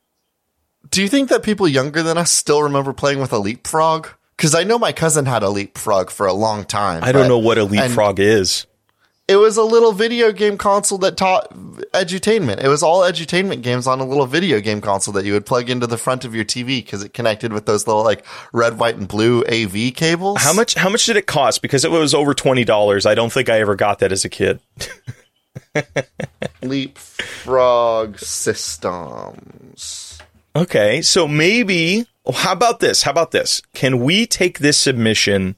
Do 0.89 1.04
you 1.04 1.08
think 1.08 1.30
that 1.30 1.43
people 1.43 1.67
younger 1.67 2.02
than 2.02 2.17
us 2.17 2.32
still 2.32 2.63
remember 2.63 2.91
playing 2.91 3.19
with 3.19 3.34
a 3.34 3.38
leapfrog? 3.38 4.08
Because 4.38 4.54
I 4.54 4.63
know 4.63 4.78
my 4.78 4.91
cousin 4.91 5.26
had 5.26 5.41
a 5.41 5.50
leapfrog 5.50 6.12
for 6.12 6.28
a 6.28 6.34
long 6.34 6.63
time. 6.63 7.04
I 7.04 7.12
don't 7.12 7.28
know 7.28 7.39
what 7.39 7.58
a 7.58 7.63
leapfrog 7.63 8.19
is. 8.19 8.67
It 9.28 9.36
was 9.36 9.58
a 9.58 9.63
little 9.63 9.91
video 9.91 10.32
game 10.32 10.58
console 10.58 11.00
that 11.00 11.17
taught 11.17 11.54
edutainment. 11.91 12.63
It 12.63 12.69
was 12.69 12.82
all 12.82 13.02
edutainment 13.02 13.62
games 13.62 13.86
on 13.86 14.00
a 14.00 14.06
little 14.06 14.26
video 14.26 14.62
game 14.62 14.80
console 14.80 15.13
that 15.15 15.26
you 15.26 15.34
would 15.34 15.45
plug 15.45 15.69
into 15.69 15.86
the 15.86 15.97
front 15.97 16.23
of 16.23 16.34
your 16.34 16.45
TV 16.45 16.78
because 16.78 17.04
it 17.04 17.13
connected 17.13 17.52
with 17.52 17.65
those 17.65 17.88
little 17.88 18.04
like 18.04 18.26
red, 18.54 18.80
white, 18.80 18.95
and 18.95 19.08
blue 19.08 19.43
AV 19.45 19.93
cables. 19.93 20.41
How 20.41 20.54
much? 20.54 20.76
How 20.76 20.88
much 20.88 21.06
did 21.06 21.17
it 21.17 21.28
cost? 21.28 21.62
Because 21.62 21.84
it 21.84 21.91
was 21.91 22.13
over 22.13 22.34
twenty 22.34 22.63
dollars. 22.63 23.06
I 23.06 23.15
don't 23.15 23.34
think 23.34 23.50
I 23.50 23.60
ever 23.60 23.76
got 23.76 24.00
that 24.00 24.13
as 24.13 24.23
a 24.23 24.30
kid. 24.30 24.62
Leapfrog 26.62 28.19
systems. 28.19 30.19
Okay, 30.56 31.02
so 31.02 31.28
maybe 31.28 32.08
how 32.34 32.52
about 32.52 32.80
this? 32.80 33.04
How 33.04 33.12
about 33.12 33.32
this? 33.32 33.62
Can 33.74 34.04
we 34.04 34.26
take 34.26 34.60
this 34.60 34.78
submission 34.78 35.56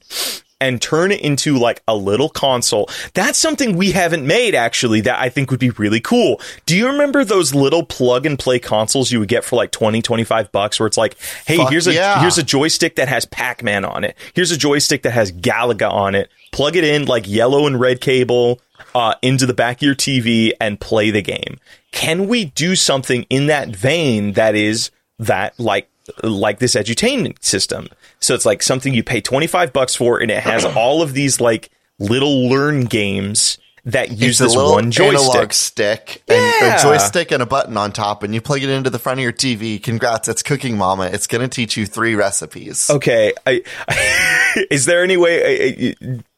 and 0.60 0.80
turn 0.82 1.10
it 1.10 1.20
into 1.20 1.58
like 1.58 1.82
a 1.88 1.96
little 1.96 2.28
console? 2.28 2.88
That's 3.14 3.38
something 3.38 3.76
we 3.76 3.92
haven't 3.92 4.26
made 4.26 4.54
actually 4.54 5.00
that 5.02 5.18
I 5.18 5.28
think 5.28 5.50
would 5.50 5.60
be 5.60 5.70
really 5.70 6.00
cool. 6.00 6.40
Do 6.66 6.76
you 6.76 6.86
remember 6.88 7.24
those 7.24 7.54
little 7.54 7.84
plug 7.84 8.26
and 8.26 8.38
play 8.38 8.58
consoles 8.58 9.10
you 9.10 9.18
would 9.20 9.28
get 9.28 9.44
for 9.44 9.56
like 9.56 9.70
20, 9.70 10.02
25 10.02 10.52
bucks 10.52 10.78
where 10.78 10.86
it's 10.86 10.98
like, 10.98 11.16
"Hey, 11.46 11.56
Fuck 11.56 11.70
here's 11.70 11.86
a 11.86 11.94
yeah. 11.94 12.20
here's 12.20 12.38
a 12.38 12.42
joystick 12.42 12.96
that 12.96 13.08
has 13.08 13.24
Pac-Man 13.24 13.84
on 13.84 14.04
it. 14.04 14.16
Here's 14.34 14.50
a 14.50 14.56
joystick 14.56 15.02
that 15.02 15.12
has 15.12 15.32
Galaga 15.32 15.90
on 15.90 16.14
it. 16.14 16.30
Plug 16.52 16.76
it 16.76 16.84
in 16.84 17.06
like 17.06 17.28
yellow 17.28 17.66
and 17.66 17.80
red 17.80 18.00
cable 18.00 18.60
uh, 18.94 19.14
into 19.22 19.46
the 19.46 19.54
back 19.54 19.78
of 19.78 19.82
your 19.82 19.94
TV 19.94 20.52
and 20.60 20.80
play 20.80 21.10
the 21.10 21.22
game. 21.22 21.58
Can 21.92 22.28
we 22.28 22.46
do 22.46 22.76
something 22.76 23.24
in 23.30 23.46
that 23.46 23.68
vein 23.68 24.32
that 24.32 24.54
is 24.54 24.90
that 25.18 25.58
like 25.58 25.89
like 26.22 26.58
this 26.58 26.74
edutainment 26.74 27.42
system? 27.42 27.88
So 28.20 28.34
it's 28.34 28.46
like 28.46 28.62
something 28.62 28.92
you 28.94 29.02
pay 29.02 29.20
25 29.20 29.72
bucks 29.72 29.94
for 29.94 30.18
and 30.20 30.30
it 30.30 30.42
has 30.42 30.64
all 30.64 31.02
of 31.02 31.12
these 31.14 31.40
like 31.40 31.70
little 31.98 32.48
learn 32.48 32.84
games 32.84 33.58
that 33.86 34.10
use 34.12 34.36
this 34.38 34.54
one 34.54 34.90
joystick. 34.90 35.54
stick 35.54 36.22
and 36.28 36.36
Yeah. 36.36 36.76
a 36.78 36.82
joystick 36.82 37.30
and 37.30 37.42
a 37.42 37.46
button 37.46 37.78
on 37.78 37.92
top, 37.92 38.22
and 38.22 38.34
you 38.34 38.42
plug 38.42 38.62
it 38.62 38.68
into 38.68 38.90
the 38.90 38.98
front 38.98 39.20
of 39.20 39.22
your 39.22 39.32
TV. 39.32 39.82
Congrats, 39.82 40.28
it's 40.28 40.42
Cooking 40.42 40.76
Mama. 40.76 41.04
It's 41.06 41.26
going 41.26 41.40
to 41.40 41.48
teach 41.48 41.78
you 41.78 41.86
three 41.86 42.14
recipes. 42.14 42.90
Okay, 42.90 43.32
I, 43.46 43.62
is 44.70 44.84
there 44.84 45.02
any 45.02 45.16
way? 45.16 45.94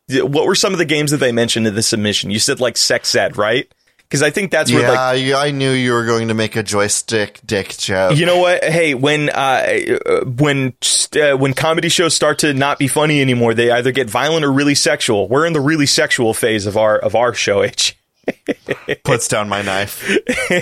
I, 0.09 0.20
what 0.22 0.46
were 0.46 0.55
some 0.55 0.72
of 0.72 0.79
the 0.79 0.85
games 0.85 1.11
that 1.11 1.16
they 1.16 1.33
mentioned 1.33 1.66
in 1.66 1.75
the 1.75 1.83
submission? 1.83 2.31
You 2.31 2.38
said 2.38 2.61
like 2.61 2.77
sex 2.77 3.12
ed, 3.16 3.37
right? 3.37 3.68
Because 4.12 4.22
I 4.22 4.29
think 4.29 4.51
that's 4.51 4.70
where 4.70 4.87
like 4.87 4.94
yeah, 4.94 5.12
you- 5.12 5.37
I 5.37 5.53
knew 5.53 5.70
you 5.70 5.94
were 5.94 6.05
going 6.05 6.29
to 6.29 6.35
make 6.35 6.55
a 6.55 6.62
joystick 6.62 7.40
dick 7.46 7.70
joke. 7.79 8.14
You 8.14 8.27
know 8.27 8.37
what? 8.40 8.62
Hey, 8.62 8.92
when 8.92 9.31
uh, 9.31 9.33
uh, 10.05 10.25
when 10.27 10.75
uh, 11.16 11.35
when 11.38 11.55
comedy 11.55 11.88
shows 11.88 12.12
start 12.14 12.40
to 12.40 12.53
not 12.53 12.79
be 12.79 12.88
funny 12.88 13.22
anymore, 13.22 13.55
they 13.55 13.70
either 13.70 13.90
get 13.90 14.11
violent 14.11 14.44
or 14.44 14.53
really 14.53 14.75
sexual. 14.75 15.29
We're 15.29 15.46
in 15.46 15.55
the 15.55 15.62
really 15.62 15.87
sexual 15.87 16.35
phase 16.35 16.66
of 16.66 16.77
our 16.77 16.98
of 16.98 17.14
our 17.14 17.33
show. 17.33 17.62
H 17.62 17.96
Puts 19.04 19.28
down 19.28 19.48
my 19.48 19.62
knife. 19.62 20.08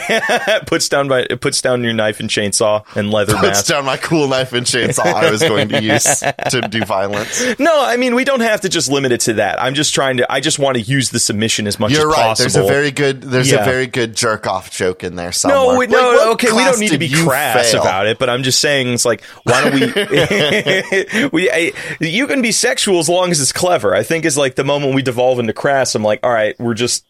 puts 0.66 0.88
down 0.88 1.09
my 1.09 1.27
puts 1.40 1.61
down 1.61 1.83
your 1.85 1.92
knife 1.92 2.20
and 2.20 2.29
chainsaw 2.31 2.85
and 2.96 3.11
leather 3.11 3.35
Puts 3.35 3.42
mask. 3.42 3.66
down 3.66 3.85
my 3.85 3.96
cool 3.99 4.29
knife 4.29 4.53
and 4.53 4.66
chainsaw 4.66 5.05
I 5.05 5.31
was 5.31 5.40
going 5.42 5.68
to 5.70 5.83
use 5.83 6.05
to 6.51 6.62
do 6.68 6.85
violence. 6.85 7.44
No, 7.59 7.85
I 7.85 7.96
mean 7.96 8.14
we 8.14 8.25
don't 8.25 8.40
have 8.40 8.62
to 8.62 8.68
just 8.68 8.90
limit 8.90 9.12
it 9.12 9.20
to 9.23 9.35
that. 9.35 9.61
I'm 9.62 9.75
just 9.75 9.92
trying 9.94 10.16
to. 10.18 10.33
I 10.33 10.40
just 10.40 10.59
want 10.59 10.77
to 10.77 10.83
use 10.83 11.11
the 11.11 11.18
submission 11.18 11.66
as 11.66 11.79
much 11.79 11.92
You're 11.92 12.09
as 12.11 12.16
right. 12.16 12.23
possible. 12.23 12.51
There's 12.51 12.57
a 12.57 12.66
very 12.73 12.90
good. 12.90 13.20
There's 13.23 13.51
Yeah. 13.53 13.62
a 13.62 13.64
very 13.64 13.87
good 13.87 14.14
jerk 14.16 14.46
off 14.46 14.70
joke 14.70 15.05
in 15.05 15.16
there 15.16 15.33
somewhere. 15.33 15.75
No, 15.75 15.79
we, 15.79 15.87
Like, 15.87 15.90
no, 15.90 16.33
okay. 16.33 16.51
We 16.53 16.64
don't 16.64 16.81
need 16.81 16.90
to 16.92 16.99
be 16.99 17.11
crass 17.11 17.73
fail? 17.73 17.83
about 17.83 18.07
it, 18.07 18.18
but 18.18 18.31
I'm 18.31 18.42
just 18.42 18.61
saying 18.61 18.88
it's 18.92 19.05
like 19.05 19.23
why 19.44 19.61
don't 19.62 19.75
we? 19.75 19.87
we 21.33 21.51
I, 21.51 21.73
you 22.01 22.27
can 22.27 22.40
be 22.42 22.53
sexual 22.53 22.99
as 22.99 23.09
long 23.09 23.31
as 23.31 23.40
it's 23.40 23.53
clever. 23.53 23.94
I 23.94 24.03
think 24.03 24.25
is 24.25 24.38
like 24.38 24.55
the 24.55 24.64
moment 24.64 24.94
we 24.94 25.03
devolve 25.03 25.38
into 25.38 25.53
crass. 25.53 25.94
I'm 25.94 26.03
like, 26.03 26.20
all 26.23 26.33
right, 26.33 26.59
we're 26.59 26.75
just 26.75 27.05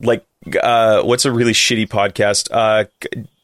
like, 0.00 0.24
uh, 0.62 1.02
what's 1.02 1.24
a 1.24 1.32
really 1.32 1.52
shitty 1.52 1.88
podcast? 1.88 2.48
Uh, 2.50 2.84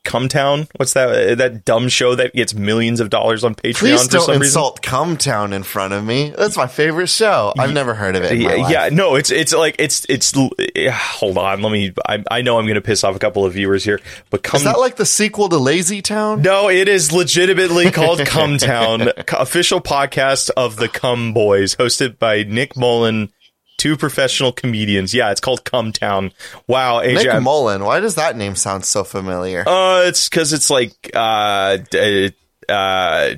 Cumtown. 0.06 0.68
What's 0.76 0.94
that? 0.94 1.38
That 1.38 1.64
dumb 1.64 1.88
show 1.88 2.14
that 2.14 2.32
gets 2.32 2.54
millions 2.54 3.00
of 3.00 3.10
dollars 3.10 3.44
on 3.44 3.54
Patreon 3.54 3.74
Please 3.74 4.04
for 4.04 4.10
don't 4.10 4.22
some 4.22 4.32
reason. 4.34 4.44
insult 4.44 4.80
Cumtown 4.80 5.52
in 5.52 5.64
front 5.64 5.92
of 5.92 6.04
me. 6.04 6.30
That's 6.30 6.56
my 6.56 6.68
favorite 6.68 7.08
show. 7.08 7.52
I've 7.58 7.72
never 7.72 7.92
heard 7.92 8.14
of 8.14 8.22
it. 8.22 8.38
Yeah, 8.38 8.68
yeah, 8.68 8.88
no, 8.90 9.16
it's 9.16 9.30
it's 9.30 9.52
like 9.52 9.76
it's 9.78 10.06
it's. 10.08 10.32
Hold 10.32 11.38
on, 11.38 11.60
let 11.60 11.72
me. 11.72 11.92
I, 12.06 12.22
I 12.30 12.42
know 12.42 12.58
I'm 12.58 12.66
going 12.66 12.76
to 12.76 12.80
piss 12.80 13.02
off 13.04 13.16
a 13.16 13.18
couple 13.18 13.44
of 13.44 13.52
viewers 13.52 13.84
here, 13.84 14.00
but 14.30 14.42
come 14.42 14.58
Is 14.58 14.64
that 14.64 14.78
like 14.78 14.96
the 14.96 15.06
sequel 15.06 15.48
to 15.48 15.58
Lazy 15.58 16.02
Town? 16.02 16.42
No, 16.42 16.70
it 16.70 16.88
is 16.88 17.12
legitimately 17.12 17.90
called 17.90 18.24
Cum 18.26 18.58
Town, 18.58 19.10
official 19.32 19.80
podcast 19.80 20.50
of 20.56 20.76
the 20.76 20.88
Cum 20.88 21.34
Boys, 21.34 21.74
hosted 21.74 22.18
by 22.18 22.44
Nick 22.44 22.76
Mullen, 22.76 23.32
two 23.78 23.96
professional 23.96 24.52
comedians. 24.52 25.12
Yeah, 25.14 25.30
it's 25.30 25.40
called 25.40 25.64
Cum 25.64 25.92
Town. 25.92 26.32
Wow, 26.66 27.00
AJ. 27.02 27.14
Nick 27.14 27.28
I'm- 27.28 27.42
Mullen. 27.44 27.84
Why 27.84 28.00
does 28.00 28.14
that 28.16 28.36
name 28.36 28.54
sound 28.56 28.84
so 28.84 29.04
familiar? 29.04 29.68
uh, 29.68 30.02
it's 30.06 30.28
because 30.28 30.52
it's 30.52 30.70
like 30.70 31.10
uh, 31.14 31.78
uh, 31.94 32.28
uh, 32.68 33.34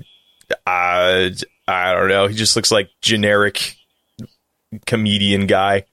I 0.66 1.92
don't 1.92 2.09
know. 2.09 2.27
He 2.29 2.35
just 2.35 2.57
looks 2.57 2.70
like 2.70 2.90
generic 3.03 3.77
comedian 4.87 5.46
guy. 5.46 5.85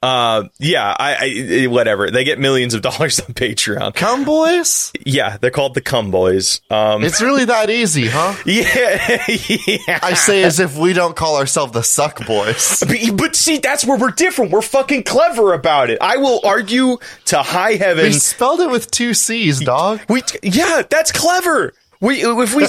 Uh, 0.00 0.44
yeah, 0.60 0.94
I, 0.96 1.62
I 1.64 1.66
whatever. 1.66 2.10
They 2.10 2.22
get 2.22 2.38
millions 2.38 2.74
of 2.74 2.82
dollars 2.88 3.18
on 3.18 3.34
Patreon. 3.34 3.94
Cum 3.94 4.24
Boys? 4.24 4.92
Yeah, 5.04 5.36
they're 5.38 5.50
called 5.50 5.74
the 5.74 5.80
Cum 5.80 6.10
Boys. 6.12 6.60
Um, 6.70 7.02
It's 7.02 7.20
really 7.20 7.44
that 7.46 7.68
easy, 7.68 8.06
huh? 8.06 8.34
yeah, 8.46 9.24
yeah. 9.28 9.98
I 10.02 10.14
say 10.14 10.44
as 10.44 10.60
if 10.60 10.76
we 10.78 10.92
don't 10.92 11.16
call 11.16 11.36
ourselves 11.36 11.72
the 11.72 11.82
Suck 11.82 12.24
Boys. 12.26 12.82
But, 12.88 13.16
but 13.16 13.36
see, 13.36 13.58
that's 13.58 13.84
where 13.84 13.98
we're 13.98 14.12
different. 14.12 14.52
We're 14.52 14.62
fucking 14.62 15.02
clever 15.02 15.52
about 15.52 15.90
it. 15.90 15.98
I 16.00 16.16
will 16.18 16.40
argue 16.44 16.98
to 17.26 17.42
high 17.42 17.72
heaven. 17.72 18.04
We 18.04 18.12
spelled 18.12 18.60
it 18.60 18.70
with 18.70 18.90
two 18.90 19.14
C's, 19.14 19.60
dog. 19.60 20.00
We, 20.08 20.22
yeah, 20.42 20.82
that's 20.88 21.10
clever. 21.12 21.74
We 22.00 22.22
if 22.22 22.54
we 22.54 22.66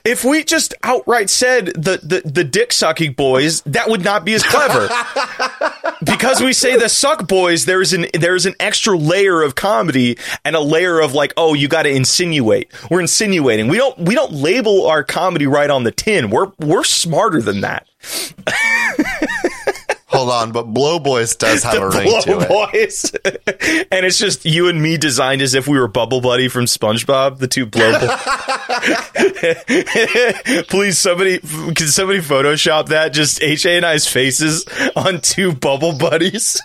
if 0.04 0.24
we 0.24 0.44
just 0.44 0.74
outright 0.82 1.28
said 1.28 1.66
the, 1.66 1.98
the 2.02 2.22
the 2.24 2.44
dick 2.44 2.72
sucking 2.72 3.14
boys, 3.14 3.62
that 3.62 3.88
would 3.88 4.04
not 4.04 4.24
be 4.24 4.34
as 4.34 4.44
clever. 4.44 4.88
because 6.04 6.40
we 6.40 6.52
say 6.52 6.76
the 6.76 6.88
suck 6.88 7.26
boys, 7.26 7.64
there's 7.64 7.92
an 7.92 8.06
there's 8.14 8.46
an 8.46 8.54
extra 8.60 8.96
layer 8.96 9.42
of 9.42 9.56
comedy 9.56 10.18
and 10.44 10.54
a 10.54 10.60
layer 10.60 11.00
of 11.00 11.14
like, 11.14 11.32
oh, 11.36 11.54
you 11.54 11.66
got 11.66 11.82
to 11.82 11.90
insinuate. 11.90 12.70
We're 12.90 13.00
insinuating. 13.00 13.68
We 13.68 13.76
don't 13.76 13.98
we 13.98 14.14
don't 14.14 14.32
label 14.32 14.86
our 14.86 15.02
comedy 15.02 15.46
right 15.46 15.70
on 15.70 15.82
the 15.82 15.92
tin. 15.92 16.30
We're 16.30 16.52
we're 16.60 16.84
smarter 16.84 17.42
than 17.42 17.62
that. 17.62 17.88
Hold 20.14 20.30
on, 20.30 20.52
but 20.52 20.62
Blow 20.64 20.98
Boys 20.98 21.34
does 21.36 21.62
have 21.62 21.74
a 21.82 21.88
ring 21.88 22.08
Blow 22.08 22.20
to 22.20 22.40
it. 22.40 22.48
boys, 22.48 23.10
and 23.92 24.06
it's 24.06 24.18
just 24.18 24.44
you 24.44 24.68
and 24.68 24.80
me 24.80 24.96
designed 24.96 25.42
as 25.42 25.54
if 25.54 25.66
we 25.68 25.78
were 25.78 25.88
Bubble 25.88 26.20
Buddy 26.20 26.48
from 26.48 26.64
SpongeBob, 26.66 27.38
the 27.38 27.48
two 27.48 27.66
blow. 27.66 27.92
Bo- 27.98 28.16
Please, 30.68 30.98
somebody, 30.98 31.38
can 31.38 31.86
somebody 31.88 32.20
Photoshop 32.20 32.88
that? 32.88 33.12
Just 33.12 33.42
HA 33.42 33.76
and 33.76 33.86
I's 33.86 34.06
faces 34.06 34.64
on 34.96 35.20
two 35.20 35.52
Bubble 35.52 35.92
Buddies. 35.96 36.60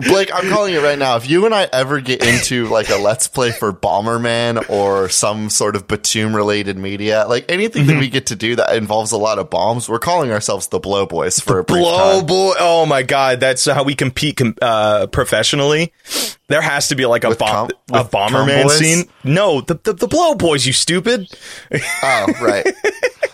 Blake, 0.00 0.30
I'm 0.34 0.48
calling 0.50 0.74
it 0.74 0.78
right 0.82 0.98
now. 0.98 1.14
If 1.16 1.30
you 1.30 1.46
and 1.46 1.54
I 1.54 1.68
ever 1.72 2.00
get 2.00 2.24
into 2.26 2.66
like 2.66 2.88
a 2.90 2.96
let's 2.96 3.28
play 3.28 3.52
for 3.52 3.72
Bomberman 3.72 4.68
or 4.68 5.08
some 5.08 5.48
sort 5.48 5.76
of 5.76 5.86
Batum 5.86 6.34
related 6.34 6.76
media, 6.76 7.26
like 7.28 7.44
anything 7.48 7.86
that 7.86 8.00
we 8.00 8.08
get 8.08 8.26
to 8.26 8.36
do 8.36 8.56
that 8.56 8.74
involves 8.76 9.12
a 9.12 9.16
lot 9.16 9.38
of 9.38 9.50
bombs, 9.50 9.88
we're 9.88 10.00
calling 10.00 10.32
ourselves 10.32 10.66
the 10.66 10.80
Blow 10.80 11.06
Boys 11.06 11.38
for 11.38 11.60
a 11.60 11.64
Blow 11.64 12.18
time. 12.18 12.26
boy! 12.26 12.54
Oh 12.58 12.86
my 12.86 13.04
god, 13.04 13.38
that's 13.38 13.64
how 13.66 13.84
we 13.84 13.94
compete 13.94 14.38
com- 14.38 14.56
uh, 14.60 15.06
professionally. 15.06 15.92
There 16.48 16.60
has 16.60 16.88
to 16.88 16.96
be 16.96 17.06
like 17.06 17.22
a 17.22 17.28
With 17.30 17.38
bomb, 17.38 17.68
com- 17.88 18.00
a 18.00 18.04
bomberman 18.04 18.68
scene. 18.70 19.08
No, 19.22 19.60
the, 19.60 19.74
the 19.82 19.92
the 19.92 20.08
blow 20.08 20.34
boys, 20.34 20.66
you 20.66 20.72
stupid. 20.72 21.28
Oh, 22.02 22.26
right. 22.42 22.66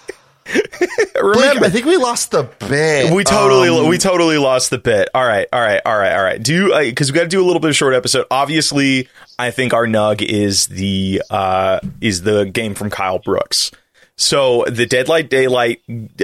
Blake, 1.15 1.37
Remember, 1.37 1.67
I 1.67 1.71
think 1.71 1.87
we 1.87 1.97
lost 1.97 2.31
the 2.31 2.45
bit. 2.69 3.13
we 3.13 3.25
totally 3.25 3.69
Um, 3.69 3.89
we 3.89 3.99
totally 3.99 4.39
lost 4.39 4.71
the 4.71 4.79
bit. 4.79 5.09
All 5.15 5.25
right, 5.25 5.47
all 5.53 5.61
right, 5.61 5.81
all 5.85 5.97
right, 5.97 6.13
all 6.13 6.23
right. 6.23 6.43
Do 6.43 6.77
because 6.79 7.11
we 7.11 7.17
got 7.17 7.23
to 7.23 7.29
do 7.29 7.43
a 7.43 7.47
little 7.47 7.61
bit 7.61 7.71
of 7.71 7.77
short 7.77 7.95
episode. 7.95 8.27
Obviously, 8.31 9.09
I 9.39 9.51
think 9.51 9.73
our 9.73 9.87
nug 9.87 10.23
is 10.23 10.67
the 10.69 11.23
uh 11.31 11.81
is 12.01 12.23
the 12.23 12.45
game 12.45 12.75
from 12.75 12.91
Kyle 12.91 13.19
Brooks. 13.19 13.71
So 14.17 14.65
the 14.69 14.85
Dead 14.85 15.07
by 15.07 15.23
Daylight 15.23 15.81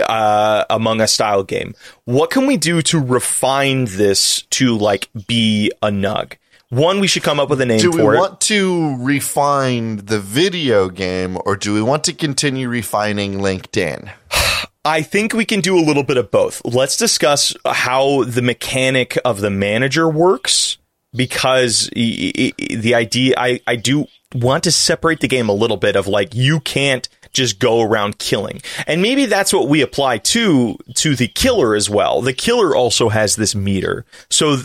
uh, 0.06 0.64
Among 0.68 1.00
Us 1.00 1.14
style 1.14 1.42
game. 1.42 1.74
What 2.04 2.28
can 2.28 2.46
we 2.46 2.58
do 2.58 2.82
to 2.82 3.00
refine 3.00 3.86
this 3.86 4.42
to 4.50 4.76
like 4.76 5.08
be 5.26 5.72
a 5.82 5.88
nug? 5.88 6.34
One, 6.68 6.98
we 6.98 7.06
should 7.06 7.22
come 7.22 7.38
up 7.38 7.48
with 7.48 7.60
a 7.60 7.66
name 7.66 7.78
do 7.78 7.90
we 7.90 8.00
it. 8.00 8.04
want 8.04 8.40
to 8.42 8.96
refine 8.98 9.98
the 9.98 10.18
video 10.18 10.88
game 10.88 11.38
or 11.44 11.54
do 11.56 11.72
we 11.72 11.80
want 11.80 12.02
to 12.04 12.12
continue 12.12 12.68
refining 12.68 13.34
LinkedIn? 13.34 14.12
I 14.84 15.02
think 15.02 15.32
we 15.32 15.44
can 15.44 15.60
do 15.60 15.78
a 15.78 15.80
little 15.80 16.02
bit 16.02 16.16
of 16.16 16.30
both. 16.30 16.64
Let's 16.64 16.96
discuss 16.96 17.54
how 17.64 18.24
the 18.24 18.42
mechanic 18.42 19.16
of 19.24 19.40
the 19.40 19.50
manager 19.50 20.08
works 20.08 20.78
because 21.14 21.88
the 21.94 22.92
idea 22.94 23.34
I, 23.36 23.60
I 23.66 23.76
do 23.76 24.06
want 24.34 24.64
to 24.64 24.72
separate 24.72 25.20
the 25.20 25.28
game 25.28 25.48
a 25.48 25.52
little 25.54 25.76
bit 25.76 25.94
of 25.94 26.08
like 26.08 26.34
you 26.34 26.60
can't 26.60 27.08
just 27.32 27.58
go 27.58 27.80
around 27.80 28.18
killing. 28.18 28.60
And 28.86 29.02
maybe 29.02 29.26
that's 29.26 29.52
what 29.52 29.68
we 29.68 29.82
apply 29.82 30.18
to 30.18 30.76
to 30.96 31.14
the 31.14 31.28
killer 31.28 31.76
as 31.76 31.88
well. 31.88 32.22
The 32.22 32.32
killer 32.32 32.74
also 32.74 33.08
has 33.08 33.36
this 33.36 33.54
meter. 33.54 34.04
So 34.30 34.58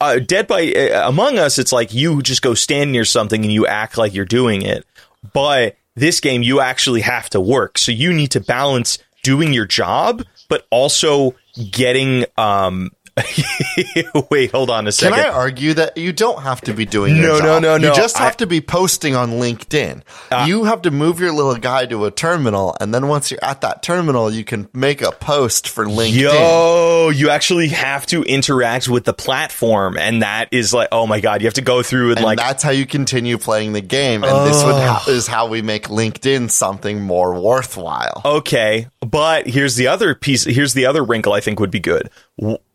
uh, 0.00 0.18
Dead 0.18 0.46
by 0.46 0.72
uh, 0.72 1.08
Among 1.08 1.38
Us 1.38 1.58
it's 1.58 1.72
like 1.72 1.92
you 1.92 2.22
just 2.22 2.42
go 2.42 2.54
stand 2.54 2.92
near 2.92 3.04
something 3.04 3.42
and 3.42 3.52
you 3.52 3.66
act 3.66 3.98
like 3.98 4.14
you're 4.14 4.24
doing 4.24 4.62
it. 4.62 4.84
But 5.32 5.76
this 5.96 6.20
game 6.20 6.42
you 6.42 6.60
actually 6.60 7.02
have 7.02 7.28
to 7.30 7.40
work. 7.40 7.78
So 7.78 7.92
you 7.92 8.12
need 8.12 8.30
to 8.32 8.40
balance 8.40 8.98
doing 9.22 9.52
your 9.52 9.66
job 9.66 10.24
but 10.48 10.66
also 10.70 11.34
getting 11.70 12.26
um 12.36 12.90
wait, 14.30 14.50
hold 14.50 14.70
on 14.70 14.86
a 14.86 14.92
second. 14.92 15.16
Can. 15.18 15.26
I 15.26 15.28
argue 15.30 15.74
that 15.74 15.96
you 15.96 16.12
don't 16.12 16.42
have 16.42 16.60
to 16.62 16.72
be 16.74 16.84
doing 16.86 17.14
No, 17.16 17.20
your 17.20 17.32
no, 17.32 17.38
job? 17.38 17.62
no, 17.62 17.78
no. 17.78 17.88
You 17.88 17.94
just 17.94 18.16
have 18.16 18.26
I- 18.26 18.30
Uh, 18.30 18.34
to 18.40 18.46
be 18.46 18.60
posting 18.60 19.14
on 19.16 19.32
LinkedIn. 19.32 20.02
you 20.46 20.64
have 20.64 20.82
to 20.82 20.90
move 20.90 21.20
your 21.20 21.32
little 21.32 21.56
guy 21.56 21.86
to 21.86 22.04
a 22.06 22.10
terminal, 22.10 22.76
and 22.80 22.94
then 22.94 23.08
once 23.08 23.30
you're 23.30 23.42
at 23.44 23.60
that 23.62 23.82
terminal, 23.82 24.30
you 24.32 24.44
can 24.44 24.68
make 24.72 25.02
a 25.02 25.10
post 25.12 25.68
for 25.68 25.84
LinkedIn. 25.84 26.20
Yo, 26.32 27.10
you 27.14 27.28
actually 27.30 27.68
have 27.68 28.06
to 28.06 28.22
interact 28.22 28.88
with 28.88 29.04
the 29.04 29.12
platform, 29.12 29.98
and 29.98 30.22
that 30.22 30.48
is 30.52 30.72
like, 30.72 30.88
oh 30.92 31.06
my 31.06 31.20
god, 31.20 31.40
you 31.42 31.46
have 31.46 31.54
to 31.54 31.60
go 31.62 31.82
through 31.82 32.10
and, 32.10 32.18
and 32.18 32.24
like, 32.24 32.38
that's 32.38 32.62
how 32.62 32.70
you 32.70 32.86
continue 32.86 33.36
playing 33.38 33.72
the 33.72 33.80
game. 33.80 34.22
And 34.24 34.46
this 34.46 34.62
would 34.64 34.74
ha- 34.74 35.04
is 35.08 35.26
how 35.26 35.48
we 35.48 35.60
make 35.62 35.88
LinkedIn 35.88 36.50
something 36.50 37.02
more 37.02 37.38
worthwhile. 37.40 38.22
okay, 38.24 38.86
but 39.00 39.46
here's 39.46 39.76
the 39.76 39.88
other 39.88 40.14
piece. 40.14 40.44
Here's 40.44 40.72
the 40.74 40.86
other 40.86 41.02
wrinkle 41.04 41.32
I 41.32 41.40
think 41.40 41.58
would 41.60 41.70
be 41.70 41.80
good. 41.80 42.10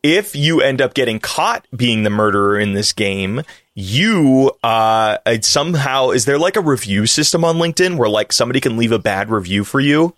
If 0.05 0.35
you 0.35 0.61
end 0.61 0.83
up 0.83 0.93
getting 0.93 1.19
caught 1.19 1.65
being 1.75 2.03
the 2.03 2.11
murderer 2.11 2.59
in 2.59 2.73
this 2.73 2.93
game, 2.93 3.41
you 3.73 4.51
uh 4.63 5.17
somehow 5.41 6.11
is 6.11 6.25
there 6.25 6.37
like 6.37 6.55
a 6.55 6.61
review 6.61 7.07
system 7.07 7.43
on 7.43 7.55
LinkedIn 7.55 7.97
where 7.97 8.07
like 8.07 8.31
somebody 8.31 8.59
can 8.59 8.77
leave 8.77 8.91
a 8.91 8.99
bad 8.99 9.31
review 9.31 9.63
for 9.63 9.79
you, 9.79 10.13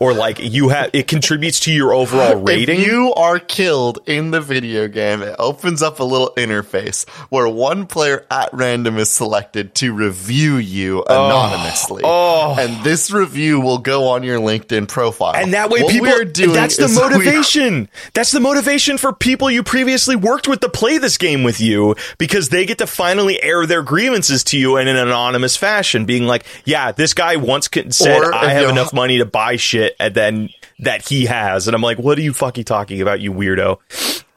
or 0.00 0.14
like 0.14 0.38
you 0.40 0.70
have 0.70 0.90
it 0.94 1.06
contributes 1.06 1.60
to 1.60 1.72
your 1.72 1.92
overall 1.92 2.36
rating. 2.36 2.80
If 2.80 2.86
you 2.86 3.12
are 3.14 3.38
killed 3.38 4.00
in 4.06 4.30
the 4.30 4.40
video 4.40 4.88
game, 4.88 5.22
it 5.22 5.36
opens 5.38 5.82
up 5.82 6.00
a 6.00 6.04
little 6.04 6.32
interface 6.36 7.08
where 7.28 7.46
one 7.46 7.86
player 7.86 8.26
at 8.30 8.52
random 8.52 8.96
is 8.96 9.10
selected 9.10 9.74
to 9.76 9.92
review 9.92 10.56
you 10.56 11.04
oh. 11.06 11.26
anonymously. 11.26 12.02
Oh. 12.04 12.56
And 12.58 12.82
this 12.82 13.10
review 13.10 13.60
will 13.60 13.78
go 13.78 14.08
on 14.08 14.22
your 14.22 14.40
LinkedIn 14.40 14.88
profile. 14.88 15.34
And 15.34 15.52
that 15.52 15.70
way, 15.70 15.82
What 15.82 15.92
people. 15.92 16.08
we're 16.08 16.24
doing 16.24 16.54
that's 16.54 16.78
the 16.78 16.88
motivation. 16.88 17.88
That's 18.14 18.30
the 18.30 18.40
motivation 18.40 18.96
for 18.96 19.12
people 19.12 19.50
you 19.50 19.62
previously 19.62 20.16
worked 20.16 20.48
with 20.48 20.60
to 20.60 20.68
play 20.68 20.98
this 20.98 21.18
game 21.18 21.42
with 21.42 21.60
you 21.60 21.94
because 22.18 22.48
they 22.48 22.64
get 22.64 22.78
to 22.78 22.86
finally 22.86 23.42
air 23.42 23.66
their 23.66 23.82
grievances 23.82 24.44
to 24.44 24.58
you 24.58 24.78
in 24.78 24.88
an 24.88 24.96
anonymous 24.96 25.56
fashion, 25.56 26.06
being 26.06 26.24
like, 26.24 26.44
"Yeah, 26.64 26.92
this 26.92 27.12
guy 27.12 27.36
once 27.36 27.68
said 27.90 28.22
I 28.32 28.52
have 28.52 28.70
enough 28.70 28.92
money 28.92 29.18
to 29.18 29.26
buy 29.26 29.56
shit, 29.56 29.89
and 29.98 30.14
then 30.14 30.48
that 30.80 31.06
he 31.08 31.26
has," 31.26 31.68
and 31.68 31.74
I'm 31.74 31.82
like, 31.82 31.98
"What 31.98 32.18
are 32.18 32.22
you 32.22 32.32
fucking 32.32 32.64
talking 32.64 33.00
about, 33.00 33.20
you 33.20 33.32
weirdo?" 33.32 33.78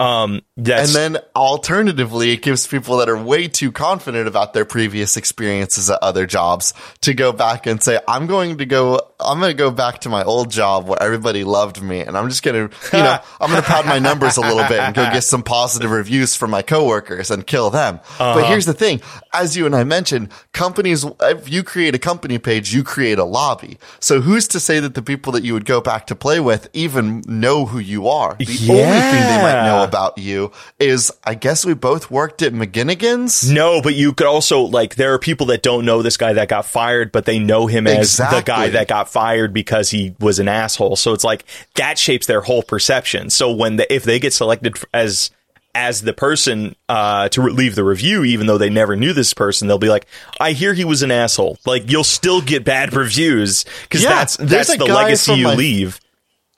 Um, 0.03 0.41
and 0.57 0.89
then 0.89 1.17
alternatively, 1.35 2.31
it 2.31 2.41
gives 2.41 2.67
people 2.67 2.97
that 2.97 3.07
are 3.09 3.17
way 3.17 3.47
too 3.47 3.71
confident 3.71 4.27
about 4.27 4.53
their 4.53 4.65
previous 4.65 5.15
experiences 5.17 5.89
at 5.89 5.99
other 6.01 6.25
jobs 6.25 6.73
to 7.01 7.13
go 7.13 7.31
back 7.31 7.67
and 7.67 7.81
say, 7.81 7.99
I'm 8.07 8.27
going 8.27 8.57
to 8.57 8.65
go, 8.65 8.99
I'm 9.19 9.39
going 9.39 9.51
to 9.51 9.57
go 9.57 9.71
back 9.71 10.01
to 10.01 10.09
my 10.09 10.23
old 10.23 10.51
job 10.51 10.87
where 10.87 11.01
everybody 11.01 11.43
loved 11.43 11.81
me. 11.81 12.01
And 12.01 12.17
I'm 12.17 12.27
just 12.27 12.43
going 12.43 12.69
to, 12.69 12.75
you 12.97 13.03
know, 13.03 13.17
I'm 13.39 13.49
going 13.49 13.61
to 13.61 13.67
pad 13.67 13.85
my 13.85 13.99
numbers 13.99 14.35
a 14.35 14.41
little 14.41 14.67
bit 14.67 14.79
and 14.79 14.93
go 14.93 15.05
get 15.05 15.23
some 15.23 15.41
positive 15.41 15.89
reviews 15.89 16.35
from 16.35 16.51
my 16.51 16.63
coworkers 16.63 17.31
and 17.31 17.45
kill 17.47 17.69
them. 17.69 17.99
But 18.17 18.47
here's 18.47 18.65
the 18.65 18.73
thing. 18.73 19.01
As 19.31 19.55
you 19.55 19.65
and 19.65 19.75
I 19.75 19.85
mentioned, 19.85 20.29
companies, 20.51 21.05
if 21.21 21.49
you 21.49 21.63
create 21.63 21.95
a 21.95 21.99
company 21.99 22.39
page, 22.39 22.73
you 22.73 22.83
create 22.83 23.19
a 23.19 23.25
lobby. 23.25 23.77
So 23.99 24.21
who's 24.21 24.49
to 24.49 24.59
say 24.59 24.79
that 24.81 24.95
the 24.95 25.01
people 25.01 25.31
that 25.33 25.43
you 25.43 25.53
would 25.53 25.65
go 25.65 25.79
back 25.81 26.07
to 26.07 26.15
play 26.15 26.32
with 26.39 26.69
even 26.73 27.23
know 27.27 27.65
who 27.65 27.79
you 27.79 28.07
are? 28.07 28.35
The 28.39 28.45
only 28.45 28.83
thing 28.83 29.21
they 29.21 29.41
might 29.41 29.65
know 29.65 29.83
about 29.83 30.17
you 30.17 30.51
is 30.79 31.11
I 31.23 31.35
guess 31.35 31.65
we 31.65 31.73
both 31.73 32.09
worked 32.11 32.41
at 32.41 32.53
McGinnigan's. 32.53 33.49
No, 33.51 33.81
but 33.81 33.95
you 33.95 34.13
could 34.13 34.27
also 34.27 34.61
like 34.61 34.95
there 34.95 35.13
are 35.13 35.19
people 35.19 35.47
that 35.47 35.61
don't 35.63 35.85
know 35.85 36.01
this 36.01 36.17
guy 36.17 36.33
that 36.33 36.47
got 36.49 36.65
fired, 36.65 37.11
but 37.11 37.25
they 37.25 37.39
know 37.39 37.67
him 37.67 37.87
as 37.87 38.17
the 38.17 38.43
guy 38.45 38.69
that 38.69 38.87
got 38.87 39.09
fired 39.09 39.53
because 39.53 39.89
he 39.89 40.15
was 40.19 40.39
an 40.39 40.47
asshole. 40.47 40.95
So 40.95 41.13
it's 41.13 41.23
like 41.23 41.45
that 41.75 41.97
shapes 41.97 42.27
their 42.27 42.41
whole 42.41 42.63
perception. 42.63 43.29
So 43.29 43.51
when 43.51 43.77
the, 43.77 43.93
if 43.93 44.03
they 44.03 44.19
get 44.19 44.33
selected 44.33 44.77
as 44.93 45.31
as 45.75 46.01
the 46.03 46.13
person 46.13 46.75
uh, 46.87 47.29
to 47.29 47.41
re- 47.41 47.51
leave 47.51 47.73
the 47.73 47.83
review, 47.83 48.23
even 48.23 48.45
though 48.45 48.59
they 48.59 48.69
never 48.69 48.95
knew 48.95 49.11
this 49.11 49.33
person, 49.33 49.67
they'll 49.67 49.79
be 49.79 49.89
like, 49.89 50.05
"I 50.39 50.51
hear 50.51 50.75
he 50.75 50.85
was 50.85 51.01
an 51.01 51.09
asshole." 51.09 51.57
Like 51.65 51.89
you'll 51.89 52.03
still 52.03 52.41
get 52.41 52.63
bad 52.63 52.93
reviews 52.95 53.65
because 53.83 54.03
Yeah, 54.03 54.09
that's 54.09 54.37
that's 54.37 54.77
the 54.77 54.85
legacy 54.85 55.33
you 55.33 55.45
my- 55.45 55.55
leave. 55.55 55.99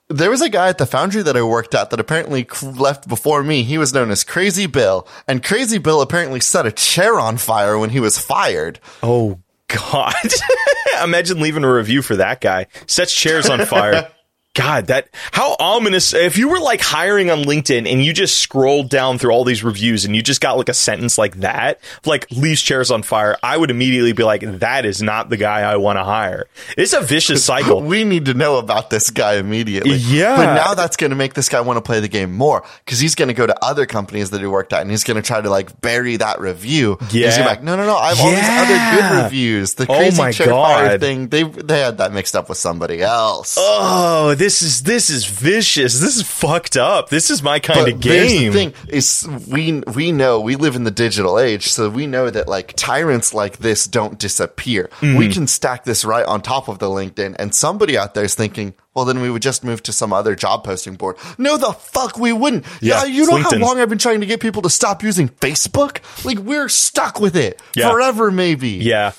There 0.08 0.30
was 0.30 0.40
a 0.40 0.48
guy 0.48 0.68
at 0.68 0.78
the 0.78 0.86
foundry 0.86 1.22
that 1.22 1.36
I 1.36 1.42
worked 1.42 1.74
at 1.74 1.90
that 1.90 1.98
apparently 1.98 2.46
left 2.62 3.08
before 3.08 3.42
me. 3.42 3.64
He 3.64 3.76
was 3.76 3.92
known 3.92 4.10
as 4.10 4.22
Crazy 4.22 4.66
Bill, 4.66 5.06
and 5.26 5.42
Crazy 5.42 5.78
Bill 5.78 6.00
apparently 6.00 6.40
set 6.40 6.64
a 6.64 6.70
chair 6.70 7.18
on 7.18 7.38
fire 7.38 7.76
when 7.76 7.90
he 7.90 7.98
was 7.98 8.16
fired. 8.16 8.78
Oh 9.02 9.40
God! 9.66 10.14
Imagine 11.02 11.40
leaving 11.40 11.64
a 11.64 11.72
review 11.72 12.02
for 12.02 12.16
that 12.16 12.40
guy. 12.40 12.68
Sets 12.86 13.12
chairs 13.12 13.48
on 13.48 13.66
fire. 13.66 14.08
God, 14.56 14.86
that 14.86 15.10
how 15.32 15.54
ominous! 15.60 16.14
If 16.14 16.38
you 16.38 16.48
were 16.48 16.58
like 16.58 16.80
hiring 16.80 17.30
on 17.30 17.42
LinkedIn 17.42 17.86
and 17.90 18.02
you 18.02 18.14
just 18.14 18.38
scrolled 18.38 18.88
down 18.88 19.18
through 19.18 19.30
all 19.32 19.44
these 19.44 19.62
reviews 19.62 20.06
and 20.06 20.16
you 20.16 20.22
just 20.22 20.40
got 20.40 20.56
like 20.56 20.70
a 20.70 20.74
sentence 20.74 21.18
like 21.18 21.40
that, 21.40 21.78
like 22.06 22.26
leaves 22.30 22.62
chairs 22.62 22.90
on 22.90 23.02
fire, 23.02 23.36
I 23.42 23.58
would 23.58 23.70
immediately 23.70 24.14
be 24.14 24.24
like, 24.24 24.40
"That 24.60 24.86
is 24.86 25.02
not 25.02 25.28
the 25.28 25.36
guy 25.36 25.60
I 25.60 25.76
want 25.76 25.98
to 25.98 26.04
hire." 26.04 26.46
It's 26.74 26.94
a 26.94 27.02
vicious 27.02 27.44
cycle. 27.52 27.82
We 27.82 28.04
need 28.04 28.24
to 28.24 28.34
know 28.34 28.56
about 28.56 28.88
this 28.88 29.10
guy 29.10 29.34
immediately. 29.34 29.96
Yeah. 29.96 30.36
But 30.36 30.54
now 30.54 30.72
that's 30.72 30.96
going 30.96 31.10
to 31.10 31.16
make 31.16 31.34
this 31.34 31.50
guy 31.50 31.60
want 31.60 31.76
to 31.76 31.82
play 31.82 32.00
the 32.00 32.08
game 32.08 32.32
more 32.32 32.64
because 32.82 32.98
he's 32.98 33.14
going 33.14 33.28
to 33.28 33.34
go 33.34 33.46
to 33.46 33.64
other 33.64 33.84
companies 33.84 34.30
that 34.30 34.40
he 34.40 34.46
worked 34.46 34.72
at 34.72 34.80
and 34.80 34.90
he's 34.90 35.04
going 35.04 35.20
to 35.20 35.22
try 35.22 35.38
to 35.38 35.50
like 35.50 35.82
bury 35.82 36.16
that 36.16 36.40
review. 36.40 36.96
Yeah. 37.10 37.26
He's 37.26 37.38
like, 37.40 37.62
no, 37.62 37.76
no, 37.76 37.84
no. 37.84 37.96
I 37.96 38.14
have 38.14 38.20
all 38.20 38.30
these 38.30 38.40
other 38.42 38.96
good 38.96 39.24
reviews. 39.24 39.74
The 39.74 39.84
Oh 39.84 39.96
crazy 39.98 40.16
my 40.16 40.32
chair 40.32 40.46
fire 40.48 40.98
thing, 40.98 41.28
they, 41.28 41.42
they 41.42 41.80
had 41.80 41.98
that 41.98 42.12
mixed 42.14 42.34
up 42.34 42.48
with 42.48 42.56
somebody 42.56 43.02
else. 43.02 43.56
Oh, 43.58 44.34
this 44.34 44.45
is 44.62 44.82
this 44.82 45.10
is 45.10 45.24
vicious. 45.26 46.00
This 46.00 46.16
is 46.16 46.22
fucked 46.22 46.76
up. 46.76 47.08
This 47.08 47.30
is 47.30 47.42
my 47.42 47.58
kind 47.58 47.80
But 47.84 47.92
of 47.94 48.00
there's 48.00 48.30
the 48.32 48.38
game. 48.38 48.52
thing 48.52 48.74
is 48.88 49.28
we 49.48 49.80
we 49.94 50.12
know 50.12 50.40
we 50.40 50.56
live 50.56 50.76
in 50.76 50.84
the 50.84 50.90
digital 50.90 51.38
age, 51.38 51.68
so 51.68 51.88
we 51.88 52.06
know 52.06 52.30
that 52.30 52.48
like 52.48 52.74
tyrants 52.76 53.32
like 53.34 53.58
this 53.58 53.86
don't 53.86 54.18
disappear. 54.18 54.88
Mm-hmm. 55.00 55.16
We 55.16 55.28
can 55.32 55.46
stack 55.46 55.84
this 55.84 56.04
right 56.04 56.24
on 56.26 56.42
top 56.42 56.68
of 56.68 56.78
the 56.78 56.86
LinkedIn, 56.86 57.36
and 57.38 57.54
somebody 57.54 57.96
out 57.98 58.14
there 58.14 58.24
is 58.24 58.34
thinking, 58.34 58.74
well, 58.94 59.04
then 59.04 59.20
we 59.20 59.30
would 59.30 59.42
just 59.42 59.62
move 59.64 59.82
to 59.84 59.92
some 59.92 60.12
other 60.12 60.34
job 60.34 60.64
posting 60.64 60.94
board. 60.94 61.16
No, 61.38 61.56
the 61.56 61.72
fuck 61.72 62.18
we 62.18 62.32
wouldn't. 62.32 62.64
Yeah, 62.80 63.02
Yeah, 63.02 63.04
you 63.04 63.26
know 63.26 63.36
how 63.36 63.50
long 63.56 63.78
I've 63.80 63.88
been 63.88 63.98
trying 63.98 64.20
to 64.20 64.26
get 64.26 64.40
people 64.40 64.62
to 64.62 64.70
stop 64.70 65.02
using 65.02 65.28
Facebook? 65.28 65.98
Like 66.24 66.38
we're 66.38 66.68
stuck 66.68 67.20
with 67.20 67.36
it 67.36 67.60
Yeah. 67.74 67.90
forever, 67.90 68.30
maybe. 68.30 68.70
Yeah. 68.70 69.12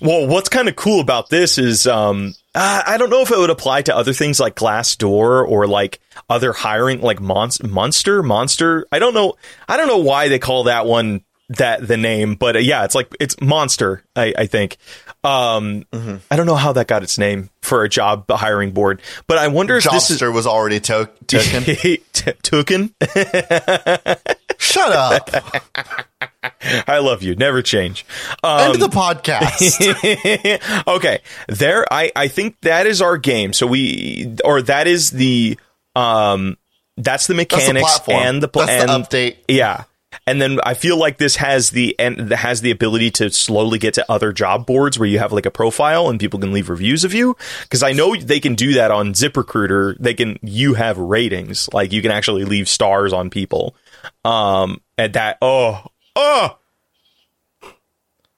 Well, 0.00 0.26
what's 0.26 0.48
kind 0.48 0.68
of 0.68 0.76
cool 0.76 1.00
about 1.00 1.28
this 1.28 1.58
is, 1.58 1.86
um, 1.86 2.34
I 2.54 2.96
don't 2.98 3.10
know 3.10 3.20
if 3.22 3.30
it 3.30 3.38
would 3.38 3.50
apply 3.50 3.82
to 3.82 3.96
other 3.96 4.12
things 4.12 4.40
like 4.40 4.54
Glassdoor 4.56 5.46
or 5.48 5.66
like 5.66 6.00
other 6.30 6.52
hiring, 6.52 7.00
like 7.00 7.20
Mon- 7.20 7.50
Monster, 7.68 8.22
Monster. 8.22 8.86
I 8.90 8.98
don't 8.98 9.14
know. 9.14 9.34
I 9.68 9.76
don't 9.76 9.88
know 9.88 9.98
why 9.98 10.28
they 10.28 10.38
call 10.38 10.64
that 10.64 10.86
one 10.86 11.22
that 11.50 11.86
the 11.86 11.96
name, 11.96 12.34
but 12.34 12.56
uh, 12.56 12.58
yeah, 12.60 12.84
it's 12.84 12.94
like 12.94 13.14
it's 13.20 13.40
Monster. 13.40 14.02
I, 14.16 14.34
I 14.36 14.46
think. 14.46 14.76
Um, 15.24 15.84
Mm-hmm. 15.92 16.16
I 16.30 16.36
don't 16.36 16.46
know 16.46 16.54
how 16.54 16.72
that 16.74 16.86
got 16.86 17.02
its 17.02 17.18
name 17.18 17.50
for 17.62 17.82
a 17.84 17.88
job 17.88 18.30
hiring 18.30 18.70
board, 18.72 19.02
but 19.26 19.38
I 19.38 19.48
wonder 19.48 19.76
if 19.76 19.84
this 19.84 20.10
is 20.10 20.22
was 20.22 20.46
already 20.46 20.78
to- 20.80 21.10
taken. 21.26 21.64
T- 21.64 22.32
Token. 22.42 22.94
Shut 24.58 24.92
up. 24.92 25.30
I 26.86 26.98
love 26.98 27.22
you. 27.22 27.34
Never 27.36 27.62
change. 27.62 28.04
End 28.44 28.74
of 28.74 28.80
the 28.80 28.88
podcast. 28.88 30.86
okay, 30.96 31.20
there. 31.48 31.84
I 31.90 32.12
I 32.16 32.28
think 32.28 32.60
that 32.62 32.86
is 32.86 33.00
our 33.02 33.18
game. 33.18 33.52
So 33.52 33.66
we 33.66 34.36
or 34.44 34.62
that 34.62 34.86
is 34.86 35.10
the 35.10 35.58
um 35.94 36.56
that's 36.96 37.26
the 37.26 37.34
That's 37.34 37.66
the 37.66 37.74
mechanics 37.74 38.00
and 38.08 38.42
the 38.42 38.48
pla- 38.48 38.66
That's 38.66 38.84
the 38.86 38.92
and- 38.92 39.04
update. 39.04 39.36
Yeah. 39.48 39.84
And 40.26 40.40
then 40.40 40.58
I 40.64 40.72
feel 40.72 40.96
like 40.96 41.18
this 41.18 41.36
has 41.36 41.70
the 41.70 41.94
and 41.98 42.32
has 42.32 42.62
the 42.62 42.70
ability 42.70 43.10
to 43.12 43.30
slowly 43.30 43.78
get 43.78 43.94
to 43.94 44.10
other 44.10 44.32
job 44.32 44.64
boards 44.66 44.98
where 44.98 45.08
you 45.08 45.18
have 45.18 45.32
like 45.32 45.44
a 45.44 45.50
profile 45.50 46.08
and 46.08 46.18
people 46.18 46.40
can 46.40 46.50
leave 46.52 46.70
reviews 46.70 47.04
of 47.04 47.12
you 47.12 47.36
because 47.62 47.82
I 47.82 47.92
know 47.92 48.16
they 48.16 48.40
can 48.40 48.54
do 48.54 48.72
that 48.74 48.90
on 48.90 49.12
ZipRecruiter. 49.12 49.96
They 49.98 50.14
can 50.14 50.38
you 50.42 50.74
have 50.74 50.96
ratings 50.96 51.68
like 51.74 51.92
you 51.92 52.00
can 52.00 52.10
actually 52.10 52.44
leave 52.46 52.68
stars 52.70 53.12
on 53.12 53.28
people. 53.28 53.76
Um 54.24 54.80
and 54.96 55.12
that 55.12 55.36
oh 55.42 55.84
oh 56.18 56.58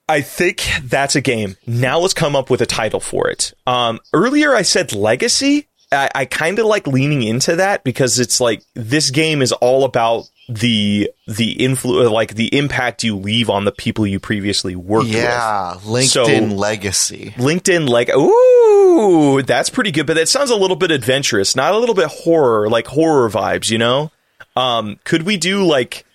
I 0.09 0.21
think 0.21 0.61
that's 0.83 1.15
a 1.15 1.21
game. 1.21 1.55
Now 1.65 1.99
let's 1.99 2.13
come 2.13 2.35
up 2.35 2.49
with 2.49 2.61
a 2.61 2.65
title 2.65 2.99
for 2.99 3.29
it. 3.29 3.53
Um, 3.65 3.99
earlier 4.13 4.53
I 4.53 4.61
said 4.63 4.93
legacy. 4.93 5.67
I, 5.93 6.09
I 6.15 6.25
kind 6.25 6.57
of 6.59 6.65
like 6.65 6.85
leaning 6.87 7.21
into 7.23 7.55
that 7.57 7.83
because 7.83 8.19
it's 8.19 8.39
like 8.41 8.61
this 8.73 9.09
game 9.09 9.41
is 9.41 9.51
all 9.53 9.83
about 9.85 10.29
the 10.49 11.09
the 11.27 11.55
influ 11.57 12.09
like 12.11 12.35
the 12.35 12.57
impact 12.57 13.03
you 13.05 13.15
leave 13.15 13.49
on 13.49 13.63
the 13.65 13.71
people 13.71 14.05
you 14.07 14.19
previously 14.19 14.75
worked 14.75 15.05
with. 15.05 15.15
yeah, 15.15 15.75
LinkedIn 15.83 16.49
So- 16.49 16.55
legacy. 16.55 17.33
LinkedIn 17.37 17.87
like 17.89 18.09
ooh, 18.09 19.41
that's 19.43 19.69
pretty 19.69 19.91
good, 19.91 20.07
but 20.07 20.15
that 20.15 20.27
sounds 20.29 20.49
a 20.49 20.55
little 20.57 20.75
bit 20.77 20.91
adventurous, 20.91 21.55
not 21.55 21.73
a 21.73 21.77
little 21.77 21.95
bit 21.95 22.07
horror, 22.07 22.69
like 22.69 22.87
horror 22.87 23.29
vibes, 23.29 23.69
you 23.69 23.77
know? 23.77 24.11
Um, 24.57 24.99
could 25.05 25.23
we 25.23 25.37
do 25.37 25.63
like 25.65 26.05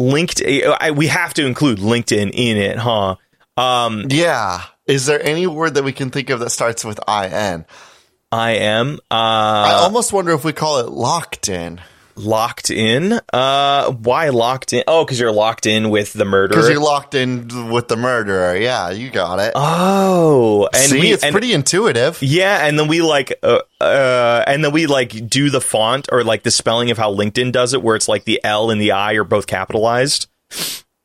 LinkedIn? 0.00 0.76
I, 0.80 0.90
we 0.90 1.06
have 1.08 1.34
to 1.34 1.46
include 1.46 1.78
LinkedIn 1.78 2.30
in 2.32 2.56
it, 2.56 2.78
huh? 2.78 3.16
Um, 3.56 4.06
Yeah. 4.08 4.62
Is 4.86 5.06
there 5.06 5.22
any 5.24 5.46
word 5.46 5.74
that 5.74 5.84
we 5.84 5.92
can 5.92 6.10
think 6.10 6.30
of 6.30 6.40
that 6.40 6.50
starts 6.50 6.84
with 6.84 7.00
in? 7.08 7.64
I 8.30 8.50
am 8.56 8.98
I 9.10 9.70
uh, 9.70 9.82
almost 9.84 10.12
wonder 10.12 10.32
if 10.32 10.44
we 10.44 10.52
call 10.52 10.80
it 10.80 10.88
locked 10.88 11.48
in 11.48 11.80
locked 12.16 12.70
in. 12.70 13.20
Uh, 13.32 13.90
why 13.92 14.28
locked 14.28 14.72
in? 14.72 14.84
Oh, 14.86 15.04
because 15.04 15.18
you're 15.18 15.32
locked 15.32 15.66
in 15.66 15.90
with 15.90 16.12
the 16.12 16.24
murderer. 16.24 16.48
because 16.48 16.68
you're 16.70 16.82
locked 16.82 17.14
in 17.14 17.70
with 17.70 17.88
the 17.88 17.96
murderer. 17.96 18.56
Yeah, 18.56 18.90
you 18.90 19.10
got 19.10 19.38
it. 19.40 19.52
oh, 19.54 20.68
and 20.72 20.90
See, 20.90 21.00
we 21.00 21.12
it's 21.12 21.22
and, 21.22 21.32
pretty 21.32 21.52
intuitive. 21.52 22.22
yeah, 22.22 22.66
and 22.66 22.78
then 22.78 22.88
we 22.88 23.02
like 23.02 23.38
uh, 23.42 23.60
uh, 23.80 24.44
and 24.46 24.64
then 24.64 24.72
we 24.72 24.86
like 24.86 25.28
do 25.28 25.50
the 25.50 25.60
font 25.60 26.08
or 26.12 26.24
like 26.24 26.42
the 26.42 26.50
spelling 26.50 26.90
of 26.90 26.98
how 26.98 27.14
LinkedIn 27.14 27.52
does 27.52 27.74
it, 27.74 27.82
where 27.82 27.96
it's 27.96 28.08
like 28.08 28.24
the 28.24 28.40
L 28.44 28.70
and 28.70 28.80
the 28.80 28.92
I 28.92 29.14
are 29.14 29.24
both 29.24 29.46
capitalized. 29.46 30.28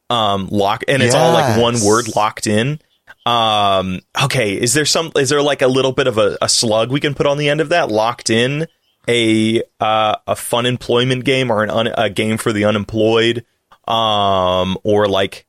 Um, 0.10 0.48
lock, 0.52 0.84
and 0.88 1.04
it's 1.04 1.14
all 1.14 1.34
like 1.34 1.60
one 1.60 1.80
word 1.84 2.16
locked 2.16 2.48
in. 2.48 2.80
Um, 3.26 4.00
okay, 4.24 4.54
is 4.60 4.74
there 4.74 4.86
some? 4.86 5.12
Is 5.16 5.30
there 5.30 5.42
like 5.42 5.62
a 5.62 5.68
little 5.68 5.92
bit 5.92 6.08
of 6.08 6.18
a, 6.18 6.38
a 6.42 6.50
slug 6.50 6.92
we 6.92 7.00
can 7.00 7.14
put 7.14 7.28
on 7.28 7.38
the 7.38 7.50
end 7.50 7.62
of 7.62 7.70
that? 7.70 7.92
Locked 7.92 8.30
in 8.30 8.68
a 9.10 9.64
uh, 9.80 10.16
a 10.28 10.36
fun 10.36 10.66
employment 10.66 11.26
game 11.26 11.52
or 11.52 11.64
an 11.64 11.72
un, 11.72 11.88
a 11.88 12.10
game 12.10 12.38
for 12.38 12.54
the 12.54 12.66
unemployed, 12.66 13.46
um, 13.88 14.78
or 14.84 15.08
like 15.08 15.48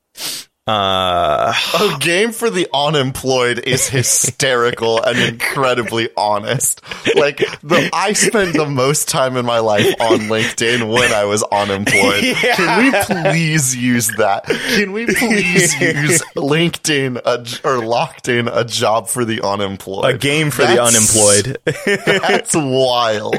uh, 0.67 1.53
A 1.81 1.99
game 1.99 2.33
for 2.33 2.49
the 2.49 2.69
unemployed 2.73 3.59
is 3.61 3.89
hysterical 3.89 5.03
and 5.03 5.19
incredibly 5.19 6.11
honest. 6.17 6.81
Like 7.17 7.39
the 7.63 7.91
I 7.93 8.13
spent 8.13 8.53
the 8.55 8.67
most 8.67 9.09
time 9.09 9.37
in 9.37 9.45
my 9.47 9.59
life 9.59 9.87
on 10.01 10.21
LinkedIn 10.21 10.93
when 10.93 11.13
I 11.13 11.25
was 11.25 11.43
unemployed. 11.45 12.23
Can 12.37 12.85
we 12.85 12.93
please 13.33 13.75
use 13.75 14.09
that? 14.19 14.45
Can 14.45 14.93
we 14.93 15.07
please 15.07 15.81
use 15.81 16.23
LinkedIn 16.37 17.21
a, 17.25 17.69
or 17.69 17.85
locked 17.85 18.29
in 18.29 18.47
a 18.47 18.65
job 18.65 19.09
for 19.09 19.25
the 19.25 19.41
unemployed? 19.43 20.15
a 20.15 20.19
game 20.19 20.51
for 20.51 20.63
the 20.63 20.81
unemployed. 20.81 21.59
That's 22.07 22.55
wild. 22.55 23.35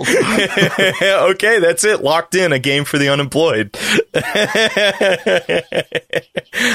okay, 1.31 1.59
that's 1.59 1.83
it. 1.83 2.01
Locked 2.01 2.35
in 2.35 2.51
a 2.51 2.59
game 2.59 2.83
for 2.83 2.97
the 2.97 3.09
unemployed. 3.09 3.77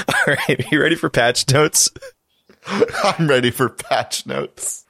All 0.09 0.15
right, 0.27 0.36
you 0.70 0.80
ready 0.80 0.97
for 0.97 1.11
patch 1.11 1.51
notes? 1.53 1.91
I'm 2.66 3.28
ready 3.28 3.51
for 3.51 3.68
patch 3.68 4.26
notes. 4.26 4.84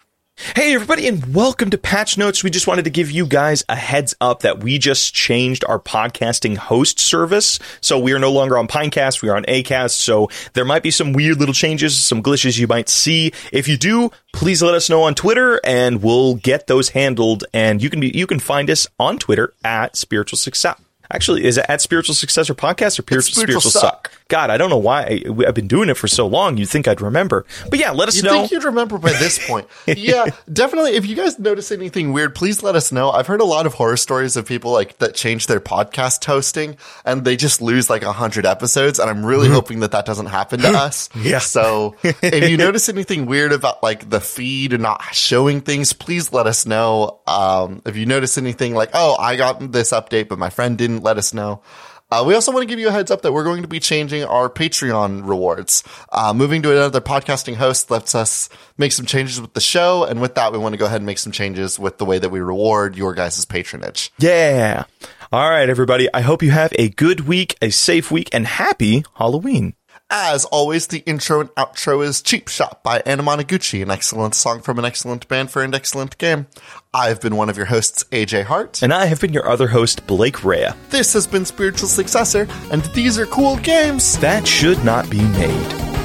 Hey, 0.54 0.74
everybody, 0.74 1.08
and 1.08 1.34
welcome 1.34 1.70
to 1.70 1.78
Patch 1.78 2.18
Notes. 2.18 2.44
We 2.44 2.50
just 2.50 2.66
wanted 2.66 2.84
to 2.84 2.90
give 2.90 3.10
you 3.10 3.26
guys 3.26 3.64
a 3.70 3.74
heads 3.74 4.14
up 4.20 4.40
that 4.40 4.62
we 4.62 4.76
just 4.76 5.14
changed 5.14 5.64
our 5.66 5.80
podcasting 5.80 6.58
host 6.58 7.00
service. 7.00 7.58
So 7.80 7.98
we 7.98 8.12
are 8.12 8.18
no 8.18 8.30
longer 8.30 8.58
on 8.58 8.68
Pinecast, 8.68 9.22
we 9.22 9.30
are 9.30 9.36
on 9.36 9.44
Acast. 9.44 9.92
So 9.92 10.28
there 10.52 10.66
might 10.66 10.82
be 10.82 10.90
some 10.90 11.14
weird 11.14 11.38
little 11.38 11.54
changes, 11.54 11.96
some 11.96 12.22
glitches 12.22 12.58
you 12.58 12.66
might 12.66 12.90
see. 12.90 13.32
If 13.50 13.66
you 13.66 13.78
do, 13.78 14.10
please 14.34 14.62
let 14.62 14.74
us 14.74 14.90
know 14.90 15.04
on 15.04 15.14
Twitter 15.14 15.58
and 15.64 16.02
we'll 16.02 16.34
get 16.34 16.66
those 16.66 16.90
handled. 16.90 17.44
And 17.54 17.82
you 17.82 17.88
can 17.88 18.00
be, 18.00 18.10
you 18.14 18.26
can 18.26 18.38
find 18.38 18.68
us 18.68 18.86
on 18.98 19.18
Twitter 19.18 19.54
at 19.64 19.96
Spiritual 19.96 20.36
Success. 20.36 20.78
Actually, 21.10 21.44
is 21.44 21.56
it 21.56 21.64
at 21.68 21.80
Spiritual 21.80 22.14
Success 22.14 22.50
or 22.50 22.54
Podcast 22.54 22.98
or 22.98 23.02
Spiritual, 23.02 23.32
Spiritual 23.32 23.60
Spiritual 23.60 23.70
Suck. 23.70 24.12
God, 24.28 24.50
I 24.50 24.56
don't 24.56 24.70
know 24.70 24.76
why. 24.76 25.02
I, 25.02 25.46
I've 25.46 25.54
been 25.54 25.68
doing 25.68 25.88
it 25.88 25.96
for 25.96 26.08
so 26.08 26.26
long. 26.26 26.56
You'd 26.56 26.68
think 26.68 26.88
I'd 26.88 27.00
remember. 27.00 27.46
But 27.70 27.78
yeah, 27.78 27.92
let 27.92 28.08
us 28.08 28.16
You 28.16 28.24
know. 28.24 28.32
think 28.32 28.50
you'd 28.50 28.64
remember 28.64 28.98
by 28.98 29.12
this 29.12 29.38
point? 29.46 29.68
yeah, 29.86 30.26
definitely. 30.52 30.92
If 30.96 31.06
you 31.06 31.14
guys 31.14 31.38
notice 31.38 31.70
anything 31.70 32.12
weird, 32.12 32.34
please 32.34 32.60
let 32.62 32.74
us 32.74 32.90
know. 32.90 33.10
I've 33.12 33.28
heard 33.28 33.40
a 33.40 33.44
lot 33.44 33.66
of 33.66 33.74
horror 33.74 33.96
stories 33.96 34.36
of 34.36 34.44
people 34.44 34.72
like 34.72 34.98
that 34.98 35.14
change 35.14 35.46
their 35.46 35.60
podcast 35.60 36.24
hosting 36.24 36.76
and 37.04 37.24
they 37.24 37.36
just 37.36 37.62
lose 37.62 37.88
like 37.88 38.02
a 38.02 38.12
hundred 38.12 38.46
episodes. 38.46 38.98
And 38.98 39.08
I'm 39.08 39.24
really 39.24 39.48
hoping 39.48 39.80
that 39.80 39.92
that 39.92 40.06
doesn't 40.06 40.26
happen 40.26 40.58
to 40.60 40.68
us. 40.76 41.08
Mm-hmm. 41.10 41.26
Yeah. 41.28 41.38
So 41.38 41.94
if 42.02 42.50
you 42.50 42.56
notice 42.58 42.88
anything 42.88 43.26
weird 43.26 43.52
about 43.52 43.80
like 43.84 44.10
the 44.10 44.20
feed 44.20 44.72
and 44.72 44.82
not 44.82 45.04
showing 45.14 45.60
things, 45.60 45.92
please 45.92 46.32
let 46.32 46.48
us 46.48 46.66
know. 46.66 47.20
Um, 47.28 47.80
if 47.86 47.96
you 47.96 48.06
notice 48.06 48.38
anything 48.38 48.74
like, 48.74 48.90
oh, 48.92 49.16
I 49.18 49.36
got 49.36 49.70
this 49.70 49.92
update, 49.92 50.26
but 50.26 50.38
my 50.40 50.50
friend 50.50 50.76
didn't 50.76 51.04
let 51.04 51.16
us 51.16 51.32
know. 51.32 51.62
Uh, 52.10 52.22
we 52.26 52.34
also 52.34 52.52
want 52.52 52.62
to 52.62 52.68
give 52.68 52.78
you 52.78 52.88
a 52.88 52.92
heads 52.92 53.10
up 53.10 53.22
that 53.22 53.32
we're 53.32 53.44
going 53.44 53.62
to 53.62 53.68
be 53.68 53.80
changing 53.80 54.22
our 54.24 54.48
Patreon 54.48 55.28
rewards. 55.28 55.82
Uh, 56.12 56.32
moving 56.32 56.62
to 56.62 56.70
another 56.70 57.00
podcasting 57.00 57.56
host 57.56 57.90
lets 57.90 58.14
us 58.14 58.48
make 58.78 58.92
some 58.92 59.06
changes 59.06 59.40
with 59.40 59.54
the 59.54 59.60
show. 59.60 60.04
And 60.04 60.20
with 60.20 60.36
that, 60.36 60.52
we 60.52 60.58
want 60.58 60.74
to 60.74 60.76
go 60.78 60.86
ahead 60.86 60.98
and 60.98 61.06
make 61.06 61.18
some 61.18 61.32
changes 61.32 61.78
with 61.78 61.98
the 61.98 62.04
way 62.04 62.18
that 62.18 62.28
we 62.28 62.40
reward 62.40 62.96
your 62.96 63.12
guys' 63.12 63.44
patronage. 63.44 64.12
Yeah. 64.18 64.84
All 65.32 65.50
right, 65.50 65.68
everybody. 65.68 66.08
I 66.14 66.20
hope 66.20 66.42
you 66.42 66.52
have 66.52 66.72
a 66.78 66.90
good 66.90 67.20
week, 67.20 67.56
a 67.60 67.70
safe 67.70 68.12
week, 68.12 68.28
and 68.32 68.46
happy 68.46 69.04
Halloween. 69.16 69.74
As 70.08 70.44
always, 70.44 70.86
the 70.86 71.00
intro 71.00 71.40
and 71.40 71.50
outro 71.56 72.04
is 72.04 72.22
Cheap 72.22 72.46
Shot 72.46 72.80
by 72.84 73.02
Anna 73.04 73.24
Anamanaguchi, 73.24 73.82
an 73.82 73.90
excellent 73.90 74.36
song 74.36 74.60
from 74.62 74.78
an 74.78 74.84
excellent 74.84 75.26
band 75.26 75.50
for 75.50 75.64
an 75.64 75.74
excellent 75.74 76.16
game. 76.16 76.46
I've 76.94 77.20
been 77.20 77.34
one 77.34 77.50
of 77.50 77.56
your 77.56 77.66
hosts, 77.66 78.04
AJ 78.12 78.44
Hart. 78.44 78.84
And 78.84 78.94
I 78.94 79.06
have 79.06 79.20
been 79.20 79.32
your 79.32 79.48
other 79.48 79.66
host, 79.66 80.06
Blake 80.06 80.44
Rea. 80.44 80.70
This 80.90 81.12
has 81.14 81.26
been 81.26 81.44
Spiritual 81.44 81.88
Successor, 81.88 82.46
and 82.70 82.82
these 82.94 83.18
are 83.18 83.26
cool 83.26 83.56
games. 83.56 84.16
That 84.18 84.46
should 84.46 84.84
not 84.84 85.10
be 85.10 85.22
made. 85.22 85.95